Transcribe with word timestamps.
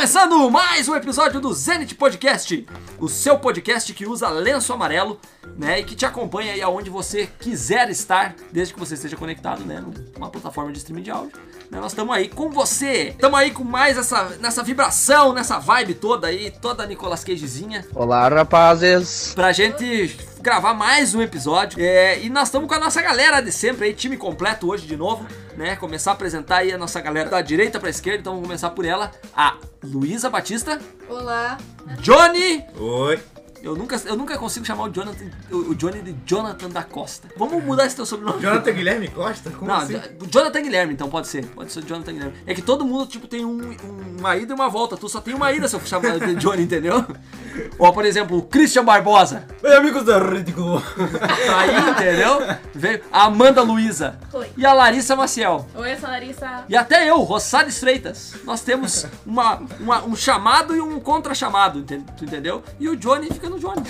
começando 0.00 0.50
mais 0.50 0.88
um 0.88 0.96
episódio 0.96 1.42
do 1.42 1.52
Zenit 1.52 1.94
Podcast, 1.94 2.66
o 2.98 3.06
seu 3.06 3.38
podcast 3.38 3.92
que 3.92 4.06
usa 4.06 4.30
lenço 4.30 4.72
amarelo, 4.72 5.20
né, 5.58 5.80
e 5.80 5.84
que 5.84 5.94
te 5.94 6.06
acompanha 6.06 6.54
aí 6.54 6.62
aonde 6.62 6.88
você 6.88 7.28
quiser 7.38 7.90
estar, 7.90 8.34
desde 8.50 8.72
que 8.72 8.80
você 8.80 8.94
esteja 8.94 9.14
conectado, 9.14 9.62
né, 9.62 9.84
numa 10.16 10.30
plataforma 10.30 10.72
de 10.72 10.78
streaming 10.78 11.02
de 11.02 11.10
áudio. 11.10 11.38
Né, 11.70 11.78
nós 11.78 11.92
estamos 11.92 12.16
aí 12.16 12.30
com 12.30 12.48
você, 12.48 13.08
estamos 13.08 13.38
aí 13.38 13.50
com 13.50 13.62
mais 13.62 13.98
essa 13.98 14.30
nessa 14.40 14.62
vibração, 14.62 15.34
nessa 15.34 15.58
vibe 15.58 15.92
toda 15.92 16.28
aí, 16.28 16.50
toda 16.50 16.86
Nicolas 16.86 17.22
Cagezinha, 17.22 17.86
Olá, 17.94 18.26
rapazes. 18.26 19.34
pra 19.34 19.52
gente 19.52 20.16
gravar 20.40 20.74
mais 20.74 21.14
um 21.14 21.22
episódio. 21.22 21.78
É, 21.80 22.20
e 22.20 22.30
nós 22.30 22.48
estamos 22.48 22.68
com 22.68 22.74
a 22.74 22.78
nossa 22.78 23.00
galera 23.02 23.40
de 23.40 23.52
sempre 23.52 23.86
aí, 23.86 23.94
time 23.94 24.16
completo 24.16 24.68
hoje 24.68 24.86
de 24.86 24.96
novo, 24.96 25.26
né? 25.56 25.76
Começar 25.76 26.12
a 26.12 26.14
apresentar 26.14 26.58
aí 26.58 26.72
a 26.72 26.78
nossa 26.78 27.00
galera 27.00 27.28
da 27.28 27.40
direita 27.40 27.78
pra 27.78 27.90
esquerda, 27.90 28.20
então 28.20 28.32
vamos 28.32 28.48
começar 28.48 28.70
por 28.70 28.84
ela, 28.84 29.10
a 29.36 29.56
Luísa 29.82 30.30
Batista, 30.30 30.80
Olá. 31.08 31.58
Johnny. 32.00 32.64
Oi. 32.78 33.20
Eu 33.62 33.76
nunca, 33.76 34.00
eu 34.06 34.16
nunca 34.16 34.38
consigo 34.38 34.64
chamar 34.64 34.84
o 34.84 34.88
Jonathan, 34.88 35.26
o 35.50 35.74
Johnny 35.74 36.00
de 36.00 36.16
Jonathan 36.24 36.70
da 36.70 36.82
Costa. 36.82 37.28
Vamos 37.36 37.62
mudar 37.62 37.84
esse 37.86 37.94
teu 37.94 38.06
sobrenome. 38.06 38.40
Jonathan 38.40 38.72
Guilherme 38.72 39.08
Costa? 39.08 39.50
Como 39.50 39.70
Não, 39.70 39.76
assim? 39.78 40.00
Jonathan 40.30 40.62
Guilherme, 40.62 40.94
então 40.94 41.10
pode 41.10 41.28
ser. 41.28 41.44
Pode 41.46 41.70
ser 41.70 41.80
o 41.80 41.82
Jonathan 41.86 42.12
Guilherme. 42.12 42.34
É 42.46 42.54
que 42.54 42.62
todo 42.62 42.86
mundo, 42.86 43.06
tipo, 43.06 43.26
tem 43.28 43.44
um- 43.44 43.70
um- 43.84 44.16
uma 44.18 44.34
ida 44.36 44.52
e 44.52 44.54
uma 44.54 44.68
volta. 44.70 44.96
Tu 44.96 45.08
só 45.10 45.20
tem 45.20 45.34
uma 45.34 45.52
ida 45.52 45.68
se 45.68 45.76
eu 45.76 45.80
chamar 45.80 46.18
de 46.18 46.34
Johnny, 46.36 46.62
entendeu? 46.62 47.04
Ou, 47.78 47.92
por 47.92 48.06
exemplo, 48.06 48.38
o 48.38 48.42
Christian 48.42 48.82
Barbosa. 48.84 49.44
Oi, 49.62 49.76
amigos 49.76 50.04
da 50.04 50.18
Ridículo. 50.18 50.82
Aí, 51.54 51.90
entendeu? 51.90 52.40
Veio 52.74 53.02
a 53.12 53.24
Amanda 53.24 53.60
Luiza. 53.60 54.18
Oi. 54.32 54.50
E 54.56 54.64
a 54.64 54.72
Larissa 54.72 55.14
Maciel. 55.14 55.66
Oi, 55.74 55.92
eu 55.92 55.98
sou 55.98 56.08
a 56.08 56.12
Larissa. 56.12 56.64
E 56.66 56.74
até 56.76 57.08
eu, 57.10 57.18
Rossales 57.18 57.78
Freitas. 57.78 58.34
Nós 58.44 58.62
temos 58.62 59.06
uma, 59.26 59.60
uma- 59.78 60.04
um 60.04 60.16
chamado 60.16 60.74
e 60.74 60.80
um 60.80 60.98
contra-chamado, 60.98 61.84
entendeu? 62.22 62.62
E 62.78 62.88
o 62.88 62.96
Johnny 62.96 63.26
fica 63.30 63.49
no 63.50 63.58
Johnny. 63.58 63.82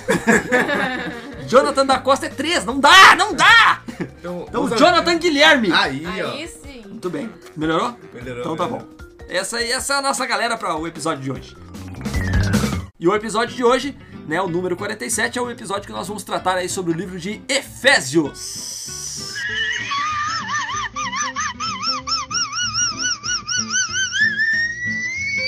Jonathan 1.46 1.86
da 1.86 1.98
Costa 1.98 2.26
é 2.26 2.28
três, 2.28 2.64
não 2.64 2.80
dá, 2.80 3.14
não 3.16 3.34
dá! 3.34 3.82
Então, 4.00 4.44
Então, 4.48 4.64
usa- 4.64 4.76
Jonathan 4.76 5.18
Guilherme. 5.18 5.70
Aí, 5.72 6.04
ó. 6.22 6.30
Aí 6.32 6.48
sim. 6.48 6.82
Muito 6.88 7.08
bem. 7.10 7.30
Melhorou? 7.56 7.96
Melhorou, 8.12 8.40
Então 8.40 8.56
tá 8.56 8.64
melhorou. 8.66 8.86
bom. 8.86 9.24
Essa, 9.28 9.58
aí- 9.58 9.70
essa 9.72 9.94
é 9.94 9.96
a 9.98 10.02
nossa 10.02 10.26
galera 10.26 10.56
para 10.56 10.74
o 10.76 10.86
episódio 10.86 11.22
de 11.22 11.30
hoje. 11.32 11.56
E 12.98 13.06
o 13.08 13.14
episódio 13.14 13.54
de 13.56 13.64
hoje, 13.64 13.96
né, 14.26 14.40
o 14.42 14.48
número 14.48 14.76
47, 14.76 15.38
é 15.38 15.42
o 15.42 15.50
episódio 15.50 15.86
que 15.86 15.92
nós 15.92 16.06
vamos 16.08 16.22
tratar 16.22 16.56
aí 16.56 16.68
sobre 16.68 16.92
o 16.92 16.94
livro 16.94 17.18
de 17.18 17.40
Efésios. 17.48 18.78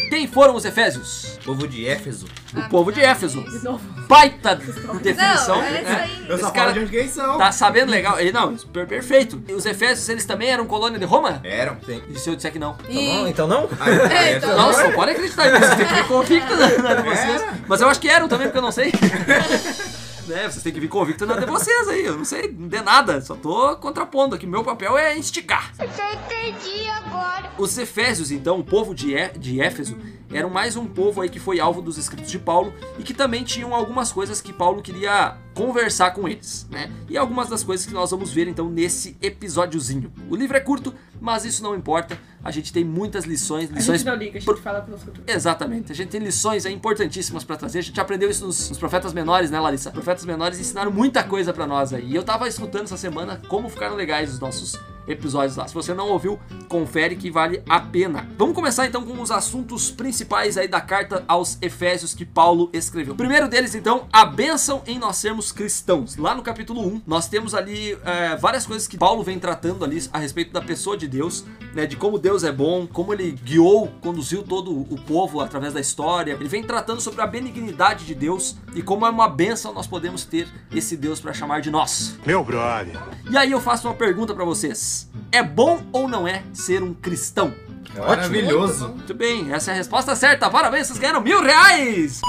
Quem 0.09 0.27
foram 0.27 0.55
os 0.55 0.65
Efésios? 0.65 1.32
Povo 1.45 1.67
de 1.67 1.87
Éfeso. 1.87 2.27
O 2.55 2.69
povo 2.69 2.93
de 2.93 3.01
Éfeso. 3.01 3.43
De 3.43 3.65
novo. 3.65 3.81
Baita 4.07 4.55
definição. 5.03 5.57
Não, 5.57 5.63
é 5.65 5.73
isso 5.81 5.83
né? 5.91 6.03
aí. 6.05 6.27
Eu 6.29 6.37
Esse 6.37 6.53
cara 6.53 6.73
de 6.73 6.81
onde 6.81 6.91
que 6.91 6.97
eles 6.97 7.11
são. 7.13 7.37
Tá 7.39 7.51
sabendo 7.51 7.91
legal? 7.91 8.21
Ele, 8.21 8.31
não, 8.31 8.57
per- 8.57 8.87
perfeito. 8.87 9.43
E 9.49 9.53
os 9.53 9.67
Efésios, 9.67 10.09
eles 10.09 10.25
também 10.25 10.51
eram 10.51 10.67
colônia 10.67 10.99
de 10.99 11.05
Roma? 11.05 11.41
Eram, 11.43 11.77
sim. 11.85 12.01
E 12.09 12.19
se 12.19 12.31
eu 12.31 12.37
disser 12.37 12.53
que 12.53 12.59
não? 12.59 12.77
E... 12.89 13.29
então 13.29 13.49
não? 13.49 13.69
Ah, 13.81 13.91
é, 14.13 14.33
É, 14.35 14.37
então. 14.37 14.57
Nossa, 14.57 14.85
não 14.85 14.93
pode 14.93 15.11
acreditar 15.13 15.51
nisso, 15.51 15.77
têm 15.77 15.87
que 15.87 15.95
vir 15.95 16.07
convicto 16.07 16.57
na, 16.57 16.69
na 16.79 16.95
de 16.95 17.03
vocês. 17.03 17.45
Mas 17.67 17.81
eu 17.81 17.89
acho 17.89 18.01
que 18.01 18.09
eram 18.09 18.29
também, 18.29 18.47
porque 18.47 18.59
eu 18.59 18.63
não 18.63 18.73
sei. 18.73 18.93
né, 20.29 20.49
vocês 20.49 20.63
têm 20.63 20.73
que 20.73 20.79
vir 20.81 20.89
convicto 20.89 21.27
na 21.27 21.35
de 21.37 21.47
vocês 21.47 21.89
aí, 21.89 22.05
eu 22.05 22.17
não 22.17 22.25
sei 22.25 22.49
de 22.49 22.81
nada, 22.83 23.21
só 23.21 23.35
tô 23.35 23.77
contrapondo 23.77 24.35
aqui. 24.37 24.47
Meu 24.47 24.63
papel 24.63 24.97
é 24.97 25.17
instigar. 25.19 25.73
Eu 25.79 25.87
entendi 25.87 26.89
agora. 26.89 27.51
Os 27.59 27.77
Efésios, 27.77 28.31
então, 28.31 28.59
o 28.61 28.65
povo 28.65 28.95
de, 28.95 29.15
É- 29.17 29.29
de 29.37 29.61
Éfeso, 29.61 29.97
eram 30.33 30.51
mais 30.51 30.77
um 30.77 30.87
povo 30.87 31.21
aí 31.21 31.29
que 31.29 31.39
foi 31.39 31.61
alvo 31.61 31.83
dos 31.83 31.99
escritos 31.99 32.31
de 32.31 32.39
Paulo 32.39 32.73
e 32.99 33.03
que 33.03 33.15
também 33.15 33.45
tinham 33.45 33.75
algumas 33.75 34.11
coisas 34.13 34.41
que 34.41 34.53
Paulo 34.53 34.83
queria 34.83 35.37
conversar 35.55 36.13
com 36.13 36.27
eles, 36.27 36.67
né? 36.71 36.91
E 37.09 37.17
algumas 37.17 37.49
das 37.49 37.63
coisas 37.63 37.85
que 37.85 37.93
nós 37.93 38.11
vamos 38.11 38.33
ver 38.33 38.49
então 38.49 38.71
nesse 38.71 39.17
episódiozinho. 39.21 40.11
O 40.31 40.37
livro 40.37 40.57
é 40.57 40.61
curto, 40.61 40.95
mas 41.21 41.45
isso 41.45 41.63
não 41.63 41.75
importa. 41.75 42.19
A 42.43 42.51
gente 42.51 42.73
tem 42.73 42.85
muitas 42.85 43.25
lições, 43.25 43.71
A 43.71 43.75
lições 43.75 44.01
gente 44.01 44.09
não 44.09 44.17
liga, 44.17 44.39
a 44.39 44.41
gente 44.41 44.61
fala 44.61 44.81
pelos 44.81 45.03
futuros. 45.03 45.23
Exatamente. 45.33 45.93
A 45.93 45.95
gente 45.95 46.09
tem 46.09 46.21
lições 46.21 46.67
aí 46.67 46.73
importantíssimas 46.73 47.45
pra 47.45 47.57
trazer. 47.57 47.79
A 47.79 47.83
gente 47.83 48.01
aprendeu 48.01 48.31
isso 48.31 48.45
nos, 48.45 48.71
nos 48.71 48.79
profetas 48.79 49.13
menores, 49.13 49.51
né, 49.51 49.61
Larissa? 49.61 49.91
Profetas 49.91 50.25
menores 50.25 50.59
ensinaram 50.59 50.91
muita 50.91 51.23
coisa 51.23 51.53
pra 51.53 51.67
nós 51.67 51.93
aí. 51.93 52.11
E 52.11 52.17
eu 52.17 52.23
tava 52.23 52.49
escutando 52.49 52.85
essa 52.85 52.97
semana 52.97 53.41
como 53.49 53.69
ficaram 53.69 53.95
legais 53.95 54.33
os 54.33 54.41
nossos 54.41 54.77
episódios 55.07 55.57
lá. 55.57 55.67
Se 55.67 55.75
você 55.75 55.95
não 55.95 56.09
ouviu, 56.09 56.39
confere 56.69 57.17
que 57.17 57.31
vale 57.31 57.63
a 57.69 57.81
pena. 57.81 58.29
Vamos 58.39 58.55
começar 58.55 58.87
então 58.87 59.05
com 59.05 59.21
os 59.21 59.31
assuntos 59.31 59.91
principais 59.91 60.57
aí 60.57 60.69
da 60.69 60.81
carta 60.81 61.25
aos 61.27 61.59
Efésios 61.61 62.15
que 62.15 62.25
Paulo 62.25 62.71
escreveu. 62.73 63.15
O 63.15 63.17
primeiro 63.17 63.49
deles, 63.49 63.75
então, 63.75 64.07
a 64.13 64.25
bênção 64.25 64.83
em 64.87 64.99
nós 64.99 65.17
sermos 65.17 65.53
cristãos. 65.53 66.17
Lá 66.17 66.35
no 66.35 66.43
capítulo 66.43 66.87
1, 66.87 67.03
nós 67.07 67.29
temos 67.29 67.55
ali 67.55 67.99
é, 68.05 68.37
várias 68.37 68.67
coisas 68.67 68.87
que 68.87 68.97
Paulo 68.97 69.23
vem 69.23 69.39
tratando 69.39 69.85
ali 69.85 70.03
a 70.13 70.19
respeito 70.19 70.53
da 70.53 70.61
pessoa 70.61 70.97
de 70.97 71.07
Deus, 71.07 71.45
né? 71.75 71.87
De 71.87 71.97
como 71.97 72.19
Deus 72.19 72.45
é 72.45 72.53
bom, 72.53 72.87
como 72.87 73.13
ele 73.13 73.33
guiou, 73.33 73.89
conduziu 74.01 74.43
todo 74.43 74.73
o 74.73 75.01
povo 75.01 75.41
através 75.41 75.73
da 75.75 75.81
história. 75.81 76.33
Ele 76.33 76.49
vem 76.49 76.63
tratando 76.63 77.01
sobre 77.01 77.21
a 77.23 77.27
benignidade 77.27 78.05
de 78.05 78.15
Deus 78.15 78.57
e 78.75 78.83
como 78.83 79.07
é 79.07 79.11
uma 79.11 79.29
bênção 79.29 79.73
nós 79.73 79.87
podemos 79.87 80.25
ter 80.25 80.49
esse 80.75 80.97
Deus 80.97 81.21
para 81.21 81.33
chamar 81.33 81.61
de 81.61 81.71
nós. 81.71 82.17
Meu 82.27 82.45
brother. 82.45 82.99
E 83.31 83.37
aí 83.37 83.51
eu 83.51 83.61
faço 83.61 83.89
uma 83.89 83.95
pergunta 83.95 84.35
para 84.35 84.45
vocês: 84.45 84.92
é 85.31 85.43
bom 85.43 85.83
ou 85.93 86.09
não 86.09 86.27
é 86.27 86.43
ser 86.53 86.83
um 86.83 86.95
cristão? 86.95 87.55
Maravilhoso. 87.97 88.89
Muito 88.89 89.15
bem, 89.15 89.53
essa 89.53 89.71
é 89.71 89.75
a 89.75 89.77
resposta 89.77 90.17
certa. 90.17 90.49
Parabéns, 90.49 90.87
vocês 90.87 90.99
ganharam 90.99 91.21
mil 91.21 91.43
reais! 91.43 92.21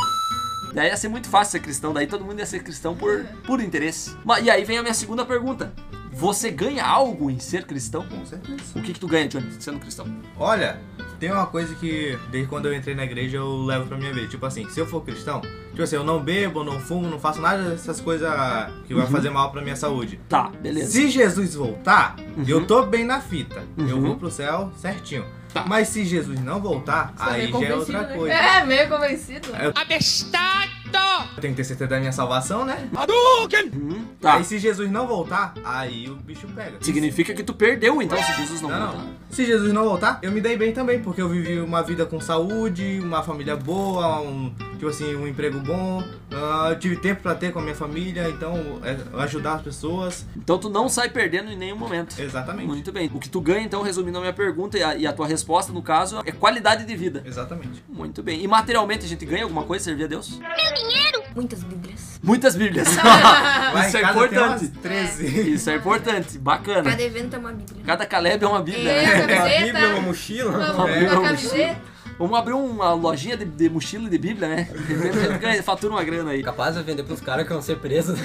Daí 0.73 0.87
ia 0.87 0.97
ser 0.97 1.07
muito 1.07 1.29
fácil 1.29 1.51
ser 1.51 1.59
cristão, 1.59 1.93
daí 1.93 2.07
todo 2.07 2.25
mundo 2.25 2.39
ia 2.39 2.45
ser 2.45 2.63
cristão 2.63 2.95
por, 2.95 3.23
por 3.45 3.61
interesse. 3.61 4.17
E 4.41 4.49
aí 4.49 4.63
vem 4.63 4.77
a 4.77 4.81
minha 4.81 4.93
segunda 4.93 5.23
pergunta. 5.23 5.71
Você 6.13 6.51
ganha 6.51 6.85
algo 6.85 7.29
em 7.29 7.39
ser 7.39 7.65
cristão? 7.65 8.05
Com 8.07 8.25
certeza. 8.25 8.61
O 8.75 8.81
que, 8.81 8.93
que 8.93 8.99
tu 8.99 9.07
ganha, 9.07 9.27
Johnny, 9.27 9.51
sendo 9.59 9.79
cristão? 9.79 10.05
Olha, 10.37 10.79
tem 11.19 11.31
uma 11.31 11.45
coisa 11.47 11.73
que 11.75 12.17
desde 12.29 12.47
quando 12.49 12.67
eu 12.67 12.73
entrei 12.73 12.93
na 12.95 13.03
igreja 13.03 13.37
eu 13.37 13.63
levo 13.65 13.87
pra 13.87 13.97
minha 13.97 14.13
vida. 14.13 14.27
Tipo 14.27 14.45
assim, 14.45 14.69
se 14.69 14.79
eu 14.79 14.85
for 14.85 15.01
cristão, 15.03 15.41
tipo 15.71 15.81
assim, 15.81 15.95
eu 15.95 16.03
não 16.03 16.19
bebo, 16.21 16.63
não 16.63 16.79
fumo, 16.79 17.09
não 17.09 17.19
faço 17.19 17.41
nada 17.41 17.69
dessas 17.71 17.99
coisas 17.99 18.29
que 18.87 18.93
vai 18.93 19.07
fazer 19.07 19.29
mal 19.31 19.51
pra 19.51 19.61
minha 19.61 19.75
saúde. 19.75 20.19
Tá, 20.29 20.49
beleza. 20.49 20.91
Se 20.91 21.09
Jesus 21.09 21.55
voltar, 21.55 22.15
Uhum. 22.37 22.43
eu 22.47 22.65
tô 22.65 22.83
bem 22.85 23.03
na 23.05 23.19
fita. 23.19 23.63
Eu 23.77 23.95
Uhum. 23.97 24.01
vou 24.01 24.15
pro 24.15 24.29
céu 24.31 24.71
certinho. 24.77 25.25
Tá. 25.53 25.65
Mas 25.67 25.87
se 25.89 26.03
Jesus 26.03 26.39
não 26.39 26.59
voltar, 26.59 27.13
Você 27.15 27.23
é 27.29 27.33
aí 27.33 27.51
meio 27.51 27.61
já 27.61 27.67
é 27.69 27.75
outra 27.75 28.01
né? 28.07 28.15
coisa. 28.15 28.33
É, 28.35 28.65
meio 28.65 28.89
convencido. 28.89 29.49
Eu 29.49 29.71
tenho 31.41 31.53
que 31.53 31.57
ter 31.57 31.63
certeza 31.63 31.89
da 31.89 31.99
minha 31.99 32.11
salvação, 32.11 32.63
né? 32.65 32.87
Uhum, 33.73 34.05
tá. 34.21 34.35
Aí 34.35 34.43
se 34.43 34.57
Jesus 34.59 34.89
não 34.91 35.07
voltar, 35.07 35.53
aí 35.63 36.09
o 36.09 36.15
bicho 36.15 36.47
pega. 36.47 36.77
Significa 36.81 37.33
que 37.33 37.43
tu 37.43 37.53
perdeu, 37.53 38.01
então, 38.01 38.17
se 38.21 38.33
Jesus 38.33 38.61
não, 38.61 38.69
Não, 38.69 38.79
voltar. 38.87 38.97
não. 39.03 39.13
Se 39.29 39.45
Jesus 39.45 39.73
não 39.73 39.83
voltar, 39.83 40.19
eu 40.21 40.31
me 40.31 40.39
dei 40.39 40.55
bem 40.55 40.71
também, 40.73 41.01
porque 41.01 41.21
eu 41.21 41.27
vivi 41.27 41.59
uma 41.59 41.81
vida 41.81 42.05
com 42.05 42.19
saúde, 42.21 42.99
uma 43.03 43.23
família 43.23 43.55
boa, 43.55 44.21
um, 44.21 44.53
tipo 44.73 44.87
assim, 44.87 45.15
um 45.15 45.27
emprego 45.27 45.59
bom. 45.59 46.03
ah, 46.31 46.67
eu 46.69 46.79
tive 46.79 46.97
tempo 46.97 47.21
pra 47.23 47.33
ter 47.33 47.51
com 47.51 47.59
a 47.59 47.61
minha 47.61 47.75
família, 47.75 48.29
então 48.29 48.79
é, 48.83 48.95
ajudar 49.23 49.55
as 49.55 49.61
pessoas. 49.63 50.25
Então 50.37 50.57
tu 50.59 50.69
não 50.69 50.87
sai 50.87 51.09
perdendo 51.09 51.51
em 51.51 51.57
nenhum 51.57 51.75
momento. 51.77 52.19
Exatamente. 52.19 52.67
Muito 52.67 52.91
bem. 52.91 53.09
O 53.13 53.19
que 53.19 53.27
tu 53.29 53.41
ganha, 53.41 53.61
então, 53.65 53.81
resumindo 53.81 54.17
a 54.19 54.21
minha 54.21 54.33
pergunta 54.33 54.77
e 54.77 54.83
a, 54.83 54.95
e 54.95 55.07
a 55.07 55.13
tua 55.13 55.25
resposta, 55.27 55.71
no 55.73 55.81
caso, 55.81 56.21
é 56.25 56.31
qualidade 56.31 56.85
de 56.85 56.95
vida. 56.95 57.23
Exatamente. 57.25 57.83
Muito 57.89 58.21
bem. 58.21 58.41
E 58.43 58.47
materialmente 58.47 59.05
a 59.05 59.09
gente 59.09 59.25
ganha 59.25 59.43
alguma 59.43 59.63
coisa, 59.63 59.83
servir 59.83 60.03
a 60.03 60.07
Deus? 60.07 60.39
Muitas 61.35 61.63
bíblias. 61.63 62.19
Muitas 62.21 62.55
bíblias. 62.55 62.87
Lá 62.97 63.87
Isso 63.87 63.97
é 63.97 64.01
importante. 64.03 64.65
umas 64.65 64.81
13. 64.81 65.51
Isso 65.53 65.69
é 65.69 65.75
importante. 65.75 66.37
Bacana. 66.37 66.91
Cada 66.91 67.01
evento 67.03 67.35
é 67.35 67.39
uma 67.39 67.51
bíblia. 67.51 67.83
Cada 67.85 68.05
Caleb 68.05 68.43
é 68.43 68.47
uma 68.47 68.61
bíblia, 68.61 68.91
É, 68.91 69.05
né? 69.05 69.23
a 69.23 69.37
camiseta. 69.37 69.65
Bíblia, 69.65 69.89
uma 69.89 70.01
mochila. 70.01 70.51
Vamos 70.51 70.91
É, 70.91 70.99
uma 70.99 71.13
uma 71.19 71.21
camiseta. 71.23 71.93
Vamos 72.19 72.37
abrir 72.37 72.53
uma 72.53 72.93
lojinha 72.93 73.35
de, 73.35 73.43
de 73.43 73.69
mochila 73.69 74.05
e 74.05 74.09
de 74.11 74.17
bíblia, 74.19 74.47
né? 74.47 74.67
Fatura 75.63 75.93
uma 75.93 76.03
grana 76.03 76.29
aí. 76.29 76.43
Capaz 76.43 76.75
de 76.75 76.83
vender 76.83 77.01
pros 77.03 77.19
caras 77.19 77.45
que 77.47 77.51
vão 77.51 77.61
ser 77.61 77.77
presos. 77.79 78.19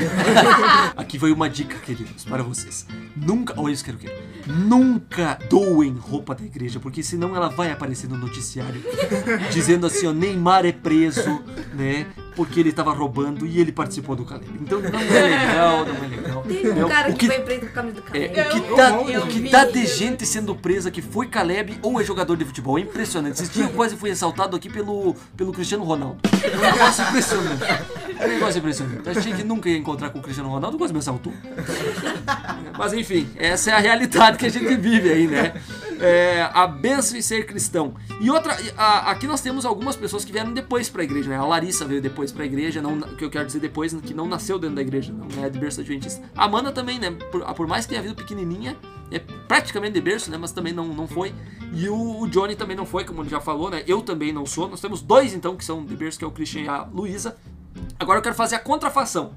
Aqui 0.94 1.16
vai 1.16 1.30
uma 1.30 1.48
dica, 1.48 1.74
queridos, 1.78 2.22
para 2.24 2.42
vocês. 2.42 2.86
Nunca, 3.16 3.54
olha 3.56 3.72
isso 3.72 3.82
que 3.82 3.90
eu 3.90 3.96
quero. 3.96 4.14
Nunca 4.46 5.38
doem 5.48 5.96
roupa 5.98 6.34
da 6.34 6.44
igreja, 6.44 6.78
porque 6.78 7.02
senão 7.02 7.34
ela 7.34 7.48
vai 7.48 7.70
aparecer 7.72 8.08
no 8.10 8.18
noticiário 8.18 8.82
dizendo 9.50 9.86
assim, 9.86 10.06
ó, 10.06 10.12
Neymar 10.12 10.66
é 10.66 10.72
preso, 10.72 11.42
né? 11.74 12.06
Porque 12.38 12.60
ele 12.60 12.70
tava 12.72 12.92
roubando 12.92 13.44
e 13.44 13.58
ele 13.60 13.72
participou 13.72 14.14
do 14.14 14.24
Caleb. 14.24 14.48
Então 14.60 14.78
não 14.78 14.88
é 14.96 15.02
legal, 15.02 15.84
não 15.84 16.04
é 16.04 16.06
legal. 16.08 16.42
Tem 16.42 16.84
um 16.84 16.88
cara 16.88 17.10
o 17.10 17.14
que 17.14 17.26
que 17.26 17.34
foi 17.34 17.42
preso 17.42 17.60
com 17.62 17.66
a 17.66 17.70
camisa 17.70 18.00
do 18.00 18.16
É, 18.16 18.28
cabelo. 18.28 18.48
o 18.48 18.62
que 18.62 18.76
tá, 18.76 18.98
o 19.00 19.26
que 19.26 19.50
tá 19.50 19.64
de 19.64 19.86
gente 19.86 20.24
sendo 20.24 20.54
presa 20.54 20.88
que 20.88 21.02
foi 21.02 21.26
Caleb 21.26 21.80
ou 21.82 22.00
é 22.00 22.04
jogador 22.04 22.36
de 22.36 22.44
futebol. 22.44 22.78
É 22.78 22.82
impressionante. 22.82 23.34
Esses 23.42 23.50
dias 23.52 23.66
eu 23.68 23.74
quase 23.74 23.96
fui 23.96 24.12
assaltado 24.12 24.56
aqui 24.56 24.70
pelo, 24.70 25.16
pelo 25.36 25.52
Cristiano 25.52 25.82
Ronaldo. 25.82 26.18
É 26.44 26.56
um 26.56 26.60
negócio 26.60 27.02
impressionante. 27.08 27.64
É 28.18 28.26
um 28.26 28.28
negócio 28.28 28.58
impressionante. 28.58 29.06
Eu 29.06 29.18
achei 29.18 29.32
que 29.32 29.44
nunca 29.44 29.68
ia 29.68 29.76
encontrar 29.78 30.10
com 30.10 30.18
o 30.18 30.22
Cristiano 30.22 30.48
Ronaldo, 30.50 30.76
quase 30.78 30.92
me 30.92 30.98
assaltou. 30.98 31.32
Mas 32.76 32.92
enfim, 32.92 33.28
essa 33.36 33.70
é 33.70 33.74
a 33.74 33.78
realidade 33.78 34.38
que 34.38 34.46
a 34.46 34.48
gente 34.48 34.74
vive 34.76 35.10
aí, 35.10 35.26
né? 35.26 35.60
É, 36.00 36.48
a 36.52 36.66
benção 36.66 37.16
em 37.18 37.22
ser 37.22 37.44
cristão. 37.46 37.94
E 38.20 38.30
outra, 38.30 38.56
a- 38.76 39.10
aqui 39.10 39.26
nós 39.26 39.40
temos 39.40 39.64
algumas 39.64 39.96
pessoas 39.96 40.24
que 40.24 40.30
vieram 40.32 40.52
depois 40.52 40.88
pra 40.88 41.02
igreja, 41.02 41.28
né? 41.30 41.36
A 41.36 41.44
Larissa 41.44 41.84
veio 41.84 42.00
depois 42.00 42.30
pra 42.30 42.44
igreja, 42.44 42.80
não, 42.80 43.00
que 43.00 43.24
eu 43.24 43.30
quero 43.30 43.46
dizer 43.46 43.58
depois, 43.60 43.92
que 43.94 44.14
não 44.14 44.26
nasceu 44.26 44.58
dentro 44.58 44.76
da 44.76 44.82
igreja, 44.82 45.12
não 45.12 45.44
é 45.44 45.50
de 45.50 45.58
berço 45.58 45.80
adventista. 45.80 46.22
A 46.36 46.44
Amanda 46.44 46.70
também, 46.72 46.98
né? 46.98 47.10
Por, 47.32 47.42
por 47.54 47.66
mais 47.66 47.84
que 47.84 47.90
tenha 47.90 48.02
vindo 48.02 48.14
pequenininha, 48.14 48.76
é 49.10 49.18
praticamente 49.18 49.94
de 49.94 50.00
berço, 50.00 50.30
né? 50.30 50.36
Mas 50.38 50.52
também 50.52 50.72
não, 50.72 50.86
não 50.86 51.08
foi. 51.08 51.34
E 51.72 51.88
o, 51.88 52.20
o 52.20 52.28
Johnny 52.28 52.54
também 52.54 52.76
não 52.76 52.86
foi, 52.86 53.04
como 53.04 53.22
ele 53.22 53.28
já 53.30 53.40
falou, 53.40 53.68
né? 53.70 53.82
Eu 53.86 54.00
também 54.00 54.32
não 54.32 54.46
sou. 54.46 54.68
Nós 54.68 54.80
temos 54.80 55.02
dois, 55.02 55.34
então, 55.34 55.56
que 55.56 55.64
são 55.64 55.84
de 55.84 55.96
berço, 55.96 56.18
que 56.18 56.24
é 56.24 56.28
o 56.28 56.30
Christian 56.30 56.62
e 56.62 56.68
a 56.68 56.82
Luísa. 56.82 57.36
Agora 57.98 58.18
eu 58.18 58.22
quero 58.22 58.34
fazer 58.34 58.56
a 58.56 58.60
contrafação. 58.60 59.32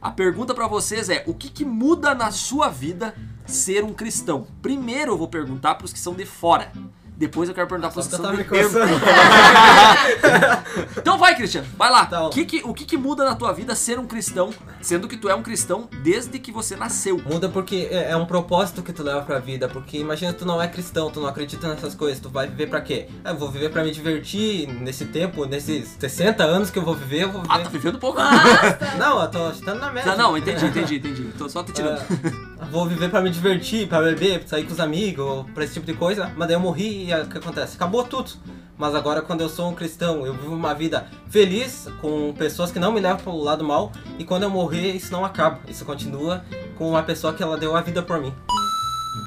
A 0.00 0.10
pergunta 0.10 0.54
pra 0.54 0.66
vocês 0.66 1.08
é: 1.08 1.24
o 1.26 1.34
que, 1.34 1.50
que 1.50 1.64
muda 1.64 2.14
na 2.14 2.30
sua 2.30 2.68
vida 2.68 3.14
ser 3.46 3.84
um 3.84 3.92
cristão? 3.92 4.46
Primeiro 4.62 5.12
eu 5.12 5.18
vou 5.18 5.28
perguntar 5.28 5.74
pros 5.74 5.92
que 5.92 5.98
são 5.98 6.14
de 6.14 6.24
fora. 6.24 6.72
Depois 7.18 7.48
eu 7.48 7.54
quero 7.54 7.66
perguntar 7.66 7.90
tá 7.90 8.00
de 8.00 8.36
me 8.36 8.44
dentro. 8.44 8.70
coçando. 8.70 8.94
Então 10.96 11.18
vai, 11.18 11.34
Cristiano, 11.34 11.66
vai 11.76 11.90
lá. 11.90 12.06
Tá 12.06 12.20
bom. 12.20 12.26
o 12.26 12.30
que 12.30 12.44
que, 12.44 12.62
o 12.64 12.72
que 12.72 12.84
que 12.84 12.96
muda 12.96 13.24
na 13.24 13.34
tua 13.34 13.52
vida 13.52 13.74
ser 13.74 13.98
um 13.98 14.06
cristão, 14.06 14.50
sendo 14.80 15.08
que 15.08 15.16
tu 15.16 15.28
é 15.28 15.34
um 15.34 15.42
cristão 15.42 15.88
desde 16.02 16.38
que 16.38 16.52
você 16.52 16.76
nasceu? 16.76 17.20
Muda 17.26 17.48
porque 17.48 17.88
é 17.90 18.10
é 18.10 18.16
um 18.16 18.24
propósito 18.24 18.82
que 18.82 18.92
tu 18.92 19.02
leva 19.02 19.22
pra 19.22 19.38
vida. 19.40 19.68
Porque 19.68 19.98
imagina 19.98 20.32
tu 20.32 20.46
não 20.46 20.62
é 20.62 20.68
cristão, 20.68 21.10
tu 21.10 21.20
não 21.20 21.26
acredita 21.28 21.66
nessas 21.68 21.94
coisas, 21.94 22.20
tu 22.20 22.28
vai 22.28 22.46
viver 22.46 22.68
pra 22.68 22.80
quê? 22.80 23.08
Ah, 23.24 23.30
eu 23.30 23.36
vou 23.36 23.50
viver 23.50 23.70
pra 23.70 23.82
me 23.82 23.90
divertir 23.90 24.68
nesse 24.68 25.06
tempo, 25.06 25.44
nesses 25.44 25.96
60 25.98 26.44
anos 26.44 26.70
que 26.70 26.78
eu 26.78 26.84
vou 26.84 26.94
viver, 26.94 27.24
eu 27.24 27.32
vou 27.32 27.42
Ah, 27.48 27.58
tá 27.58 27.64
viver. 27.64 27.70
vivendo 27.78 27.98
pouco. 27.98 28.18
Não, 28.98 29.20
eu 29.20 29.28
tô 29.28 29.52
chutando 29.52 29.80
na 29.80 29.90
média. 29.92 30.14
Não, 30.14 30.30
não, 30.30 30.38
entendi, 30.38 30.64
entendi, 30.66 30.96
entendi. 30.96 31.22
Tô 31.36 31.48
só 31.48 31.62
te 31.64 31.72
tirando. 31.72 31.98
Ah, 32.00 32.47
vou 32.70 32.86
viver 32.86 33.10
pra 33.10 33.20
me 33.20 33.30
divertir, 33.30 33.88
pra 33.88 34.02
beber, 34.02 34.40
pra 34.40 34.48
sair 34.48 34.64
com 34.64 34.72
os 34.72 34.80
amigos, 34.80 35.46
pra 35.54 35.64
esse 35.64 35.74
tipo 35.74 35.86
de 35.86 35.94
coisa, 35.94 36.32
mas 36.36 36.48
daí 36.48 36.56
eu 36.56 36.60
morri 36.60 37.06
e 37.06 37.12
aí, 37.12 37.22
o 37.22 37.26
que 37.26 37.38
acontece? 37.38 37.76
Acabou 37.76 38.04
tudo. 38.04 38.32
Mas 38.76 38.94
agora 38.94 39.20
quando 39.20 39.40
eu 39.40 39.48
sou 39.48 39.68
um 39.68 39.74
cristão, 39.74 40.24
eu 40.24 40.32
vivo 40.34 40.54
uma 40.54 40.72
vida 40.72 41.08
feliz 41.28 41.88
com 42.00 42.32
pessoas 42.34 42.70
que 42.70 42.78
não 42.78 42.92
me 42.92 43.00
levam 43.00 43.18
pro 43.18 43.36
lado 43.36 43.64
mal 43.64 43.90
e 44.18 44.24
quando 44.24 44.44
eu 44.44 44.50
morrer 44.50 44.92
isso 44.92 45.10
não 45.10 45.24
acaba, 45.24 45.58
isso 45.66 45.84
continua 45.84 46.44
com 46.76 46.90
uma 46.90 47.02
pessoa 47.02 47.34
que 47.34 47.42
ela 47.42 47.56
deu 47.56 47.74
a 47.74 47.80
vida 47.80 48.02
por 48.02 48.20
mim. 48.20 48.32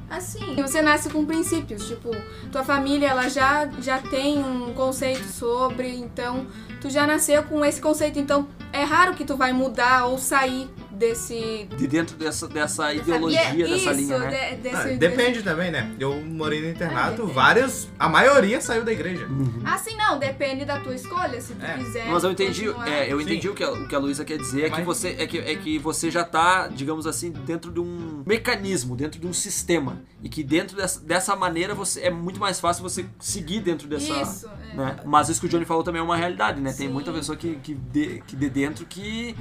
Assim, 0.08 0.56
você 0.56 0.80
nasce 0.80 1.10
com 1.10 1.24
princípios, 1.24 1.86
tipo, 1.86 2.10
tua 2.50 2.64
família 2.64 3.08
ela 3.08 3.28
já, 3.28 3.66
já 3.80 3.98
tem 3.98 4.38
um 4.38 4.72
conceito 4.72 5.24
sobre, 5.24 5.88
então 5.96 6.46
tu 6.80 6.88
já 6.88 7.06
nasceu 7.06 7.42
com 7.42 7.64
esse 7.64 7.80
conceito, 7.80 8.18
então 8.18 8.46
é 8.72 8.84
raro 8.84 9.14
que 9.14 9.24
tu 9.24 9.36
vai 9.36 9.52
mudar 9.52 10.06
ou 10.06 10.18
sair 10.18 10.68
desse 10.92 11.68
De 11.76 11.86
dentro 11.86 12.16
dessa, 12.16 12.46
dessa 12.48 12.62
dessa- 12.88 12.94
ideologia, 12.94 13.50
isso, 13.54 13.68
dessa 13.86 13.92
linha, 13.92 14.18
né? 14.18 14.50
de- 14.54 14.62
desse, 14.62 14.76
Ah, 14.76 14.82
desse- 14.84 14.96
depende 14.98 15.42
também, 15.42 15.70
né? 15.70 15.90
Eu 15.98 16.20
morei 16.22 16.60
no 16.60 16.66
É, 16.66 16.70
internato, 16.70 17.12
depende. 17.16 17.32
vários. 17.34 17.88
A 17.98 18.08
maioria 18.08 18.60
saiu 18.60 18.84
da 18.84 18.92
igreja. 18.92 19.26
Assim 19.64 19.96
não, 19.96 20.18
depende 20.18 20.64
da 20.64 20.80
tua 20.80 20.94
escolha, 20.94 21.40
se 21.40 21.54
tu 21.54 21.64
É. 21.64 21.76
quiser. 21.78 22.06
Mas 22.08 22.24
eu 22.24 22.30
entendi, 22.30 22.68
é, 22.86 23.12
eu 23.12 23.18
Sim. 23.18 23.24
entendi 23.24 23.48
o 23.48 23.54
que 23.54 23.64
a, 23.64 23.70
o 23.72 23.88
que 23.88 23.94
a 23.94 23.98
Luísa 23.98 24.24
quer 24.24 24.38
dizer, 24.38 24.66
é 24.66 24.70
que, 24.70 24.82
você, 24.82 25.16
é, 25.18 25.26
que, 25.26 25.38
é 25.38 25.54
que 25.56 25.78
você 25.78 26.10
já 26.10 26.24
tá, 26.24 26.68
digamos 26.68 27.06
assim, 27.06 27.30
dentro 27.30 27.70
de 27.72 27.80
um 27.80 28.22
mecanismo, 28.26 28.94
dentro 28.96 29.20
de 29.20 29.26
um 29.26 29.32
sistema. 29.32 30.00
E 30.22 30.28
que 30.28 30.42
dentro 30.42 30.76
dessa, 30.76 31.00
dessa 31.00 31.34
maneira 31.36 31.74
você 31.74 32.00
é 32.02 32.10
muito 32.10 32.38
mais 32.38 32.60
fácil 32.60 32.82
você 32.82 33.04
seguir 33.18 33.60
dentro 33.60 33.88
dessa. 33.88 34.12
Isso, 34.22 34.48
é. 34.72 34.76
né? 34.76 34.96
Mas 35.04 35.28
isso 35.28 35.40
que 35.40 35.46
o 35.46 35.48
Johnny 35.48 35.64
falou 35.64 35.82
também 35.82 36.00
é 36.00 36.04
uma 36.04 36.16
realidade, 36.16 36.60
né? 36.60 36.72
Tem 36.72 36.86
Sim. 36.86 36.92
muita 36.92 37.12
pessoa 37.12 37.36
que, 37.36 37.56
que, 37.56 37.74
de, 37.74 38.22
que 38.26 38.36
de 38.36 38.48
dentro 38.48 38.84
que. 38.86 39.34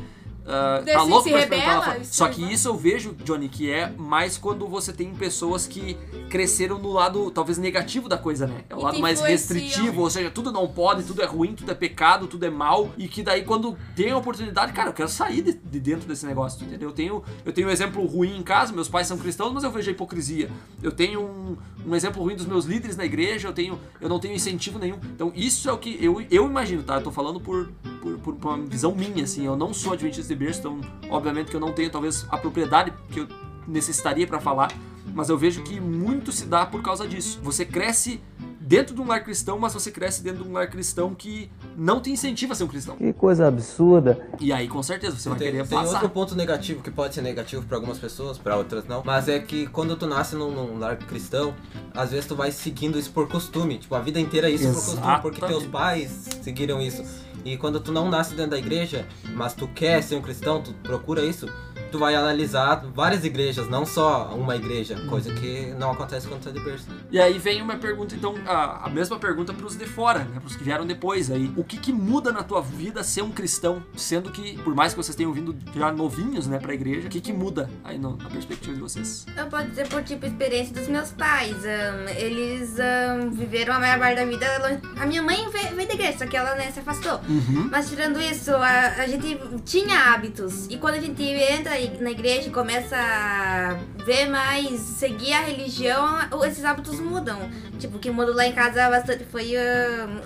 Desse 0.82 0.98
tá 0.98 1.04
louco 1.04 1.30
pra 1.30 1.40
experimentar 1.40 1.60
rebela, 1.70 1.80
lá 1.80 1.86
fora. 1.86 2.00
isso 2.02 2.14
Só 2.16 2.28
que 2.28 2.54
isso 2.54 2.68
eu 2.68 2.76
vejo, 2.76 3.14
Johnny, 3.24 3.48
que 3.48 3.70
é 3.72 3.92
mais 3.98 4.38
quando 4.38 4.68
você 4.68 4.92
tem 4.92 5.14
pessoas 5.14 5.68
que 5.68 5.96
cresceram 6.30 6.80
no 6.80 6.92
lado 6.92 7.30
talvez 7.32 7.58
negativo 7.58 8.10
da 8.10 8.18
coisa, 8.18 8.48
né? 8.48 8.64
É 8.70 8.76
o 8.76 8.80
E 8.80 8.84
lado 8.84 9.00
mais 9.00 9.20
restritivo, 9.22 10.02
ou 10.02 10.10
seja, 10.10 10.32
tudo 10.32 10.52
não 10.52 10.68
pode, 10.68 11.04
tudo 11.04 11.22
é 11.22 11.26
ruim, 11.26 11.54
tudo 11.54 11.72
é 11.72 11.76
pecado, 11.76 12.28
tudo 12.28 12.46
é 12.46 12.50
mal, 12.50 12.90
e 12.98 13.08
que 13.08 13.22
daí 13.22 13.44
quando 13.44 13.78
tem 13.96 14.12
a 14.12 14.18
oportunidade, 14.18 14.74
cara, 14.74 14.90
eu 14.90 14.94
quero 14.94 15.10
sair 15.10 15.42
de, 15.42 15.54
de 15.54 15.80
dentro 15.80 16.08
desse 16.08 16.26
negócio, 16.26 16.66
entendeu? 16.66 16.90
Eu 16.90 16.96
tenho, 16.96 17.24
eu 17.46 17.54
tenho 17.54 17.68
um 17.68 17.72
exemplo 17.72 18.06
ruim 18.06 18.38
em 18.38 18.44
casa, 18.44 18.74
meus 18.74 18.90
pais 18.90 19.08
são 19.08 19.18
cristãos, 19.18 19.54
mas 19.54 19.64
eu 19.64 19.72
vejo 19.72 19.90
a 19.90 19.94
hipocrisia. 19.94 20.50
Eu 20.82 20.92
tenho 20.92 21.22
um, 21.22 21.58
um 21.86 21.96
exemplo 21.96 22.22
ruim 22.24 22.36
dos 22.36 22.46
meus 22.46 22.66
líderes 22.66 22.98
na 22.98 23.06
igreja, 23.06 23.48
eu 23.48 23.54
tenho, 23.54 23.80
eu 24.00 24.10
não 24.10 24.20
tenho 24.20 24.34
incentivo 24.34 24.80
nenhum. 24.80 24.98
Então 25.16 25.32
isso 25.36 25.70
é 25.70 25.74
o 25.74 25.78
que 25.78 25.98
eu, 26.04 26.22
eu 26.32 26.46
imagino, 26.48 26.82
tá? 26.84 26.96
Eu 26.96 27.04
tô 27.04 27.12
falando 27.12 27.40
por, 27.40 27.70
por, 28.02 28.18
por- 28.20 28.36
por 28.36 28.54
uma 28.54 28.58
visão 28.66 28.96
minha, 28.96 29.24
assim, 29.24 29.46
eu 29.46 29.56
não 29.56 29.74
sou 29.74 29.94
adventista 29.94 30.31
de 30.34 30.36
berço, 30.36 30.60
então 30.60 30.82
obviamente 31.10 31.50
que 31.50 31.56
eu 31.56 31.60
não 31.60 31.72
tenho 31.72 31.90
talvez 31.90 32.26
a 32.30 32.38
propriedade 32.38 32.94
que 33.10 33.20
eu 33.20 33.28
necessitaria 33.68 34.26
pra 34.26 34.40
falar, 34.40 34.72
mas 35.14 35.30
eu 35.30 35.38
vejo 35.38 35.64
que 35.64 35.80
muito 35.80 36.32
se 36.32 36.46
dá 36.46 36.66
por 36.66 36.82
causa 36.82 37.08
disso. 37.08 37.40
Você 37.44 37.66
cresce 37.66 38.22
dentro 38.60 38.96
de 38.96 39.02
um 39.02 39.08
lar 39.08 39.22
cristão, 39.22 39.60
mas 39.60 39.74
você 39.74 39.92
cresce 39.92 40.24
dentro 40.24 40.44
de 40.44 40.50
um 40.50 40.54
lar 40.54 40.70
cristão 40.70 41.14
que 41.14 41.52
não 41.76 42.00
te 42.00 42.10
incentiva 42.10 42.54
a 42.54 42.56
ser 42.56 42.64
um 42.64 42.68
cristão. 42.68 42.96
Que 42.96 43.12
coisa 43.12 43.48
absurda. 43.48 44.26
E 44.40 44.54
aí, 44.54 44.68
com 44.68 44.82
certeza, 44.82 45.18
você 45.18 45.28
vai 45.28 45.38
tem, 45.38 45.52
querer 45.52 45.68
tem 45.68 45.78
passar. 45.78 45.96
outro 45.96 46.10
ponto 46.10 46.36
negativo 46.36 46.82
que 46.82 46.90
pode 46.90 47.14
ser 47.14 47.22
negativo 47.22 47.66
pra 47.66 47.76
algumas 47.76 48.00
pessoas, 48.00 48.38
pra 48.38 48.56
outras 48.56 48.86
não. 48.86 49.04
Mas 49.06 49.28
é 49.28 49.40
que 49.40 49.68
quando 49.68 49.98
tu 49.98 50.08
nasce 50.08 50.36
num, 50.38 50.52
num 50.52 50.80
lar 50.80 50.96
cristão, 50.98 51.54
às 51.94 52.12
vezes 52.12 52.26
tu 52.26 52.36
vai 52.36 52.52
seguindo 52.52 52.98
isso 52.98 53.12
por 53.12 53.28
costume. 53.28 53.78
Tipo, 53.78 53.96
a 53.96 54.00
vida 54.00 54.20
inteira 54.22 54.50
é 54.50 54.54
isso 54.54 54.68
por 54.68 54.76
costume, 54.76 55.22
porque 55.22 55.40
teus 55.42 55.64
Exatamente. 55.64 55.72
pais 55.72 56.30
seguiram 56.42 56.80
isso. 56.82 57.04
E 57.44 57.58
quando 57.58 57.80
tu 57.80 57.92
não 57.92 58.10
nasce 58.10 58.36
dentro 58.36 58.52
da 58.52 58.58
igreja, 58.58 59.06
mas 59.34 59.54
tu 59.54 59.68
quer 59.68 60.02
ser 60.04 60.16
um 60.16 60.22
cristão, 60.22 60.62
tu 60.62 60.74
procura 60.84 61.24
isso, 61.24 61.48
tu 61.92 62.00
vai 62.00 62.16
analisar 62.16 62.84
várias 62.94 63.24
igrejas, 63.26 63.68
não 63.70 63.86
só 63.86 64.34
uma 64.36 64.56
igreja, 64.56 64.96
coisa 65.10 65.34
que 65.34 65.74
não 65.78 65.92
acontece 65.92 66.28
quando 66.28 66.42
tu 66.42 66.50
é 66.50 66.52
de 66.52 66.60
berço. 66.60 66.88
E 67.12 67.20
aí 67.20 67.38
vem 67.38 67.62
uma 67.62 67.76
pergunta, 67.78 68.16
então, 68.16 68.36
a, 68.48 68.86
a 68.86 68.90
mesma 68.90 69.20
pergunta 69.20 69.54
pros 69.54 69.76
de 69.76 69.86
fora, 69.86 70.20
né? 70.20 70.40
Pros 70.40 70.56
que 70.56 70.64
vieram 70.64 70.86
depois 70.86 71.30
aí. 71.30 71.52
O 71.58 71.64
que 71.64 71.78
que 71.78 71.92
muda 71.92 72.32
na 72.32 72.44
tua 72.44 72.62
vida 72.62 73.04
ser 73.04 73.22
um 73.22 73.32
cristão? 73.32 73.84
Sendo 73.96 74.32
que, 74.32 74.58
por 74.60 74.74
mais 74.76 74.94
que 74.94 74.98
vocês 75.04 75.16
tenham 75.16 75.34
vindo 75.34 75.56
já 75.76 75.92
novinhos, 75.92 76.48
né, 76.48 76.58
pra 76.60 76.74
igreja, 76.74 77.08
o 77.08 77.10
que 77.10 77.20
que 77.22 77.34
muda 77.34 77.70
aí 77.84 77.98
no- 77.98 78.16
na 78.18 78.30
perspectiva 78.30 78.74
de 78.74 78.82
vocês? 78.82 79.26
Eu 79.38 79.48
posso 79.48 79.68
dizer 79.68 79.88
por 79.88 80.04
tipo 80.04 80.26
experiência 80.26 80.74
dos 80.74 80.88
meus 80.88 81.12
pais. 81.12 81.56
ahn, 81.66 82.08
eles 82.18 82.80
ahn, 82.80 83.30
viveram 83.32 83.74
a 83.76 83.80
maior 83.80 84.00
parte 84.00 84.16
da 84.16 84.26
vida. 84.26 84.48
longe- 84.60 84.82
A 85.02 85.06
minha 85.06 85.22
mãe 85.22 85.38
veio, 85.50 85.76
veio 85.76 85.88
da 85.88 85.94
igreja, 85.94 86.18
só 86.20 86.26
que 86.26 86.38
ela 86.38 86.56
né, 86.56 86.72
se 86.72 86.80
afastou. 86.80 87.20
Uhum. 87.28 87.68
Mas 87.72 87.90
tirando 87.90 88.20
isso, 88.22 88.52
a, 88.56 88.88
a 89.04 89.08
gente 89.08 89.38
tinha 89.66 90.14
hábitos. 90.14 90.68
E 90.70 90.78
quando 90.78 90.96
a 90.96 91.00
gente 91.00 91.22
entra 91.24 91.80
na 92.00 92.12
igreja 92.12 92.48
e 92.48 92.52
começa 92.52 92.96
a 92.98 93.78
ver 94.04 94.28
mais, 94.30 94.80
seguir 94.80 95.34
a 95.34 95.42
religião, 95.42 96.06
esses 96.46 96.64
hábitos 96.66 97.00
mudam. 97.00 97.38
Tipo, 97.80 97.98
o 97.98 98.00
que 98.00 98.12
mudou 98.12 98.36
lá 98.36 98.46
em 98.46 98.54
casa 98.54 98.90
bastante 98.90 99.24
foi 99.26 99.54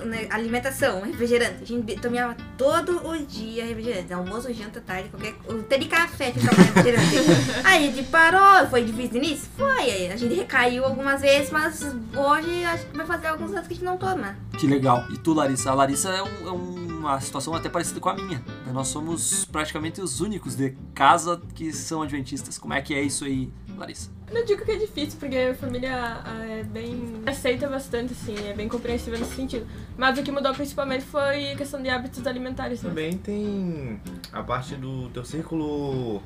né, 0.05 0.27
alimentação, 0.29 1.01
refrigerante. 1.01 1.63
A 1.63 1.65
gente 1.65 1.95
tomava 2.01 2.35
todo 2.57 3.07
o 3.07 3.17
dia 3.25 3.65
refrigerante. 3.65 4.13
Almoço, 4.13 4.53
janta, 4.53 4.81
tarde, 4.81 5.09
qualquer 5.09 5.33
coisa. 5.35 5.62
Até 5.62 5.77
de 5.77 5.85
café 5.85 6.31
que 6.31 6.39
tomava 6.39 6.62
refrigerante. 6.81 7.15
Aí 7.63 7.88
a 7.88 7.91
gente 7.91 8.03
parou, 8.09 8.67
foi 8.69 8.83
difícil 8.83 9.21
nisso? 9.21 9.47
Foi. 9.57 9.81
Aí 9.89 10.12
A 10.12 10.17
gente 10.17 10.33
recaiu 10.35 10.83
algumas 10.85 11.21
vezes, 11.21 11.50
mas 11.51 11.81
hoje 11.83 12.63
acho 12.65 12.85
que 12.88 12.97
vai 12.97 13.05
fazer 13.05 13.27
alguns 13.27 13.51
anos 13.51 13.67
que 13.67 13.74
a 13.74 13.75
gente 13.77 13.85
não 13.85 13.97
toma. 13.97 14.35
Que 14.57 14.67
legal. 14.67 15.05
E 15.12 15.17
tu, 15.17 15.33
Larissa? 15.33 15.71
A 15.71 15.74
Larissa 15.74 16.09
é, 16.09 16.21
um- 16.24 16.47
é 16.47 16.51
uma 17.05 17.19
situação 17.21 17.53
até 17.53 17.69
parecida 17.69 18.00
com 18.00 18.09
a 18.09 18.15
minha. 18.15 18.39
né? 18.65 18.71
Nós 18.74 18.88
somos 18.88 19.45
praticamente 19.45 20.01
os 20.01 20.21
únicos 20.21 20.55
de 20.55 20.75
casa 20.93 21.41
que 21.53 21.71
são 21.71 22.01
adventistas. 22.01 22.57
Como 22.57 22.74
é 22.74 22.81
que 22.81 22.93
é 22.93 23.01
isso 23.01 23.25
aí, 23.25 23.51
Larissa? 23.77 24.09
Eu 24.27 24.33
não 24.33 24.45
digo 24.45 24.65
que 24.65 24.71
é 24.71 24.75
difícil, 24.77 25.19
porque 25.19 25.35
a 25.35 25.53
família 25.53 26.21
ah, 26.25 26.45
é 26.45 26.63
bem. 26.63 27.21
aceita 27.25 27.67
bastante, 27.69 28.13
assim, 28.13 28.35
é 28.47 28.53
bem 28.53 28.67
compreensiva 28.67 29.17
nesse 29.17 29.35
sentido. 29.35 29.67
Mas 29.95 30.17
o 30.17 30.24
que 30.24 30.31
mudou 30.31 30.51
principalmente 30.53 31.05
foi 31.05 31.51
a 31.51 31.55
questão 31.55 31.81
de 31.81 31.89
hábitos 31.89 32.25
alimentares. 32.25 32.81
Né? 32.81 32.89
Também 32.89 33.17
tem 33.17 34.01
a 34.33 34.41
parte 34.41 34.75
do 34.75 35.09
teu 35.09 35.24
círculo 35.24 36.24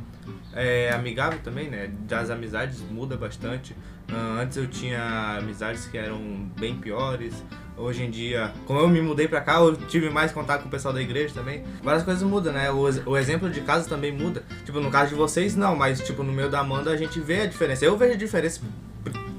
é, 0.54 0.92
amigável 0.92 1.40
também, 1.44 1.70
né? 1.70 1.92
Das 2.08 2.30
amizades 2.30 2.80
muda 2.90 3.18
bastante. 3.18 3.76
Ah, 4.12 4.40
antes 4.42 4.56
eu 4.56 4.68
tinha 4.68 5.38
amizades 5.38 5.86
que 5.86 5.98
eram 5.98 6.50
bem 6.58 6.78
piores. 6.78 7.44
Hoje 7.80 8.04
em 8.04 8.12
dia, 8.12 8.54
como 8.66 8.80
eu 8.80 8.90
me 8.90 9.02
mudei 9.02 9.28
pra 9.28 9.40
cá, 9.40 9.56
eu 9.60 9.74
tive 9.76 10.10
mais 10.10 10.34
contato 10.34 10.64
com 10.64 10.68
o 10.68 10.72
pessoal 10.72 10.94
da 10.94 11.02
igreja 11.02 11.34
também. 11.34 11.64
Várias 11.82 12.04
coisas 12.04 12.22
mudam, 12.22 12.52
né? 12.52 12.70
O, 12.70 12.82
o 13.12 13.18
exemplo 13.18 13.50
de 13.50 13.62
casa 13.62 13.88
também 13.88 14.12
muda. 14.12 14.44
Tipo, 14.66 14.82
no 14.82 14.92
caso 14.92 15.10
de 15.10 15.16
vocês, 15.16 15.56
não, 15.56 15.76
mas 15.76 16.02
tipo, 16.02 16.22
no 16.22 16.34
meu 16.34 16.50
da 16.50 16.60
Amanda 16.60 16.92
a 16.92 16.98
gente 16.98 17.20
vê 17.22 17.42
a 17.42 17.46
diferença. 17.46 17.86
Eu 17.86 17.98
vejo 17.98 18.14
a 18.14 18.18
diferença 18.18 18.62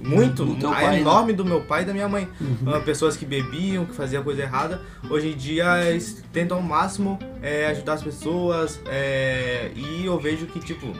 muito, 0.02 0.44
a 0.66 0.72
pai, 0.72 0.86
né? 0.86 1.00
enorme 1.00 1.32
do 1.34 1.44
meu 1.44 1.60
pai 1.60 1.82
e 1.82 1.84
da 1.84 1.92
minha 1.92 2.08
mãe. 2.08 2.26
Ah, 2.66 2.80
pessoas 2.80 3.16
que 3.16 3.26
bebiam, 3.26 3.84
que 3.84 3.94
faziam 3.94 4.22
coisa 4.22 4.42
errada. 4.42 4.80
Hoje 5.08 5.28
em 5.28 5.36
dia 5.36 5.84
eles 5.84 6.24
tentam 6.32 6.56
ao 6.56 6.62
máximo 6.62 7.18
é, 7.42 7.66
ajudar 7.66 7.94
as 7.94 8.02
pessoas. 8.02 8.80
é, 8.86 9.70
e 9.74 10.06
eu 10.06 10.18
vejo 10.18 10.46
que, 10.46 10.58
tipo. 10.60 10.94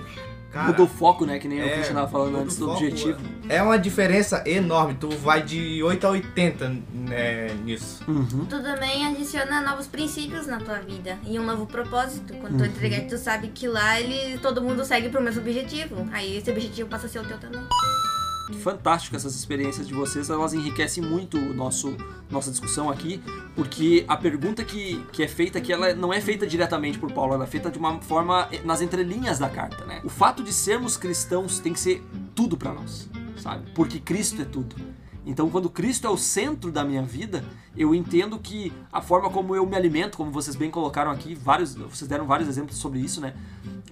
Cara, 0.50 0.68
Mudou 0.68 0.86
o 0.86 0.88
foco, 0.88 1.24
né? 1.24 1.38
Que 1.38 1.46
nem 1.46 1.60
o 1.60 1.64
é, 1.64 1.70
Christian 1.70 1.94
tava 1.94 2.08
falando 2.08 2.32
muda 2.32 2.42
antes 2.42 2.56
o 2.56 2.60
do 2.60 2.66
foco, 2.66 2.78
objetivo. 2.78 3.20
É 3.48 3.62
uma 3.62 3.78
diferença 3.78 4.42
enorme. 4.46 4.94
Tu 4.94 5.08
vai 5.08 5.42
de 5.42 5.82
8 5.82 6.06
a 6.06 6.10
80 6.10 6.76
né, 6.92 7.54
nisso. 7.64 8.02
Uhum. 8.08 8.46
Tu 8.46 8.60
também 8.60 9.06
adiciona 9.06 9.60
novos 9.60 9.86
princípios 9.86 10.46
na 10.48 10.58
tua 10.58 10.78
vida 10.78 11.18
e 11.24 11.38
um 11.38 11.44
novo 11.44 11.66
propósito. 11.66 12.34
Quando 12.34 12.58
tu 12.58 12.64
entra 12.64 12.80
na 12.80 12.86
igreja, 12.86 13.06
tu 13.08 13.18
sabe 13.18 13.48
que 13.48 13.68
lá 13.68 14.00
ele, 14.00 14.38
todo 14.38 14.60
mundo 14.60 14.84
segue 14.84 15.08
pro 15.08 15.22
mesmo 15.22 15.40
objetivo. 15.40 16.08
Aí 16.12 16.36
esse 16.36 16.50
objetivo 16.50 16.88
passa 16.88 17.06
a 17.06 17.08
ser 17.08 17.20
o 17.20 17.24
teu 17.24 17.38
também. 17.38 17.62
Fantástico 18.58 19.16
essas 19.16 19.34
experiências 19.34 19.86
de 19.86 19.94
vocês, 19.94 20.30
elas 20.30 20.52
enriquecem 20.52 21.02
muito 21.02 21.38
o 21.38 21.54
nosso 21.54 21.96
nossa 22.30 22.50
discussão 22.50 22.88
aqui, 22.88 23.20
porque 23.56 24.04
a 24.06 24.16
pergunta 24.16 24.64
que, 24.64 25.04
que 25.12 25.22
é 25.22 25.28
feita 25.28 25.58
aqui, 25.58 25.72
ela 25.72 25.92
não 25.94 26.12
é 26.12 26.20
feita 26.20 26.46
diretamente 26.46 26.98
por 26.98 27.10
Paulo, 27.12 27.34
ela 27.34 27.44
é 27.44 27.46
feita 27.46 27.70
de 27.70 27.78
uma 27.78 28.00
forma 28.00 28.48
nas 28.64 28.80
entrelinhas 28.80 29.38
da 29.38 29.48
carta, 29.48 29.84
né? 29.84 30.00
O 30.04 30.08
fato 30.08 30.42
de 30.42 30.52
sermos 30.52 30.96
cristãos 30.96 31.58
tem 31.58 31.72
que 31.72 31.80
ser 31.80 32.04
tudo 32.34 32.56
para 32.56 32.72
nós, 32.72 33.10
sabe? 33.36 33.68
Porque 33.74 33.98
Cristo 33.98 34.40
é 34.40 34.44
tudo. 34.44 34.76
Então, 35.26 35.50
quando 35.50 35.68
Cristo 35.68 36.06
é 36.06 36.10
o 36.10 36.16
centro 36.16 36.72
da 36.72 36.82
minha 36.82 37.02
vida, 37.02 37.44
eu 37.76 37.94
entendo 37.94 38.38
que 38.38 38.72
a 38.90 39.02
forma 39.02 39.28
como 39.30 39.54
eu 39.54 39.66
me 39.66 39.76
alimento, 39.76 40.16
como 40.16 40.30
vocês 40.30 40.56
bem 40.56 40.70
colocaram 40.70 41.10
aqui, 41.10 41.34
vários, 41.34 41.74
vocês 41.74 42.08
deram 42.08 42.26
vários 42.26 42.48
exemplos 42.48 42.78
sobre 42.78 42.98
isso, 43.00 43.20
né? 43.20 43.34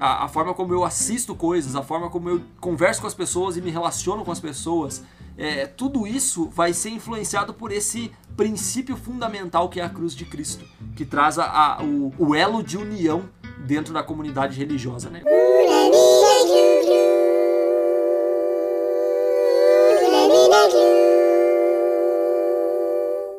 A, 0.01 0.25
a 0.25 0.29
forma 0.29 0.55
como 0.55 0.73
eu 0.73 0.85
assisto 0.85 1.35
coisas, 1.35 1.77
a 1.77 1.83
forma 1.83 2.09
como 2.09 2.29
eu 2.31 2.41
converso 2.61 3.01
com 3.01 3.07
as 3.07 3.15
pessoas 3.15 3.57
e 3.57 3.61
me 3.61 3.71
relaciono 3.71 4.25
com 4.25 4.33
as 4.33 4.41
pessoas, 4.41 5.03
é, 5.37 5.67
tudo 5.67 6.07
isso 6.07 6.49
vai 6.49 6.73
ser 6.73 6.91
influenciado 6.91 7.53
por 7.53 7.71
esse 7.73 8.11
princípio 8.37 8.97
fundamental 8.97 9.69
que 9.69 9.81
é 9.81 9.85
a 9.85 9.89
cruz 9.89 10.15
de 10.15 10.25
Cristo, 10.25 10.65
que 10.97 11.05
traz 11.05 11.39
a, 11.39 11.45
a- 11.45 11.83
o, 11.85 12.13
o 12.19 12.35
elo 12.35 12.63
de 12.63 12.77
união 12.79 13.29
dentro 13.67 13.93
da 13.93 14.03
comunidade 14.03 14.57
religiosa, 14.59 15.11
né? 15.11 15.23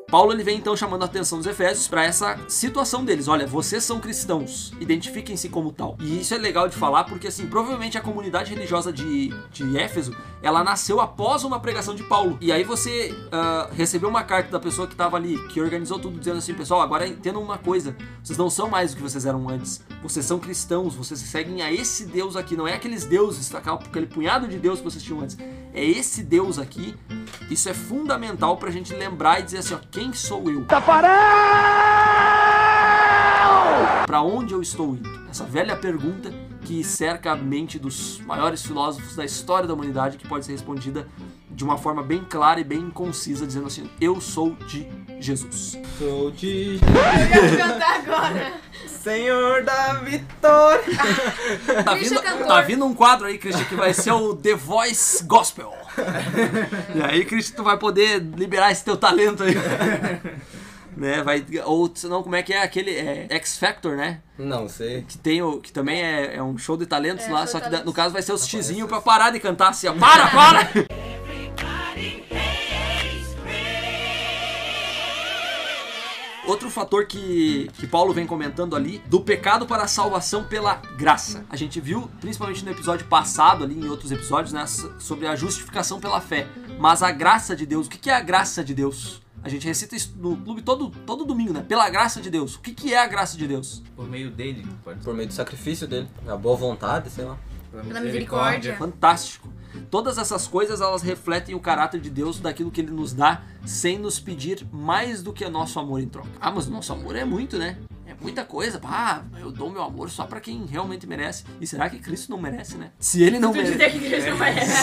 Paulo 0.09 0.33
ele 0.33 0.43
vem 0.43 0.57
então 0.57 0.75
chamando 0.75 1.03
a 1.03 1.05
atenção 1.05 1.37
dos 1.37 1.47
Efésios 1.47 1.87
para 1.87 2.03
essa 2.03 2.37
situação 2.47 3.05
deles. 3.05 3.27
Olha, 3.27 3.45
vocês 3.45 3.83
são 3.83 3.99
cristãos, 3.99 4.73
identifiquem-se 4.79 5.49
como 5.49 5.71
tal. 5.71 5.95
E 5.99 6.19
isso 6.19 6.33
é 6.33 6.37
legal 6.37 6.67
de 6.67 6.75
falar 6.75 7.03
porque 7.03 7.27
assim, 7.27 7.45
provavelmente 7.47 7.97
a 7.97 8.01
comunidade 8.01 8.53
religiosa 8.53 8.91
de, 8.91 9.33
de 9.51 9.77
Éfeso, 9.77 10.15
ela 10.41 10.63
nasceu 10.63 10.99
após 10.99 11.43
uma 11.43 11.59
pregação 11.59 11.93
de 11.95 12.03
Paulo. 12.03 12.37
E 12.41 12.51
aí 12.51 12.63
você 12.63 13.15
ah, 13.31 13.69
recebeu 13.71 14.09
uma 14.09 14.23
carta 14.23 14.49
da 14.51 14.59
pessoa 14.59 14.87
que 14.87 14.93
estava 14.93 15.17
ali, 15.17 15.37
que 15.49 15.61
organizou 15.61 15.99
tudo 15.99 16.17
dizendo 16.17 16.37
assim, 16.37 16.53
pessoal, 16.53 16.81
agora 16.81 17.07
entendam 17.07 17.41
uma 17.41 17.57
coisa, 17.57 17.95
vocês 18.23 18.37
não 18.37 18.49
são 18.49 18.67
mais 18.69 18.93
o 18.93 18.95
que 18.95 19.01
vocês 19.01 19.25
eram 19.25 19.47
antes. 19.49 19.81
Vocês 20.01 20.25
são 20.25 20.39
cristãos, 20.39 20.95
vocês 20.95 21.19
seguem 21.19 21.61
a 21.61 21.71
esse 21.71 22.05
Deus 22.05 22.35
aqui, 22.35 22.55
não 22.55 22.67
é 22.67 22.73
aqueles 22.73 23.05
deuses, 23.05 23.53
aquela- 23.53 23.77
aquele 23.77 24.07
punhado 24.07 24.47
de 24.47 24.57
Deus 24.57 24.79
que 24.79 24.85
vocês 24.85 25.03
tinham 25.03 25.21
antes. 25.21 25.37
É 25.73 25.85
esse 25.85 26.23
Deus 26.23 26.57
aqui. 26.57 26.95
Isso 27.49 27.69
é 27.69 27.73
fundamental 27.73 28.57
pra 28.57 28.69
gente 28.71 28.93
lembrar 28.93 29.39
e 29.39 29.43
dizer 29.43 29.59
assim, 29.59 29.73
ó, 29.73 29.79
quem 29.91 30.13
sou 30.13 30.49
eu? 30.49 30.65
Pra 34.05 34.21
onde 34.21 34.53
eu 34.53 34.61
estou 34.61 34.95
indo? 34.95 35.09
Essa 35.29 35.43
velha 35.45 35.75
pergunta 35.75 36.31
que 36.61 36.83
cerca 36.83 37.31
a 37.31 37.35
mente 37.35 37.79
dos 37.79 38.19
maiores 38.21 38.65
filósofos 38.65 39.15
da 39.15 39.23
história 39.23 39.67
da 39.67 39.73
humanidade, 39.73 40.17
que 40.17 40.27
pode 40.27 40.45
ser 40.45 40.51
respondida 40.53 41.07
de 41.49 41.63
uma 41.63 41.77
forma 41.77 42.01
bem 42.01 42.23
clara 42.23 42.59
e 42.59 42.63
bem 42.63 42.89
concisa, 42.89 43.45
dizendo 43.45 43.67
assim: 43.67 43.89
Eu 43.99 44.19
sou 44.21 44.55
de 44.67 44.87
Jesus. 45.19 45.77
Sou 45.97 46.31
de 46.31 46.79
Eu 46.81 47.45
ia 47.45 47.57
cantar 47.57 47.99
agora. 47.99 48.53
Senhor 49.03 49.63
da 49.63 49.93
Vitória. 49.93 50.83
Tá 51.83 51.93
vindo, 51.95 52.21
cantor. 52.21 52.47
tá 52.47 52.61
vindo 52.61 52.85
um 52.85 52.93
quadro 52.93 53.27
aí, 53.27 53.37
Christian, 53.37 53.65
que 53.65 53.75
vai 53.75 53.93
ser 53.93 54.11
o 54.11 54.35
The 54.35 54.55
Voice 54.55 55.23
Gospel. 55.23 55.73
E 56.95 57.01
aí, 57.01 57.25
Christian, 57.25 57.55
tu 57.55 57.63
vai 57.63 57.77
poder 57.77 58.19
liberar 58.35 58.71
esse 58.71 58.83
teu 58.83 58.97
talento 58.97 59.43
aí. 59.43 59.55
né? 60.95 61.21
Vai, 61.23 61.45
ou 61.65 61.91
senão, 61.93 62.21
como 62.21 62.35
é 62.35 62.43
que 62.43 62.53
é 62.53 62.61
aquele 62.61 62.91
é, 62.91 63.27
X 63.29 63.57
Factor, 63.57 63.95
né? 63.95 64.19
Não 64.37 64.67
sei. 64.67 65.03
Que, 65.07 65.17
tem 65.17 65.41
o, 65.41 65.59
que 65.59 65.71
também 65.71 66.01
é, 66.01 66.35
é 66.35 66.43
um 66.43 66.57
show 66.57 66.75
de 66.77 66.85
talentos 66.85 67.25
É, 67.25 67.31
lá, 67.31 67.47
só 67.47 67.57
que 67.59 67.65
talentos. 67.65 67.85
no 67.85 67.93
caso 67.93 68.13
vai 68.13 68.21
ser 68.21 68.33
os 68.33 68.47
xizinho 68.47 68.87
pra 68.87 69.01
parar 69.01 69.31
de 69.31 69.39
cantar 69.39 69.69
assim, 69.69 69.87
ó. 69.87 69.93
Para, 69.93 70.27
para! 70.27 70.69
Outro 76.49 76.69
fator 76.69 77.05
que, 77.05 77.69
que 77.75 77.85
Paulo 77.85 78.11
vem 78.13 78.25
comentando 78.25 78.75
ali, 78.75 79.01
do 79.07 79.21
pecado 79.21 79.65
para 79.67 79.83
a 79.83 79.87
salvação 79.87 80.43
pela 80.43 80.75
graça. 80.97 81.45
A 81.49 81.55
gente 81.55 81.79
viu, 81.79 82.09
principalmente 82.19 82.65
no 82.65 82.71
episódio 82.71 83.05
passado, 83.05 83.63
ali 83.63 83.75
em 83.79 83.87
outros 83.87 84.11
episódios, 84.11 84.51
né, 84.51 84.65
so- 84.65 84.91
sobre 84.99 85.27
a 85.27 85.35
justificação 85.35 85.99
pela 85.99 86.19
fé. 86.19 86.47
Mas 86.79 87.03
a 87.03 87.11
graça 87.11 87.55
de 87.55 87.65
Deus, 87.65 87.85
o 87.87 87.89
que 87.89 88.09
é 88.09 88.15
a 88.15 88.21
graça 88.21 88.63
de 88.63 88.73
Deus? 88.73 89.21
A 89.43 89.47
gente 89.47 89.65
recita 89.65 89.95
isso 89.95 90.13
no 90.17 90.35
clube 90.35 90.61
todo, 90.61 90.89
todo 91.05 91.23
domingo, 91.23 91.53
né? 91.53 91.63
Pela 91.65 91.89
graça 91.89 92.19
de 92.19 92.29
Deus. 92.29 92.55
O 92.55 92.59
que, 92.59 92.73
que 92.73 92.93
é 92.93 92.99
a 93.01 93.07
graça 93.07 93.37
de 93.37 93.47
Deus? 93.47 93.81
Por 93.95 94.05
meio 94.09 94.29
dele, 94.29 94.67
pode 94.83 94.99
Por 95.01 95.13
meio 95.13 95.27
do 95.29 95.33
sacrifício 95.33 95.87
dele. 95.87 96.09
A 96.27 96.35
boa 96.35 96.57
vontade, 96.57 97.09
sei 97.09 97.23
lá. 97.23 97.37
Pela 97.71 97.99
misericórdia. 97.99 98.75
Fantástico. 98.77 99.49
Todas 99.89 100.17
essas 100.17 100.47
coisas 100.47 100.81
elas 100.81 101.01
refletem 101.01 101.55
o 101.55 101.59
caráter 101.59 101.99
de 101.99 102.09
Deus 102.09 102.39
daquilo 102.39 102.71
que 102.71 102.81
ele 102.81 102.91
nos 102.91 103.13
dá, 103.13 103.43
sem 103.65 103.97
nos 103.97 104.19
pedir 104.19 104.65
mais 104.71 105.21
do 105.21 105.31
que 105.31 105.45
o 105.45 105.49
nosso 105.49 105.79
amor 105.79 106.01
em 106.01 106.07
troca. 106.07 106.29
Ah, 106.39 106.51
mas 106.51 106.67
o 106.67 106.71
nosso 106.71 106.91
amor 106.91 107.15
é 107.15 107.23
muito, 107.23 107.57
né? 107.57 107.77
É 108.05 108.15
muita 108.19 108.43
coisa. 108.43 108.81
Ah, 108.83 109.21
eu 109.39 109.51
dou 109.51 109.69
meu 109.69 109.83
amor 109.83 110.09
só 110.09 110.25
pra 110.25 110.39
quem 110.39 110.65
realmente 110.65 111.05
merece. 111.05 111.43
E 111.61 111.67
será 111.67 111.89
que 111.89 111.99
Cristo 111.99 112.31
não 112.31 112.41
merece, 112.41 112.77
né? 112.77 112.91
Se 112.99 113.21
ele 113.21 113.39
não 113.39 113.53
merece. 113.53 113.77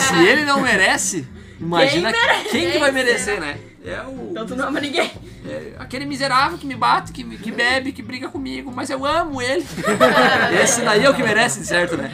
Se 0.09 0.25
ele 0.25 0.45
não 0.45 0.61
merece, 0.61 1.29
imagina 1.61 2.13
Quem 2.13 2.45
quem, 2.63 2.71
que 2.73 2.79
vai 2.79 2.93
merecer, 2.93 3.41
né? 3.41 3.59
É 3.85 4.01
o. 4.03 4.29
Então 4.33 4.45
tu 4.45 4.57
não 4.57 4.67
ama 4.67 4.81
ninguém. 4.81 5.13
é 5.49 5.75
aquele 5.79 6.05
miserável 6.05 6.59
que 6.59 6.67
me 6.67 6.75
bate, 6.75 7.13
que, 7.13 7.23
que 7.39 7.53
bebe, 7.53 7.93
que 7.93 8.03
briga 8.03 8.29
comigo, 8.29 8.73
mas 8.75 8.91
eu 8.91 9.07
amo 9.07 9.41
ele. 9.41 9.65
Esse 10.61 10.81
daí 10.83 11.05
é 11.05 11.09
o 11.11 11.15
que 11.15 11.23
merece, 11.23 11.65
certo, 11.65 11.97
né? 11.97 12.11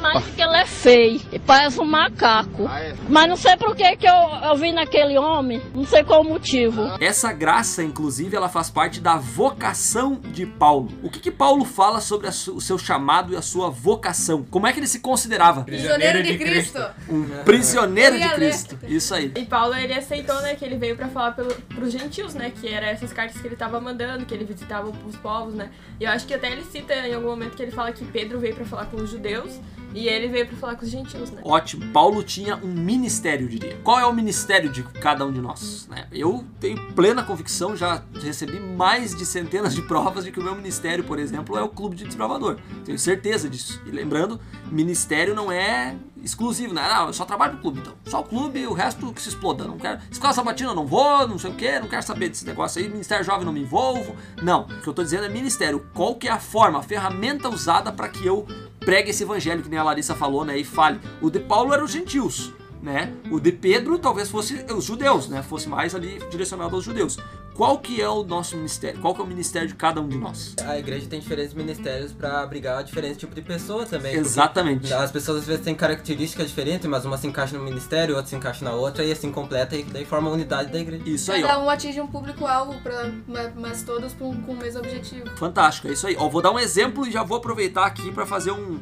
Mas 0.00 0.24
que 0.28 0.40
ele 0.40 0.56
é 0.56 0.64
feio 0.64 1.20
e 1.30 1.38
parece 1.38 1.78
um 1.78 1.84
macaco. 1.84 2.66
Mas 3.10 3.28
não 3.28 3.36
sei 3.36 3.58
por 3.58 3.76
que, 3.76 3.94
que 3.96 4.06
eu, 4.08 4.14
eu 4.42 4.56
vi 4.56 4.72
naquele 4.72 5.18
homem, 5.18 5.60
não 5.74 5.84
sei 5.84 6.02
qual 6.02 6.22
o 6.22 6.24
motivo. 6.24 6.80
Essa 6.98 7.30
graça, 7.30 7.82
inclusive, 7.82 8.34
ela 8.34 8.48
faz 8.48 8.70
parte 8.70 8.98
da 8.98 9.16
vocação 9.16 10.18
de 10.32 10.46
Paulo. 10.46 10.88
O 11.02 11.10
que, 11.10 11.20
que 11.20 11.30
Paulo 11.30 11.66
fala 11.66 12.00
sobre 12.00 12.26
a 12.28 12.32
su- 12.32 12.56
o 12.56 12.60
seu 12.60 12.78
chamado 12.78 13.34
e 13.34 13.36
a 13.36 13.42
sua 13.42 13.68
vocação? 13.68 14.46
Como 14.50 14.66
é 14.66 14.72
que 14.72 14.80
ele 14.80 14.86
se 14.86 15.00
considerava? 15.00 15.62
Prisioneiro 15.64 16.22
de 16.22 16.38
Cristo. 16.38 16.82
Um 17.06 17.24
prisioneiro 17.44 18.18
de. 18.18 18.28
Cristo. 18.30 18.71
Isso 18.86 19.14
aí. 19.14 19.32
E 19.36 19.44
Paulo, 19.44 19.74
ele 19.74 19.92
aceitou, 19.92 20.40
né, 20.42 20.54
que 20.54 20.64
ele 20.64 20.76
veio 20.76 20.96
pra 20.96 21.08
falar 21.08 21.32
pelo, 21.32 21.54
pros 21.74 21.92
gentios, 21.92 22.34
né, 22.34 22.50
que 22.50 22.68
era 22.68 22.86
essas 22.86 23.12
cartas 23.12 23.40
que 23.40 23.46
ele 23.46 23.56
tava 23.56 23.80
mandando, 23.80 24.24
que 24.24 24.34
ele 24.34 24.44
visitava 24.44 24.92
os 25.06 25.16
povos, 25.16 25.54
né. 25.54 25.70
E 26.00 26.04
eu 26.04 26.10
acho 26.10 26.26
que 26.26 26.34
até 26.34 26.50
ele 26.50 26.64
cita 26.64 26.94
em 26.94 27.14
algum 27.14 27.28
momento 27.28 27.56
que 27.56 27.62
ele 27.62 27.72
fala 27.72 27.92
que 27.92 28.04
Pedro 28.04 28.38
veio 28.38 28.54
pra 28.54 28.64
falar 28.64 28.86
com 28.86 28.96
os 28.96 29.10
judeus 29.10 29.60
e 29.94 30.08
ele 30.08 30.28
veio 30.28 30.46
pra 30.46 30.56
falar 30.56 30.76
com 30.76 30.84
os 30.84 30.90
gentios, 30.90 31.30
né. 31.30 31.42
Ótimo. 31.44 31.86
Paulo 31.92 32.22
tinha 32.22 32.56
um 32.56 32.72
ministério, 32.72 33.48
diria. 33.48 33.78
Qual 33.82 33.98
é 33.98 34.06
o 34.06 34.12
ministério 34.12 34.70
de 34.70 34.82
cada 34.82 35.24
um 35.24 35.32
de 35.32 35.40
nós? 35.40 35.86
né? 35.88 36.06
Eu 36.10 36.44
tenho 36.60 36.92
plena 36.92 37.22
convicção, 37.22 37.76
já 37.76 38.02
recebi 38.22 38.58
mais 38.58 39.14
de 39.14 39.24
centenas 39.24 39.74
de 39.74 39.82
provas 39.82 40.24
de 40.24 40.32
que 40.32 40.40
o 40.40 40.42
meu 40.42 40.54
ministério, 40.54 41.04
por 41.04 41.18
exemplo, 41.18 41.56
é 41.56 41.62
o 41.62 41.68
Clube 41.68 41.96
de 41.96 42.04
Desbravador. 42.04 42.58
Tenho 42.84 42.98
certeza 42.98 43.48
disso. 43.48 43.80
E 43.86 43.90
lembrando, 43.90 44.40
ministério 44.70 45.34
não 45.34 45.50
é 45.50 45.94
exclusivo, 46.22 46.72
né? 46.72 46.88
Não, 46.88 47.08
eu 47.08 47.12
só 47.12 47.24
trabalho 47.24 47.54
no 47.54 47.60
clube, 47.60 47.80
então. 47.80 47.94
Só 48.06 48.20
o 48.20 48.24
clube 48.24 48.66
o 48.66 48.72
resto 48.72 49.12
que 49.12 49.20
se 49.20 49.28
exploda. 49.28 49.64
Não 49.64 49.76
quero. 49.76 50.00
Escola 50.10 50.32
sabatina 50.32 50.74
não 50.74 50.86
vou, 50.86 51.26
não 51.26 51.38
sei 51.38 51.50
o 51.50 51.54
que, 51.54 51.78
não 51.80 51.88
quero 51.88 52.02
saber 52.02 52.28
desse 52.28 52.46
negócio 52.46 52.80
aí. 52.80 52.88
Ministério 52.88 53.24
jovem 53.24 53.44
não 53.44 53.52
me 53.52 53.60
envolvo. 53.60 54.16
Não. 54.42 54.62
O 54.62 54.80
que 54.80 54.88
eu 54.88 54.94
tô 54.94 55.02
dizendo 55.02 55.24
é 55.24 55.28
ministério. 55.28 55.84
Qual 55.92 56.14
que 56.14 56.28
é 56.28 56.30
a 56.30 56.38
forma, 56.38 56.78
a 56.78 56.82
ferramenta 56.82 57.48
usada 57.48 57.92
para 57.92 58.08
que 58.08 58.24
eu 58.24 58.46
pregue 58.84 59.10
esse 59.10 59.22
evangelho, 59.22 59.62
que 59.62 59.68
nem 59.68 59.78
a 59.78 59.82
Larissa 59.82 60.14
falou, 60.14 60.44
né? 60.44 60.58
E 60.58 60.64
fale. 60.64 61.00
O 61.20 61.30
de 61.30 61.40
Paulo 61.40 61.72
era 61.72 61.84
os 61.84 61.90
gentios. 61.90 62.52
Né? 62.82 63.12
O 63.30 63.38
de 63.38 63.52
Pedro 63.52 63.96
talvez 63.96 64.28
fosse 64.28 64.64
os 64.74 64.84
judeus, 64.84 65.28
né? 65.28 65.40
Fosse 65.40 65.68
mais 65.68 65.94
ali 65.94 66.18
direcionado 66.30 66.74
aos 66.74 66.84
judeus. 66.84 67.16
Qual 67.54 67.78
que 67.78 68.00
é 68.00 68.08
o 68.08 68.24
nosso 68.24 68.56
ministério? 68.56 68.98
Qual 69.00 69.14
que 69.14 69.20
é 69.20 69.24
o 69.24 69.26
ministério 69.26 69.68
de 69.68 69.74
cada 69.74 70.00
um 70.00 70.08
de 70.08 70.16
nós? 70.18 70.56
A 70.66 70.76
igreja 70.78 71.06
tem 71.06 71.20
diferentes 71.20 71.54
ministérios 71.54 72.12
pra 72.12 72.40
abrigar 72.42 72.78
a 72.78 72.82
diferente 72.82 73.18
tipo 73.18 73.34
de 73.36 73.42
pessoa 73.42 73.86
também. 73.86 74.14
Exatamente. 74.16 74.92
As 74.92 75.12
pessoas 75.12 75.40
às 75.42 75.46
vezes 75.46 75.62
têm 75.62 75.74
características 75.74 76.48
diferentes, 76.48 76.88
mas 76.88 77.04
uma 77.04 77.16
se 77.18 77.26
encaixa 77.26 77.56
no 77.56 77.62
ministério, 77.62 78.16
outra 78.16 78.28
se 78.30 78.34
encaixa 78.34 78.64
na 78.64 78.72
outra, 78.72 79.04
e 79.04 79.12
assim 79.12 79.30
completa 79.30 79.76
e 79.76 79.84
daí 79.84 80.04
forma 80.04 80.28
a 80.30 80.32
unidade 80.32 80.72
da 80.72 80.80
igreja. 80.80 81.04
Isso 81.06 81.30
aí. 81.30 81.42
Cada 81.42 81.62
um 81.62 81.70
atinge 81.70 82.00
um 82.00 82.06
público-alvo, 82.08 82.80
pra- 82.80 83.12
ma- 83.28 83.52
mas 83.54 83.82
todos 83.82 84.12
com, 84.14 84.34
com 84.42 84.52
o 84.52 84.56
mesmo 84.56 84.80
objetivo. 84.80 85.30
Fantástico, 85.36 85.86
é 85.88 85.92
isso 85.92 86.06
aí. 86.06 86.16
Ó, 86.18 86.28
vou 86.28 86.42
dar 86.42 86.50
um 86.50 86.58
exemplo 86.58 87.06
e 87.06 87.12
já 87.12 87.22
vou 87.22 87.36
aproveitar 87.36 87.84
aqui 87.86 88.10
para 88.10 88.24
fazer 88.26 88.50
um, 88.50 88.80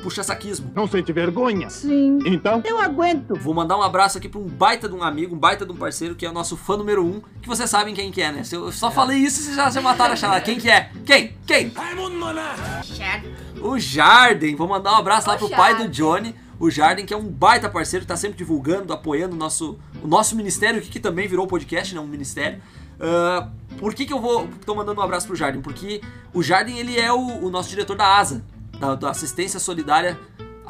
um 0.00 0.02
puxa-saquismo. 0.02 0.72
Não 0.74 0.88
sente 0.88 1.12
vergonha? 1.12 1.68
Sim. 1.68 2.18
Então? 2.24 2.62
Eu 2.64 2.80
aguento. 2.80 3.34
Vou 3.36 3.54
mandar 3.54 3.76
um 3.76 3.82
abraço 3.82 4.18
aqui 4.18 4.28
para 4.28 4.40
um 4.40 4.46
baita 4.46 4.88
de 4.88 4.94
um 4.94 5.02
amigo, 5.02 5.34
um 5.34 5.38
baita 5.38 5.64
de 5.66 5.72
um 5.72 5.76
parceiro, 5.76 6.14
que 6.14 6.24
é 6.24 6.30
o 6.30 6.32
nosso 6.32 6.56
fã 6.56 6.76
número 6.76 7.04
um, 7.04 7.20
que 7.40 7.48
vocês 7.48 7.68
sabem 7.68 7.94
quem 7.94 8.10
que 8.10 8.22
é, 8.22 8.32
né? 8.32 8.42
Se 8.42 8.56
eu 8.56 8.72
só 8.72 8.90
falei 8.90 9.18
isso, 9.18 9.42
vocês 9.42 9.56
já, 9.56 9.70
já 9.70 9.80
mataram 9.80 10.14
a 10.14 10.16
charada. 10.16 10.40
Quem 10.40 10.58
que 10.58 10.70
é? 10.70 10.90
Quem? 11.04 11.36
Quem? 11.46 11.72
O 13.60 13.78
Jarden. 13.78 14.56
Vou 14.56 14.66
mandar 14.66 14.92
um 14.92 14.96
abraço 14.96 15.28
lá 15.28 15.34
Ô, 15.34 15.38
pro 15.38 15.50
pai 15.50 15.74
do 15.74 15.82
Jarden. 15.82 15.92
Johnny. 15.92 16.34
O 16.58 16.70
Jarden, 16.70 17.06
que 17.06 17.14
é 17.14 17.16
um 17.16 17.26
baita 17.26 17.70
parceiro, 17.70 18.04
que 18.04 18.08
tá 18.08 18.16
sempre 18.16 18.36
divulgando, 18.36 18.92
apoiando 18.92 19.34
o 19.34 19.38
nosso, 19.38 19.78
o 20.02 20.06
nosso 20.06 20.36
ministério, 20.36 20.80
que, 20.82 20.90
que 20.90 21.00
também 21.00 21.26
virou 21.26 21.46
podcast, 21.46 21.94
né? 21.94 22.00
Um 22.00 22.06
ministério. 22.06 22.60
Ah, 23.00 23.48
por 23.78 23.94
que, 23.94 24.04
que 24.04 24.12
eu 24.12 24.20
vou. 24.20 24.46
tô 24.66 24.74
mandando 24.74 25.00
um 25.00 25.04
abraço 25.04 25.26
pro 25.26 25.34
Jardim? 25.34 25.62
Porque 25.62 26.02
o 26.34 26.42
Jardim 26.42 26.76
ele 26.76 26.98
é 27.00 27.10
o, 27.10 27.46
o 27.46 27.50
nosso 27.50 27.70
diretor 27.70 27.96
da 27.96 28.18
ASA, 28.18 28.44
da, 28.80 28.94
da 28.94 29.10
Assistência 29.10 29.60
Solidária 29.60 30.18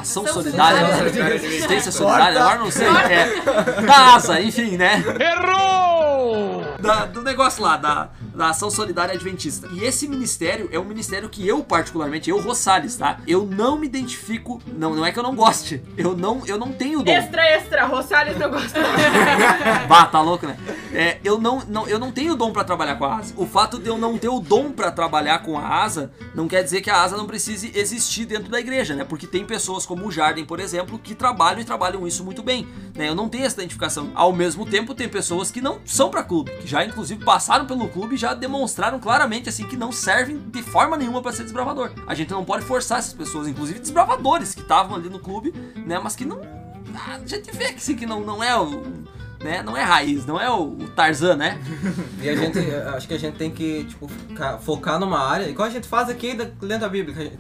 Ação 0.01 0.25
Ação 0.25 0.43
solidária, 0.43 0.81
né? 0.81 0.97
solidária. 0.97 1.37
Assistência 1.37 1.93
solidária, 1.93 2.41
agora 2.41 2.59
não 2.59 2.71
sei. 2.71 2.87
É, 2.87 3.83
da 3.83 4.15
asa, 4.15 4.41
enfim, 4.41 4.77
né? 4.77 5.05
Errou! 5.21 6.65
Da, 6.81 7.05
do 7.05 7.23
negócio 7.23 7.63
lá, 7.63 7.77
da, 7.77 8.09
da 8.35 8.49
Ação 8.49 8.71
Solidária 8.71 9.15
Adventista. 9.15 9.69
E 9.73 9.85
esse 9.85 10.09
ministério 10.09 10.71
é 10.73 10.79
um 10.79 10.85
ministério 10.85 11.29
que 11.29 11.47
eu, 11.47 11.63
particularmente, 11.63 12.31
eu, 12.31 12.41
Rosales, 12.41 12.97
tá? 12.97 13.19
Eu 13.27 13.45
não 13.45 13.79
me 13.79 13.87
identifico. 13.87 14.63
Não, 14.67 14.95
não 14.95 15.05
é 15.05 15.13
que 15.13 15.19
eu 15.19 15.23
não 15.23 15.35
goste. 15.35 15.83
Eu 15.99 16.17
não, 16.17 16.47
eu 16.47 16.57
não 16.57 16.73
tenho 16.73 17.03
dom. 17.03 17.13
Extra, 17.13 17.45
extra, 17.51 17.85
Rosales 17.85 18.39
não 18.39 18.51
gosta. 18.51 18.81
Bah, 19.87 20.07
tá 20.07 20.23
louco, 20.23 20.47
né? 20.47 20.57
É, 20.93 21.19
eu, 21.23 21.39
não, 21.39 21.61
não, 21.69 21.87
eu 21.87 21.99
não 21.99 22.11
tenho 22.11 22.35
dom 22.35 22.53
pra 22.53 22.65
trabalhar 22.65 22.97
com 22.97 23.05
a 23.05 23.17
asa. 23.17 23.35
O 23.37 23.47
fato 23.47 23.79
de 23.79 23.89
eu 23.89 23.97
não 23.97 24.19
ter 24.19 24.29
o 24.29 24.41
dom 24.41 24.73
pra 24.73 24.91
trabalhar 24.91 25.41
com 25.41 25.57
a 25.57 25.83
asa 25.83 26.11
não 26.35 26.49
quer 26.49 26.63
dizer 26.63 26.81
que 26.81 26.91
a 26.91 27.01
asa 27.01 27.17
não 27.17 27.27
precise 27.27 27.71
existir 27.75 28.27
dentro 28.27 28.51
da 28.51 28.59
igreja, 28.59 28.95
né? 28.95 29.05
Porque 29.05 29.27
tem 29.27 29.45
pessoas 29.45 29.87
como 29.87 30.07
o 30.07 30.11
Jardim, 30.11 30.45
por 30.45 30.59
exemplo, 30.59 30.99
que 30.99 31.15
trabalham 31.15 31.61
e 31.61 31.65
trabalham 31.65 32.07
isso 32.07 32.25
muito 32.25 32.43
bem. 32.43 32.67
Né? 32.95 33.09
Eu 33.09 33.15
não 33.15 33.29
tenho 33.29 33.45
essa 33.45 33.57
identificação. 33.57 34.11
Ao 34.15 34.33
mesmo 34.33 34.67
tempo, 34.67 34.95
tem 34.95 35.09
pessoas 35.09 35.51
que 35.51 35.61
não 35.61 35.81
são 35.85 36.11
pra 36.11 36.25
clube, 36.25 36.51
que 36.61 36.67
já 36.67 36.85
inclusive 36.85 37.25
passaram 37.25 37.67
pelo 37.67 37.89
clube 37.89 38.17
e 38.17 38.19
já 38.19 38.35
demonstraram 38.35 38.99
claramente 38.99 39.49
assim 39.49 39.67
que 39.67 39.77
não 39.77 39.93
servem 39.93 40.39
de 40.39 40.63
forma 40.63 40.97
nenhuma 40.97 41.23
pra 41.23 41.33
ser 41.33 41.45
desbravador. 41.45 41.93
A 42.07 42.15
gente 42.15 42.31
não 42.31 42.45
pode 42.45 42.65
forçar 42.65 42.99
essas 42.99 43.15
pessoas, 43.15 43.47
inclusive 43.47 43.79
desbravadores 43.79 44.55
que 44.55 44.61
estavam 44.61 44.97
ali 44.97 45.09
no 45.09 45.21
clube, 45.21 45.53
né? 45.87 46.01
Mas 46.03 46.17
que 46.17 46.25
não. 46.25 46.41
A 47.09 47.25
gente 47.25 47.53
vê 47.53 47.73
que 47.73 47.81
sim, 47.81 47.95
que 47.95 48.05
não, 48.05 48.21
não 48.21 48.43
é 48.43 48.59
o 48.59 48.83
né? 49.43 49.63
Não 49.63 49.77
é 49.77 49.83
raiz, 49.83 50.27
não 50.27 50.39
é 50.41 50.51
o, 50.51 50.77
Tarzan, 50.95 51.37
né? 51.37 51.59
E 52.23 52.29
a 52.29 52.37
gente, 52.37 52.59
acho 52.95 53.09
que 53.09 53.15
a 53.15 53.19
gente 53.19 53.37
tem 53.37 53.51
que, 53.51 53.85
tipo, 53.85 54.07
focar 54.61 54.99
numa 55.01 55.19
área, 55.19 55.49
igual 55.49 55.67
a 55.67 55.71
gente 55.71 55.89
faz 55.89 56.11
aqui 56.11 56.37
lendo 56.61 56.85
a 56.85 56.89
Bíblia. 56.89 57.33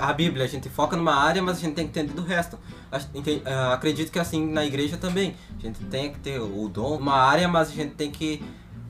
a 0.00 0.12
Bíblia, 0.12 0.44
a 0.44 0.48
gente 0.48 0.68
foca 0.68 0.96
numa 0.96 1.14
área, 1.14 1.42
mas 1.42 1.58
a 1.58 1.60
gente 1.60 1.74
tem 1.74 1.88
que 1.88 1.98
entender 1.98 2.14
do 2.14 2.22
resto. 2.22 2.58
Ah, 2.90 3.72
Acredito 3.74 4.12
que 4.12 4.18
assim 4.18 4.46
na 4.46 4.64
igreja 4.64 4.96
também. 4.96 5.34
A 5.58 5.60
gente 5.60 5.84
tem 5.86 6.12
que 6.12 6.20
ter 6.20 6.38
o 6.38 6.68
dom, 6.68 6.96
uma 6.96 7.14
área, 7.14 7.48
mas 7.48 7.68
a 7.68 7.72
gente 7.72 7.94
tem 7.94 8.10
que 8.10 8.42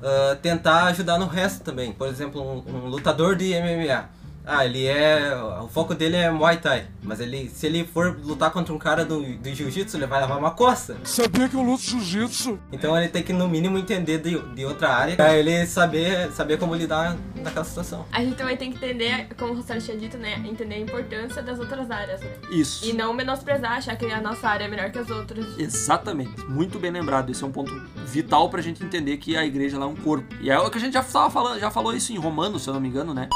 ah, 0.02 0.36
tentar 0.40 0.84
ajudar 0.84 1.18
no 1.18 1.26
resto 1.26 1.64
também. 1.64 1.92
Por 1.92 2.08
exemplo, 2.08 2.42
um, 2.42 2.76
um 2.76 2.86
lutador 2.88 3.36
de 3.36 3.54
MMA. 3.54 4.17
Ah, 4.50 4.64
ele 4.64 4.86
é. 4.86 5.36
O 5.62 5.68
foco 5.68 5.94
dele 5.94 6.16
é 6.16 6.30
Muay 6.30 6.56
Thai. 6.56 6.86
Mas 7.02 7.20
ele, 7.20 7.50
se 7.50 7.66
ele 7.66 7.84
for 7.84 8.18
lutar 8.24 8.50
contra 8.50 8.72
um 8.72 8.78
cara 8.78 9.04
do, 9.04 9.20
do 9.22 9.54
Jiu-Jitsu, 9.54 9.98
ele 9.98 10.06
vai 10.06 10.22
levar 10.22 10.38
uma 10.38 10.52
coça. 10.52 10.96
Sabia 11.04 11.46
que 11.50 11.54
eu 11.54 11.62
luto 11.62 11.82
jiu-jitsu? 11.82 12.58
Então 12.72 12.96
ele 12.96 13.08
tem 13.08 13.22
que 13.22 13.32
no 13.32 13.46
mínimo 13.46 13.76
entender 13.76 14.16
de, 14.18 14.38
de 14.54 14.64
outra 14.64 14.88
área 14.88 15.16
pra 15.16 15.36
ele 15.36 15.66
saber, 15.66 16.32
saber 16.32 16.58
como 16.58 16.74
lidar 16.74 17.14
naquela 17.36 17.64
situação. 17.64 18.06
A 18.10 18.24
gente 18.24 18.36
também 18.36 18.56
tem 18.56 18.72
que 18.72 18.78
entender, 18.78 19.28
como 19.38 19.52
o 19.52 19.56
Rosales 19.56 19.84
tinha 19.84 19.98
dito, 19.98 20.16
né? 20.16 20.42
Entender 20.46 20.76
a 20.76 20.80
importância 20.80 21.42
das 21.42 21.58
outras 21.58 21.90
áreas, 21.90 22.20
né? 22.20 22.30
Isso. 22.50 22.86
E 22.86 22.94
não 22.94 23.12
menosprezar, 23.12 23.72
achar 23.72 23.96
que 23.96 24.06
a 24.06 24.20
nossa 24.20 24.48
área 24.48 24.64
é 24.64 24.68
melhor 24.68 24.90
que 24.90 24.98
as 24.98 25.10
outras. 25.10 25.58
Exatamente, 25.58 26.42
muito 26.46 26.78
bem 26.78 26.90
lembrado. 26.90 27.30
Esse 27.30 27.44
é 27.44 27.46
um 27.46 27.52
ponto 27.52 27.72
vital 28.06 28.48
pra 28.48 28.62
gente 28.62 28.82
entender 28.82 29.18
que 29.18 29.36
a 29.36 29.44
igreja 29.44 29.76
ela 29.76 29.84
é 29.84 29.88
um 29.88 29.96
corpo. 29.96 30.34
E 30.40 30.50
é 30.50 30.58
o 30.58 30.70
que 30.70 30.78
a 30.78 30.80
gente 30.80 30.94
já 30.94 31.02
tava 31.02 31.28
falando, 31.28 31.60
já 31.60 31.70
falou 31.70 31.94
isso 31.94 32.12
em 32.12 32.18
Romanos, 32.18 32.62
se 32.62 32.70
eu 32.70 32.74
não 32.74 32.80
me 32.80 32.88
engano, 32.88 33.12
né? 33.12 33.28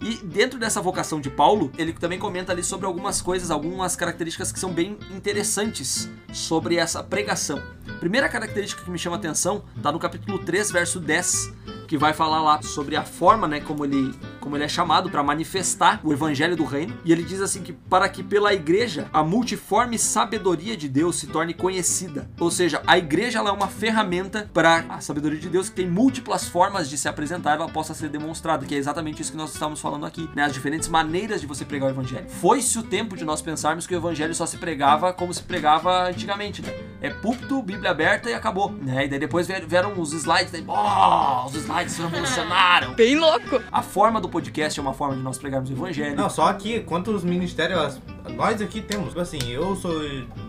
E 0.00 0.16
dentro 0.16 0.58
dessa 0.58 0.80
vocação 0.80 1.20
de 1.20 1.28
Paulo, 1.28 1.70
ele 1.76 1.92
também 1.92 2.18
comenta 2.18 2.52
ali 2.52 2.64
sobre 2.64 2.86
algumas 2.86 3.20
coisas, 3.20 3.50
algumas 3.50 3.94
características 3.94 4.50
que 4.50 4.58
são 4.58 4.72
bem 4.72 4.98
interessantes 5.14 6.08
sobre 6.32 6.76
essa 6.76 7.02
pregação. 7.02 7.62
Primeira 7.98 8.28
característica 8.28 8.82
que 8.82 8.90
me 8.90 8.98
chama 8.98 9.16
a 9.16 9.18
atenção 9.18 9.62
tá 9.82 9.92
no 9.92 9.98
capítulo 9.98 10.38
3, 10.38 10.70
verso 10.70 10.98
10, 10.98 11.52
que 11.86 11.98
vai 11.98 12.14
falar 12.14 12.40
lá 12.40 12.62
sobre 12.62 12.96
a 12.96 13.04
forma, 13.04 13.46
né, 13.46 13.60
como 13.60 13.84
ele, 13.84 14.14
como 14.40 14.56
ele 14.56 14.64
é 14.64 14.68
chamado 14.68 15.10
para 15.10 15.22
manifestar 15.22 16.00
o 16.02 16.12
evangelho 16.12 16.56
do 16.56 16.64
reino. 16.64 16.96
E 17.04 17.12
ele 17.12 17.22
diz 17.22 17.40
assim 17.40 17.62
que 17.62 17.72
para 17.72 18.08
que 18.08 18.22
pela 18.22 18.52
igreja 18.54 19.08
a 19.12 19.22
multiforme 19.22 19.98
sabedoria 19.98 20.76
de 20.76 20.88
Deus 20.88 21.16
se 21.16 21.26
torne 21.26 21.54
conhecida. 21.54 22.28
Ou 22.38 22.50
seja, 22.50 22.82
a 22.86 22.98
igreja 22.98 23.38
ela 23.38 23.50
é 23.50 23.52
uma 23.52 23.68
ferramenta 23.68 24.50
para 24.52 24.84
a 24.88 25.00
sabedoria 25.00 25.38
de 25.38 25.48
Deus 25.48 25.68
que 25.68 25.76
tem 25.76 25.88
múltiplas 25.88 26.48
formas 26.48 26.88
de 26.88 26.96
se 26.96 27.08
apresentar, 27.08 27.56
ela 27.56 27.68
possa 27.68 27.94
ser 27.94 28.08
demonstrada, 28.08 28.64
que 28.66 28.74
é 28.74 28.78
exatamente 28.78 29.20
isso 29.22 29.30
que 29.32 29.36
nós 29.36 29.52
estamos 29.52 29.80
falando 29.80 30.06
aqui, 30.06 30.28
né, 30.34 30.44
as 30.44 30.52
diferentes 30.52 30.88
maneiras 30.88 31.40
de 31.40 31.46
você 31.46 31.64
pregar 31.64 31.88
o 31.88 31.92
evangelho. 31.92 32.26
Foi-se 32.28 32.78
o 32.78 32.82
tempo 32.82 33.16
de 33.16 33.24
nós 33.24 33.42
pensarmos 33.42 33.86
que 33.86 33.94
o 33.94 33.98
evangelho 33.98 34.34
só 34.34 34.46
se 34.46 34.56
pregava 34.56 35.12
como 35.12 35.32
se 35.34 35.42
pregava 35.42 36.08
antigamente, 36.08 36.62
né? 36.62 36.72
É 37.02 37.10
púlpito, 37.10 37.62
Bíblia 37.62 37.90
aberta 37.90 38.30
e 38.30 38.34
acabou, 38.34 38.70
né? 38.72 39.04
E 39.04 39.08
daí 39.08 39.18
depois 39.18 39.46
vieram- 39.46 39.90
os 40.00 40.12
slides, 40.12 40.52
daí, 40.52 40.64
oh, 40.66 41.46
os 41.46 41.54
slides 41.54 41.96
revolucionaram. 41.98 42.94
Bem 42.94 43.18
louco. 43.18 43.60
A 43.72 43.82
forma 43.82 44.20
do 44.20 44.28
podcast 44.30 44.78
é 44.78 44.82
uma 44.82 44.94
forma 44.94 45.16
de 45.16 45.22
nós 45.22 45.38
pregarmos 45.38 45.68
o 45.70 45.72
evangelho. 45.72 46.16
Não, 46.16 46.30
só 46.30 46.48
aqui, 46.48 46.80
quantos 46.80 47.24
ministérios 47.24 48.00
nós 48.36 48.62
aqui 48.62 48.80
temos? 48.80 49.08
Tipo 49.08 49.20
assim, 49.20 49.50
eu 49.50 49.76
sou 49.76 49.92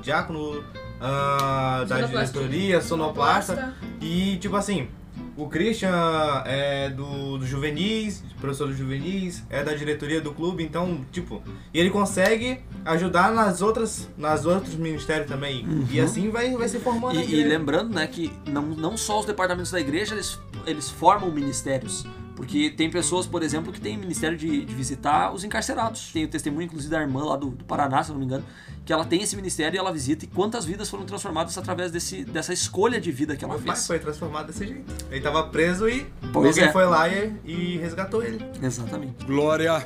diácono 0.02 0.64
ah, 1.00 1.84
da 1.88 2.02
diretoria, 2.02 2.82
sonoplasta. 2.82 3.56
Sonoplasta. 3.56 3.88
E 4.00 4.38
tipo 4.38 4.56
assim, 4.56 4.88
o 5.36 5.48
Christian 5.48 6.44
é 6.46 6.90
do, 6.90 7.38
do 7.38 7.46
juvenis, 7.46 8.24
professor 8.40 8.68
do 8.68 8.74
juvenis, 8.74 9.44
é 9.50 9.64
da 9.64 9.74
diretoria 9.74 10.22
do 10.22 10.32
clube, 10.34 10.64
então, 10.64 11.06
tipo, 11.12 11.42
e 11.74 11.80
ele 11.80 11.90
consegue 11.90 12.60
ajudar 12.86 13.32
nas 13.32 13.62
outras, 13.62 14.10
nas 14.18 14.46
outros 14.46 14.76
ministérios 14.76 15.28
também. 15.28 15.66
E 15.90 16.00
assim 16.00 16.30
vai, 16.30 16.56
vai 16.56 16.68
se 16.68 16.80
formando 16.80 17.20
E, 17.20 17.34
e 17.34 17.44
lembrando, 17.44 17.94
né, 17.94 18.06
que 18.08 18.32
não, 18.46 18.62
não 18.62 18.98
só 18.98 19.20
os 19.20 19.26
departamentos 19.26 19.72
da 19.72 19.80
igreja, 19.80 20.14
eles, 20.16 20.40
eles 20.66 20.90
formam 20.90 21.32
ministérios. 21.32 22.06
Porque 22.36 22.70
tem 22.70 22.90
pessoas, 22.90 23.28
por 23.28 23.44
exemplo, 23.44 23.72
que 23.72 23.80
tem 23.80 23.98
ministério 23.98 24.38
de, 24.38 24.66
de 24.66 24.74
visitar 24.74 25.34
os 25.34 25.44
encarcerados. 25.44 26.12
Tem 26.12 26.24
o 26.26 26.28
testemunho, 26.28 26.66
inclusive, 26.66 26.90
da 26.92 27.02
irmã 27.02 27.24
lá 27.24 27.36
do, 27.36 27.50
do 27.52 27.64
Paraná, 27.66 28.04
se 28.04 28.10
eu 28.10 28.14
não 28.14 28.20
me 28.20 28.26
engano, 28.26 28.44
que 28.86 28.92
ela 28.92 29.06
tem 29.06 29.22
esse 29.22 29.36
ministério 29.36 29.78
e 29.78 29.80
ela 29.80 29.92
visita. 29.92 30.26
E 30.26 30.28
quantas 30.28 30.66
vidas 30.66 30.90
foram 30.90 31.06
transformadas 31.06 31.58
através 31.58 31.92
desse, 31.92 32.24
dessa 32.26 32.54
escolha 32.54 33.00
de 33.00 33.12
vida 33.12 33.36
que 33.36 33.44
ela 33.44 33.54
Meu 33.56 33.64
pai 33.64 33.76
fez. 33.76 33.88
foi 33.88 34.00
transformado 34.00 34.48
desse 34.48 34.66
jeito. 34.66 34.92
Ele 35.12 35.22
tava 35.22 35.44
preso 35.48 35.88
e 35.88 36.06
Pois 36.34 36.50
alguém 36.58 36.70
é. 36.70 36.72
foi 36.72 36.86
lá 36.86 37.08
e, 37.08 37.34
e 37.46 37.78
resgatou 37.78 38.24
ele. 38.24 38.44
Exatamente. 38.62 39.26
Glória 39.26 39.86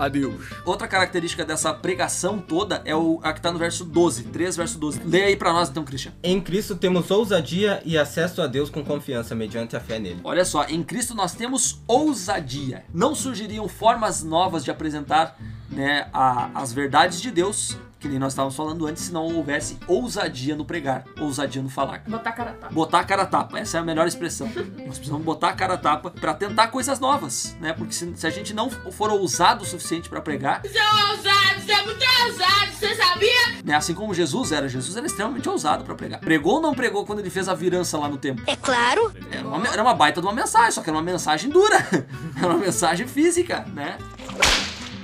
a 0.00 0.08
Deus. 0.08 0.34
Outra 0.64 0.88
característica 0.88 1.44
dessa 1.44 1.72
pregação 1.74 2.38
toda 2.38 2.80
é 2.84 2.94
o, 2.96 3.20
a 3.22 3.32
que 3.32 3.40
tá 3.40 3.52
no 3.52 3.58
verso 3.58 3.84
12, 3.84 4.24
3 4.24 4.56
verso 4.56 4.78
12. 4.78 5.00
Lê 5.04 5.24
aí 5.24 5.36
pra 5.36 5.52
nós 5.52 5.68
então, 5.68 5.84
Christian. 5.84 6.12
Em 6.22 6.40
Cristo 6.40 6.74
temos 6.74 7.10
ousadia 7.10 7.82
e 7.84 7.96
acesso 7.98 8.40
a 8.42 8.46
Deus 8.46 8.70
com 8.70 8.84
confiança 8.84 9.34
mediante 9.34 9.76
a 9.76 9.80
fé 9.80 9.98
nele. 9.98 10.20
Olha 10.24 10.44
só, 10.44 10.64
em 10.64 10.82
Cristo 10.82 11.14
nós 11.14 11.34
temos 11.34 11.80
ousadia. 11.86 12.84
Não 12.92 13.14
surgiriam 13.14 13.68
formas 13.68 14.22
novas 14.22 14.64
de 14.64 14.70
apresentar 14.70 15.36
né, 15.68 16.08
a- 16.12 16.50
as 16.54 16.72
verdades 16.72 17.20
de 17.20 17.30
Deus, 17.30 17.76
que 18.00 18.08
nem 18.08 18.18
nós 18.18 18.32
estávamos 18.32 18.56
falando 18.56 18.86
antes, 18.86 19.04
se 19.04 19.12
não 19.12 19.24
houvesse 19.24 19.78
ousadia 19.86 20.56
no 20.56 20.64
pregar, 20.64 21.04
ousadia 21.20 21.62
no 21.62 21.68
falar. 21.68 22.02
Botar 22.08 22.32
cara 22.32 22.50
a 22.50 22.54
tapa. 22.54 22.72
Botar 22.74 22.98
a 23.00 23.04
cara 23.04 23.22
a 23.22 23.26
tapa, 23.26 23.58
essa 23.58 23.76
é 23.76 23.80
a 23.80 23.84
melhor 23.84 24.06
expressão. 24.08 24.46
Nós 24.86 24.96
precisamos 24.96 25.22
botar 25.24 25.50
a 25.50 25.52
cara 25.52 25.74
a 25.74 25.78
tapa 25.78 26.10
pra 26.10 26.32
tentar 26.34 26.68
coisas 26.68 26.98
novas, 26.98 27.54
né? 27.60 27.72
Porque 27.74 27.92
se, 27.92 28.10
se 28.16 28.26
a 28.26 28.30
gente 28.30 28.54
não 28.54 28.70
for 28.70 29.10
ousado 29.10 29.62
o 29.62 29.66
suficiente 29.66 30.08
pra 30.08 30.20
pregar, 30.20 30.62
Você 30.62 30.78
é 30.78 30.82
ousado, 31.10 31.60
você 31.60 31.72
é 31.72 31.84
muito 31.84 32.04
ousado, 32.26 32.72
você 32.72 32.94
sabia? 32.94 33.30
né? 33.64 33.74
Assim 33.74 33.94
como 33.94 34.14
Jesus 34.14 34.50
era, 34.52 34.68
Jesus 34.68 34.96
era 34.96 35.06
extremamente 35.06 35.48
ousado 35.48 35.84
pra 35.84 35.94
pregar. 35.94 36.20
Pregou 36.20 36.54
ou 36.54 36.60
não 36.62 36.74
pregou 36.74 37.04
quando 37.04 37.18
ele 37.20 37.30
fez 37.30 37.48
a 37.48 37.54
virança 37.54 37.98
lá 37.98 38.08
no 38.08 38.16
templo? 38.16 38.42
É 38.46 38.56
claro. 38.56 39.12
Era 39.30 39.46
uma, 39.46 39.68
era 39.68 39.82
uma 39.82 39.94
baita 39.94 40.20
de 40.20 40.26
uma 40.26 40.32
mensagem, 40.34 40.70
só 40.72 40.80
que 40.82 40.88
era 40.88 40.96
uma 40.96 41.04
mensagem 41.04 41.50
dura. 41.50 41.76
Era 42.36 42.48
uma 42.48 42.58
mensagem 42.58 43.06
física, 43.06 43.66
né? 43.74 43.98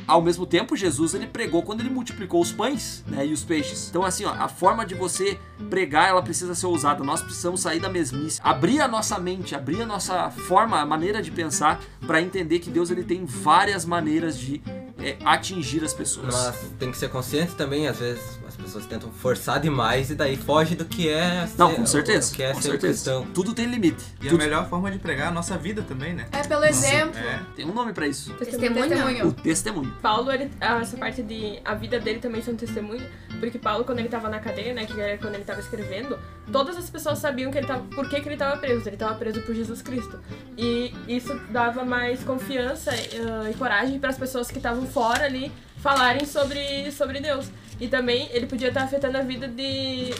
Ao 0.06 0.22
mesmo 0.22 0.46
tempo, 0.46 0.76
Jesus 0.76 1.14
ele 1.14 1.26
pregou 1.26 1.62
quando 1.62 1.80
ele 1.80 1.90
multiplicou 1.90 2.40
os 2.40 2.52
pães 2.52 3.04
né, 3.06 3.26
e 3.26 3.32
os 3.32 3.42
peixes. 3.42 3.88
Então, 3.88 4.04
assim, 4.04 4.24
ó, 4.24 4.32
a 4.32 4.48
forma 4.48 4.86
de 4.86 4.94
você 4.94 5.38
pregar 5.68 6.08
ela 6.08 6.22
precisa 6.22 6.54
ser 6.54 6.66
ousada. 6.66 7.02
Nós 7.02 7.22
precisamos 7.22 7.60
sair 7.60 7.80
da 7.80 7.88
mesmice, 7.88 8.40
abrir 8.42 8.80
a 8.80 8.86
nossa 8.86 9.18
mente, 9.18 9.54
abrir 9.54 9.82
a 9.82 9.86
nossa 9.86 10.30
forma, 10.30 10.80
a 10.80 10.86
maneira 10.86 11.20
de 11.20 11.30
pensar 11.30 11.80
para 12.06 12.22
entender 12.22 12.60
que 12.60 12.70
Deus 12.70 12.90
ele 12.90 13.02
tem 13.02 13.24
várias 13.24 13.84
maneiras 13.84 14.38
de 14.38 14.62
é, 15.10 15.16
atingir 15.24 15.84
as 15.84 15.92
pessoas. 15.94 16.34
Mas 16.34 16.56
tem 16.78 16.90
que 16.90 16.98
ser 16.98 17.08
consciente 17.08 17.54
também, 17.54 17.86
às 17.88 17.98
vezes 17.98 18.38
as 18.46 18.56
pessoas 18.56 18.86
tentam 18.86 19.10
forçar 19.10 19.60
demais 19.60 20.10
e 20.10 20.14
daí 20.14 20.36
foge 20.36 20.74
do 20.74 20.84
que 20.84 21.08
é 21.08 21.48
Não, 21.58 21.70
ser- 21.70 21.76
com 21.76 21.86
certeza. 21.86 22.32
o 22.32 22.36
que 22.36 22.42
é 22.42 22.52
com 22.52 22.60
ser 22.60 22.70
certeza. 22.70 22.92
cristão. 22.92 23.26
Tudo 23.34 23.52
tem 23.54 23.66
limite. 23.66 24.04
E 24.22 24.26
a 24.26 24.30
Tudo- 24.30 24.42
melhor 24.42 24.68
forma 24.68 24.90
de 24.90 24.98
pregar 24.98 25.26
é 25.26 25.28
a 25.28 25.32
nossa 25.32 25.56
vida 25.58 25.82
também, 25.82 26.14
né? 26.14 26.26
É 26.32 26.42
pelo 26.42 26.64
exemplo. 26.64 27.18
É. 27.18 27.40
Tem 27.54 27.64
um 27.66 27.74
nome 27.74 27.92
para 27.92 28.06
isso. 28.06 28.32
Testemunho. 28.34 29.28
O 29.28 29.32
testemunho. 29.32 29.92
Paulo, 30.02 30.30
ele, 30.32 30.50
ah, 30.60 30.80
essa 30.80 30.96
parte 30.96 31.22
de 31.22 31.58
a 31.64 31.74
vida 31.74 31.98
dele 32.00 32.18
também 32.18 32.42
ser 32.42 32.50
um 32.52 32.56
testemunho, 32.56 33.02
porque 33.40 33.58
Paulo, 33.58 33.84
quando 33.84 33.98
ele 33.98 34.08
tava 34.08 34.28
na 34.28 34.38
cadeia, 34.40 34.72
né, 34.74 34.86
que 34.86 34.98
era 35.00 35.18
quando 35.18 35.34
ele 35.34 35.44
tava 35.44 35.60
escrevendo, 35.60 36.18
todas 36.50 36.76
as 36.76 36.88
pessoas 36.90 37.18
sabiam 37.18 37.50
que 37.50 37.58
ele 37.58 37.66
tava, 37.66 37.82
por 37.94 38.08
que, 38.08 38.20
que 38.20 38.28
ele 38.28 38.36
tava 38.36 38.56
preso. 38.58 38.88
Ele 38.88 38.96
tava 38.96 39.14
preso 39.14 39.40
por 39.42 39.54
Jesus 39.54 39.82
Cristo. 39.82 40.18
E 40.56 40.92
isso 41.08 41.34
dava 41.50 41.84
mais 41.84 42.22
confiança 42.24 42.90
ah, 42.92 43.50
e 43.50 43.54
coragem 43.54 43.98
para 43.98 44.10
as 44.10 44.18
pessoas 44.18 44.50
que 44.50 44.58
estavam 44.58 44.86
fora 44.96 45.24
ali 45.26 45.52
falarem 45.82 46.24
sobre, 46.24 46.90
sobre 46.90 47.20
Deus. 47.20 47.46
E 47.78 47.86
também 47.86 48.26
ele 48.32 48.46
podia 48.46 48.68
estar 48.68 48.84
afetando 48.84 49.18
a 49.18 49.20
vida 49.20 49.46
de, 49.46 50.14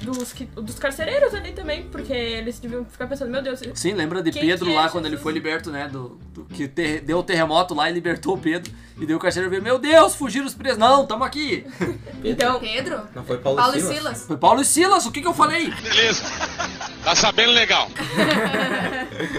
dos, 0.00 0.32
que- 0.32 0.46
dos 0.46 0.78
carcereiros 0.78 1.34
ali 1.34 1.52
também, 1.52 1.82
porque 1.82 2.10
eles 2.14 2.58
deviam 2.58 2.86
ficar 2.86 3.06
pensando, 3.06 3.30
meu 3.30 3.42
Deus, 3.42 3.60
Sim, 3.74 3.92
lembra 3.92 4.22
de 4.22 4.32
Pedro 4.32 4.70
é 4.70 4.74
lá 4.74 4.88
quando 4.88 5.04
ele 5.04 5.16
Jesus? 5.16 5.22
foi 5.22 5.32
liberto, 5.34 5.70
né? 5.70 5.88
Do, 5.88 6.18
do- 6.32 6.44
que 6.46 6.66
ter- 6.66 7.02
deu 7.02 7.18
o 7.18 7.22
terremoto 7.22 7.74
lá 7.74 7.90
e 7.90 7.92
libertou 7.92 8.34
o 8.36 8.38
Pedro. 8.38 8.72
E 8.98 9.04
deu 9.04 9.18
o 9.18 9.20
carcereiro 9.20 9.50
veio, 9.50 9.62
meu 9.62 9.78
Deus, 9.78 10.14
fugiram 10.14 10.46
os 10.46 10.54
presos. 10.54 10.78
Não, 10.78 11.04
tamo 11.06 11.22
aqui. 11.22 11.66
então, 12.24 12.58
Pedro? 12.58 13.02
Não 13.14 13.24
foi 13.24 13.36
Paulo, 13.36 13.58
Paulo 13.58 13.76
e 13.76 13.80
Silas? 13.80 13.96
Silas? 13.98 14.26
Foi 14.26 14.36
Paulo 14.38 14.62
e 14.62 14.64
Silas, 14.64 15.04
o 15.04 15.12
que 15.12 15.20
que 15.20 15.28
eu 15.28 15.34
falei? 15.34 15.70
Beleza. 15.70 16.24
Tá 17.04 17.14
sabendo 17.14 17.52
legal. 17.52 17.88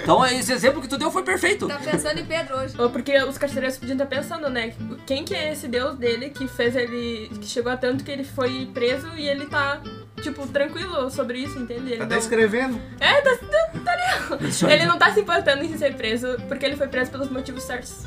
Então 0.02 0.26
esse 0.26 0.52
exemplo 0.52 0.82
que 0.82 0.88
tu 0.88 0.97
deu 0.97 1.10
foi 1.12 1.23
perfeito. 1.23 1.67
Tá 1.67 1.78
pensando 1.78 2.19
em 2.19 2.26
Pedro 2.26 2.58
hoje. 2.58 2.73
Ou 2.78 2.89
porque 2.89 3.17
os 3.23 3.38
carcereiros 3.38 3.78
podiam 3.78 3.95
estar 3.95 4.06
pensando, 4.06 4.49
né? 4.49 4.73
Quem 5.06 5.23
que 5.26 5.34
é 5.34 5.52
esse 5.52 5.67
Deus 5.67 5.95
dele 5.97 6.30
que 6.30 6.47
fez 6.47 6.76
ele. 6.76 7.30
que 7.41 7.45
chegou 7.47 7.71
a 7.71 7.76
tanto 7.78 8.04
que 8.04 8.12
ele 8.12 8.23
foi 8.23 8.69
preso 8.73 9.10
e 9.15 9.28
ele 9.28 9.45
tá, 9.45 9.82
tipo, 10.21 10.45
tranquilo 10.47 11.10
sobre 11.10 11.39
isso, 11.39 11.58
entende? 11.60 11.91
Ele 11.93 11.97
Tá 11.97 12.06
não- 12.06 12.17
escrevendo. 12.17 12.82
É, 12.99 13.21
tá, 13.21 13.36
tá, 13.38 13.80
tá. 13.84 14.71
Ele 14.71 14.86
não 14.86 14.97
tá 14.97 15.13
se 15.13 15.19
importando 15.21 15.63
em 15.63 15.78
ser 15.78 15.95
preso 15.95 16.38
porque 16.47 16.65
ele 16.65 16.76
foi 16.78 16.88
preso 16.88 17.12
pelos 17.12 17.30
motivos 17.30 17.63
certos. 17.63 18.06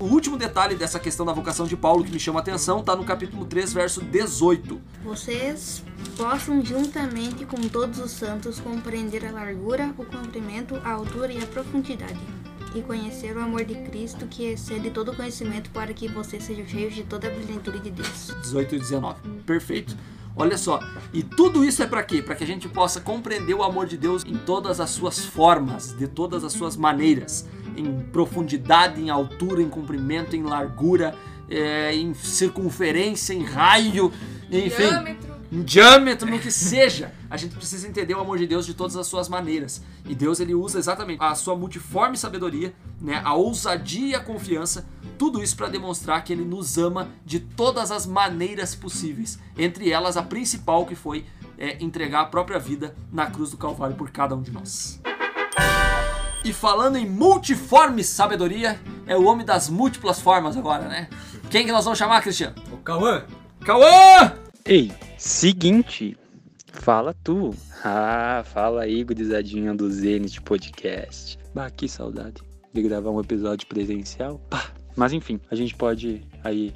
O 0.00 0.04
último 0.04 0.36
detalhe 0.36 0.76
dessa 0.76 1.00
questão 1.00 1.26
da 1.26 1.32
vocação 1.32 1.66
de 1.66 1.76
Paulo 1.76 2.04
que 2.04 2.12
me 2.12 2.20
chama 2.20 2.38
a 2.38 2.42
atenção 2.42 2.84
tá 2.84 2.94
no 2.94 3.02
capítulo 3.02 3.44
3, 3.44 3.72
verso 3.72 4.00
18. 4.00 4.80
Vocês 5.02 5.82
possam 6.16 6.64
juntamente 6.64 7.44
com 7.44 7.56
todos 7.68 7.98
os 7.98 8.12
santos 8.12 8.60
compreender 8.60 9.26
a 9.26 9.32
largura, 9.32 9.92
o 9.98 10.04
comprimento, 10.04 10.76
a 10.84 10.92
altura 10.92 11.32
e 11.32 11.42
a 11.42 11.46
profundidade. 11.46 12.20
E 12.76 12.82
conhecer 12.82 13.36
o 13.36 13.40
amor 13.40 13.64
de 13.64 13.74
Cristo 13.74 14.24
que 14.26 14.44
excede 14.44 14.88
todo 14.90 15.16
conhecimento 15.16 15.68
para 15.70 15.92
que 15.92 16.06
vocês 16.06 16.44
sejam 16.44 16.66
cheios 16.68 16.94
de 16.94 17.02
toda 17.02 17.26
a 17.26 17.30
plenitude 17.32 17.80
de 17.80 17.90
Deus. 17.90 18.32
18 18.40 18.76
e 18.76 18.78
19. 18.78 19.28
Perfeito. 19.44 19.96
Olha 20.36 20.56
só, 20.56 20.78
e 21.12 21.24
tudo 21.24 21.64
isso 21.64 21.82
é 21.82 21.86
para 21.88 22.04
quê? 22.04 22.22
Para 22.22 22.36
que 22.36 22.44
a 22.44 22.46
gente 22.46 22.68
possa 22.68 23.00
compreender 23.00 23.54
o 23.54 23.64
amor 23.64 23.86
de 23.86 23.96
Deus 23.96 24.24
em 24.24 24.36
todas 24.36 24.78
as 24.78 24.90
suas 24.90 25.24
formas, 25.24 25.92
de 25.98 26.06
todas 26.06 26.44
as 26.44 26.52
suas 26.52 26.76
maneiras, 26.76 27.44
em 27.78 28.00
profundidade, 28.12 29.00
em 29.00 29.10
altura, 29.10 29.62
em 29.62 29.68
comprimento, 29.68 30.34
em 30.34 30.42
largura, 30.42 31.14
é, 31.48 31.94
em 31.94 32.12
circunferência, 32.14 33.32
em 33.32 33.42
raio, 33.42 34.12
enfim, 34.50 34.88
Diâmetro. 34.88 35.38
em 35.50 35.62
diâmetro, 35.62 36.30
no 36.30 36.38
que 36.38 36.50
seja. 36.50 37.12
A 37.30 37.36
gente 37.36 37.54
precisa 37.54 37.86
entender 37.88 38.14
o 38.14 38.20
amor 38.20 38.38
de 38.38 38.46
Deus 38.46 38.66
de 38.66 38.74
todas 38.74 38.96
as 38.96 39.06
suas 39.06 39.28
maneiras. 39.28 39.82
E 40.06 40.14
Deus 40.14 40.40
ele 40.40 40.54
usa 40.54 40.78
exatamente 40.78 41.22
a 41.22 41.34
sua 41.34 41.56
multiforme 41.56 42.16
sabedoria, 42.16 42.74
né, 43.00 43.20
a 43.24 43.34
ousadia 43.34 44.08
e 44.08 44.14
a 44.14 44.20
confiança, 44.20 44.86
tudo 45.18 45.42
isso 45.42 45.56
para 45.56 45.68
demonstrar 45.68 46.22
que 46.22 46.32
ele 46.32 46.44
nos 46.44 46.78
ama 46.78 47.08
de 47.24 47.40
todas 47.40 47.90
as 47.90 48.06
maneiras 48.06 48.74
possíveis. 48.74 49.38
Entre 49.56 49.90
elas 49.90 50.16
a 50.16 50.22
principal 50.22 50.86
que 50.86 50.94
foi 50.94 51.24
é, 51.58 51.82
entregar 51.82 52.20
a 52.20 52.26
própria 52.26 52.58
vida 52.58 52.94
na 53.12 53.26
cruz 53.26 53.50
do 53.50 53.56
Calvário 53.56 53.96
por 53.96 54.10
cada 54.10 54.34
um 54.34 54.42
de 54.42 54.50
nós. 54.50 55.00
E 56.48 56.52
falando 56.52 56.96
em 56.96 57.06
multiforme 57.06 58.02
sabedoria, 58.02 58.80
é 59.06 59.14
o 59.14 59.24
homem 59.24 59.44
das 59.44 59.68
múltiplas 59.68 60.18
formas 60.18 60.56
agora, 60.56 60.88
né? 60.88 61.06
Quem 61.50 61.66
que 61.66 61.70
nós 61.70 61.84
vamos 61.84 61.98
chamar, 61.98 62.22
Cristiano? 62.22 62.54
O 62.72 62.78
Cauã. 62.78 63.22
Cauã! 63.60 64.32
Ei, 64.64 64.90
seguinte, 65.18 66.16
fala 66.72 67.14
tu. 67.22 67.54
Ah, 67.84 68.42
fala 68.44 68.82
aí, 68.82 69.04
gurizadinha 69.04 69.72
do 69.72 69.88
Zenit 69.88 70.40
Podcast. 70.40 71.38
Bah, 71.54 71.70
que 71.70 71.88
saudade 71.88 72.42
de 72.72 72.82
gravar 72.82 73.10
um 73.10 73.20
episódio 73.20 73.68
presencial. 73.68 74.40
Pá. 74.50 74.72
Mas 74.96 75.12
enfim, 75.12 75.38
a 75.48 75.54
gente 75.54 75.76
pode 75.76 76.26
aí 76.42 76.74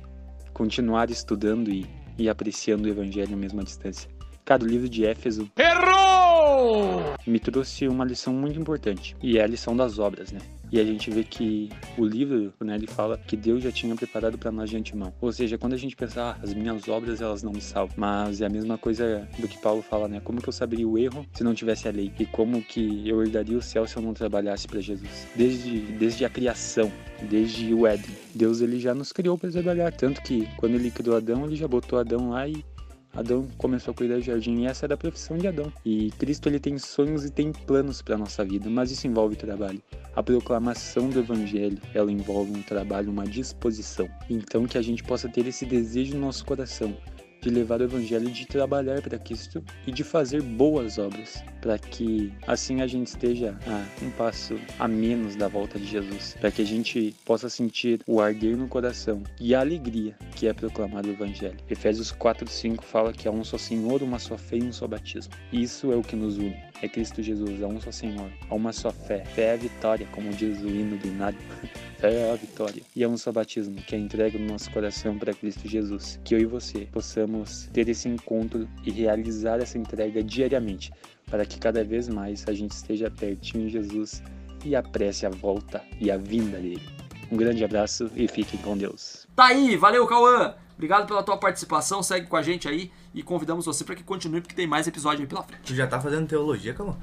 continuar 0.53 1.11
estudando 1.11 1.71
e, 1.73 1.85
e 2.17 2.29
apreciando 2.29 2.87
o 2.87 2.89
evangelho 2.89 3.37
mesmo 3.37 3.61
à 3.63 3.65
distância. 3.65 4.09
Cara, 4.44 4.64
o 4.64 4.66
livro 4.66 4.88
de 4.88 5.05
Éfeso 5.05 5.50
Errou! 5.57 7.14
me 7.26 7.38
trouxe 7.38 7.87
uma 7.87 8.05
lição 8.05 8.33
muito 8.33 8.59
importante, 8.59 9.16
e 9.22 9.38
é 9.38 9.42
a 9.42 9.46
lição 9.46 9.76
das 9.76 9.98
obras, 9.98 10.33
né? 10.33 10.40
E 10.72 10.81
a 10.81 10.85
gente 10.85 11.11
vê 11.11 11.22
que 11.22 11.68
o 11.98 12.05
livro, 12.05 12.50
né, 12.59 12.74
ele 12.76 12.87
fala 12.87 13.18
que 13.18 13.37
Deus 13.37 13.62
já 13.62 13.70
tinha 13.70 13.94
preparado 13.94 14.38
para 14.38 14.50
nós 14.50 14.70
de 14.70 14.76
antemão. 14.78 15.12
Ou 15.20 15.31
seja, 15.31 15.59
quando 15.59 15.74
a 15.74 15.76
gente 15.76 15.94
pensa, 15.94 16.22
ah, 16.22 16.37
as 16.42 16.55
minhas 16.55 16.88
obras 16.88 17.20
elas 17.20 17.42
não 17.42 17.52
me 17.52 17.61
salvam, 17.61 17.94
mas 17.98 18.40
é 18.40 18.46
a 18.46 18.48
mesma 18.48 18.78
coisa 18.78 19.28
do 19.38 19.46
que 19.46 19.59
Paulo 19.59 19.83
fala, 19.83 20.09
né? 20.09 20.18
Como 20.24 20.40
que 20.40 20.48
eu 20.48 20.52
saberia 20.52 20.88
o 20.88 20.96
erro 20.96 21.26
se 21.35 21.44
não 21.44 21.52
tivesse 21.52 21.88
a 21.88 21.90
lei? 21.90 22.11
E 22.18 22.24
como 22.24 22.62
que 22.62 23.07
eu 23.07 23.22
herdaria 23.22 23.59
o 23.59 23.62
céu 23.62 23.87
se 23.87 23.98
eu 23.98 24.02
não 24.02 24.14
trabalhasse 24.14 24.66
para 24.66 24.81
Jesus? 24.81 25.28
Desde 25.37 25.81
desde 25.81 26.24
a 26.24 26.31
criação, 26.31 26.90
desde 27.20 27.74
o 27.74 27.87
Éden, 27.87 28.16
Deus 28.35 28.62
ele 28.62 28.81
já 28.81 28.94
nos 28.94 29.12
criou 29.12 29.37
para 29.37 29.50
trabalhar, 29.50 29.92
tanto 29.92 30.22
que 30.22 30.48
quando 30.57 30.74
ele 30.74 30.90
criou 30.90 31.16
Adão, 31.16 31.44
ele 31.44 31.55
já 31.55 31.68
botou 31.68 31.98
Adão 31.98 32.31
lá 32.31 32.48
e 32.48 32.64
Adão 33.14 33.46
começou 33.59 33.92
a 33.92 33.94
cuidar 33.94 34.16
do 34.16 34.22
jardim 34.22 34.62
e 34.62 34.66
essa 34.66 34.87
era 34.87 34.94
a 34.94 34.96
profissão 34.96 35.37
de 35.37 35.46
Adão. 35.46 35.72
E 35.85 36.11
Cristo 36.12 36.48
ele 36.48 36.59
tem 36.59 36.79
sonhos 36.79 37.25
e 37.25 37.31
tem 37.31 37.53
planos 37.53 38.01
para 38.01 38.16
nossa 38.16 38.44
vida, 38.44 38.70
mas 38.70 38.90
isso 38.90 39.07
envolve 39.07 39.37
trabalho. 39.37 39.83
A 40.14 40.22
proclamação 40.22 41.09
do 41.09 41.20
evangelho, 41.20 41.79
ela 41.94 42.11
envolve 42.11 42.53
um 42.53 42.62
trabalho, 42.62 43.11
uma 43.11 43.25
disposição. 43.25 44.09
Então 44.31 44.66
que 44.66 44.79
a 44.79 44.83
gente 44.83 45.03
possa 45.05 45.29
ter 45.29 45.46
esse 45.46 45.66
desejo 45.66 46.14
no 46.14 46.22
nosso 46.22 46.44
coração 46.44 46.96
de 47.42 47.50
levar 47.50 47.81
o 47.81 47.85
evangelho, 47.85 48.31
de 48.31 48.46
trabalhar 48.46 49.02
para 49.02 49.18
Cristo 49.18 49.62
e 49.87 49.92
de 49.92 50.05
fazer 50.05 50.40
boas 50.40 50.96
obras, 50.96 51.44
para 51.61 51.76
que 51.76 52.33
assim 52.46 52.81
a 52.81 52.87
gente 52.87 53.09
esteja 53.09 53.59
a 53.66 54.05
um 54.05 54.11
passo 54.12 54.59
a 54.78 54.88
menos 54.88 55.37
da 55.37 55.48
volta 55.48 55.78
de 55.78 55.87
Jesus, 55.87 56.37
para 56.40 56.50
que 56.50 56.62
a 56.62 56.66
gente 56.66 57.14
possa 57.24 57.50
sentir 57.50 58.00
o 58.07 58.20
arder 58.20 58.57
no 58.57 58.68
coração 58.68 59.22
e 59.40 59.55
a 59.55 59.61
alegria 59.61 60.16
que 60.37 60.46
é 60.46 60.52
proclamar 60.52 61.05
o 61.05 61.11
evangelho. 61.11 61.59
Efésios 61.68 62.12
4:5 62.12 62.83
fala 62.83 63.12
que 63.12 63.26
há 63.26 63.31
um 63.31 63.44
só 63.44 63.59
Senhor, 63.59 64.02
uma 64.02 64.18
só 64.18 64.38
fé 64.38 64.57
e 64.57 64.62
um 64.62 64.72
só 64.72 64.87
batismo. 64.87 65.35
Isso 65.52 65.92
é 65.92 65.96
o 65.96 66.02
que 66.02 66.16
nos 66.16 66.38
une. 66.38 66.72
É 66.83 66.88
Cristo 66.88 67.23
Jesus, 67.23 67.62
há 67.62 67.68
um 67.68 67.81
só 67.81 67.92
Senhor, 67.92 68.29
há 68.51 68.55
uma 68.55 68.73
só 68.73 68.90
fé. 68.90 69.25
Fé 69.25 69.42
é 69.42 69.53
a 69.53 69.57
vitória, 69.57 70.05
como 70.11 70.31
diz 70.31 70.61
o 70.61 70.68
hino 70.68 70.99
do 70.99 71.07
Inário. 71.07 71.38
Fé 71.99 72.12
é 72.12 72.33
a 72.33 72.35
vitória. 72.35 72.83
E 72.97 73.05
é 73.05 73.09
um 73.09 73.16
só 73.16 73.31
batismo, 73.31 73.77
que 73.77 73.95
é 73.95 73.99
a 73.99 74.01
entrega 74.01 74.37
do 74.37 74.45
nosso 74.45 74.68
coração 74.73 75.16
para 75.16 75.33
Cristo 75.33 75.68
Jesus. 75.68 76.18
Que 76.25 76.35
eu 76.35 76.40
e 76.40 76.45
você 76.45 76.88
possamos 76.90 77.68
ter 77.73 77.88
esse 77.88 78.09
encontro 78.09 78.68
e 78.85 78.90
realizar 78.90 79.61
essa 79.61 79.79
entrega 79.79 80.25
diariamente, 80.25 80.92
para 81.31 81.47
que 81.47 81.57
cada 81.57 81.85
vez 81.85 82.09
mais 82.09 82.45
a 82.49 82.53
gente 82.53 82.73
esteja 82.73 83.09
pertinho 83.09 83.66
de 83.66 83.75
Jesus 83.75 84.21
e 84.64 84.75
apresse 84.75 85.25
a 85.25 85.31
volta 85.31 85.81
e 86.01 86.11
a 86.11 86.16
vinda 86.16 86.59
dele. 86.59 86.83
Um 87.31 87.37
grande 87.37 87.64
abraço 87.64 88.11
e 88.16 88.27
fiquem 88.27 88.59
com 88.61 88.77
Deus. 88.77 89.29
Tá 89.37 89.47
aí, 89.47 89.77
valeu, 89.77 90.05
Cauã! 90.07 90.57
Obrigado 90.83 91.07
pela 91.07 91.23
tua 91.23 91.37
participação, 91.37 92.03
segue 92.03 92.27
com 92.27 92.35
a 92.35 92.42
gente 92.42 92.66
aí 92.66 92.90
e 93.14 93.23
convidamos 93.23 93.66
você 93.66 93.85
para 93.85 93.95
que 93.95 94.03
continue, 94.03 94.40
porque 94.40 94.57
tem 94.57 94.66
mais 94.66 94.85
episódio 94.88 95.21
aí 95.21 95.29
pela 95.29 95.45
frente. 95.45 95.62
Tu 95.64 95.77
já 95.77 95.87
tá 95.87 96.01
fazendo 96.01 96.27
teologia, 96.27 96.75
calma. 96.75 96.99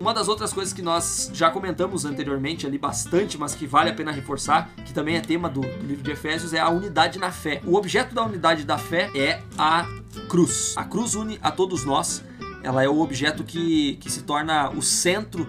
Uma 0.00 0.12
das 0.12 0.26
outras 0.26 0.52
coisas 0.52 0.74
que 0.74 0.82
nós 0.82 1.30
já 1.32 1.48
comentamos 1.48 2.04
anteriormente 2.04 2.66
ali 2.66 2.78
bastante, 2.78 3.38
mas 3.38 3.54
que 3.54 3.64
vale 3.64 3.90
a 3.90 3.94
pena 3.94 4.10
reforçar, 4.10 4.68
que 4.84 4.92
também 4.92 5.14
é 5.14 5.20
tema 5.20 5.48
do, 5.48 5.60
do 5.60 5.86
livro 5.86 6.02
de 6.02 6.10
Efésios, 6.10 6.52
é 6.52 6.58
a 6.58 6.68
unidade 6.68 7.16
na 7.20 7.30
fé. 7.30 7.62
O 7.64 7.76
objeto 7.76 8.12
da 8.12 8.24
unidade 8.24 8.64
da 8.64 8.76
fé 8.76 9.08
é 9.14 9.40
a 9.56 9.86
cruz. 10.28 10.74
A 10.76 10.82
cruz 10.82 11.14
une 11.14 11.38
a 11.40 11.52
todos 11.52 11.84
nós. 11.84 12.24
Ela 12.64 12.82
é 12.82 12.88
o 12.88 12.98
objeto 12.98 13.44
que, 13.44 13.94
que 13.98 14.10
se 14.10 14.22
torna 14.22 14.68
o 14.70 14.82
centro 14.82 15.48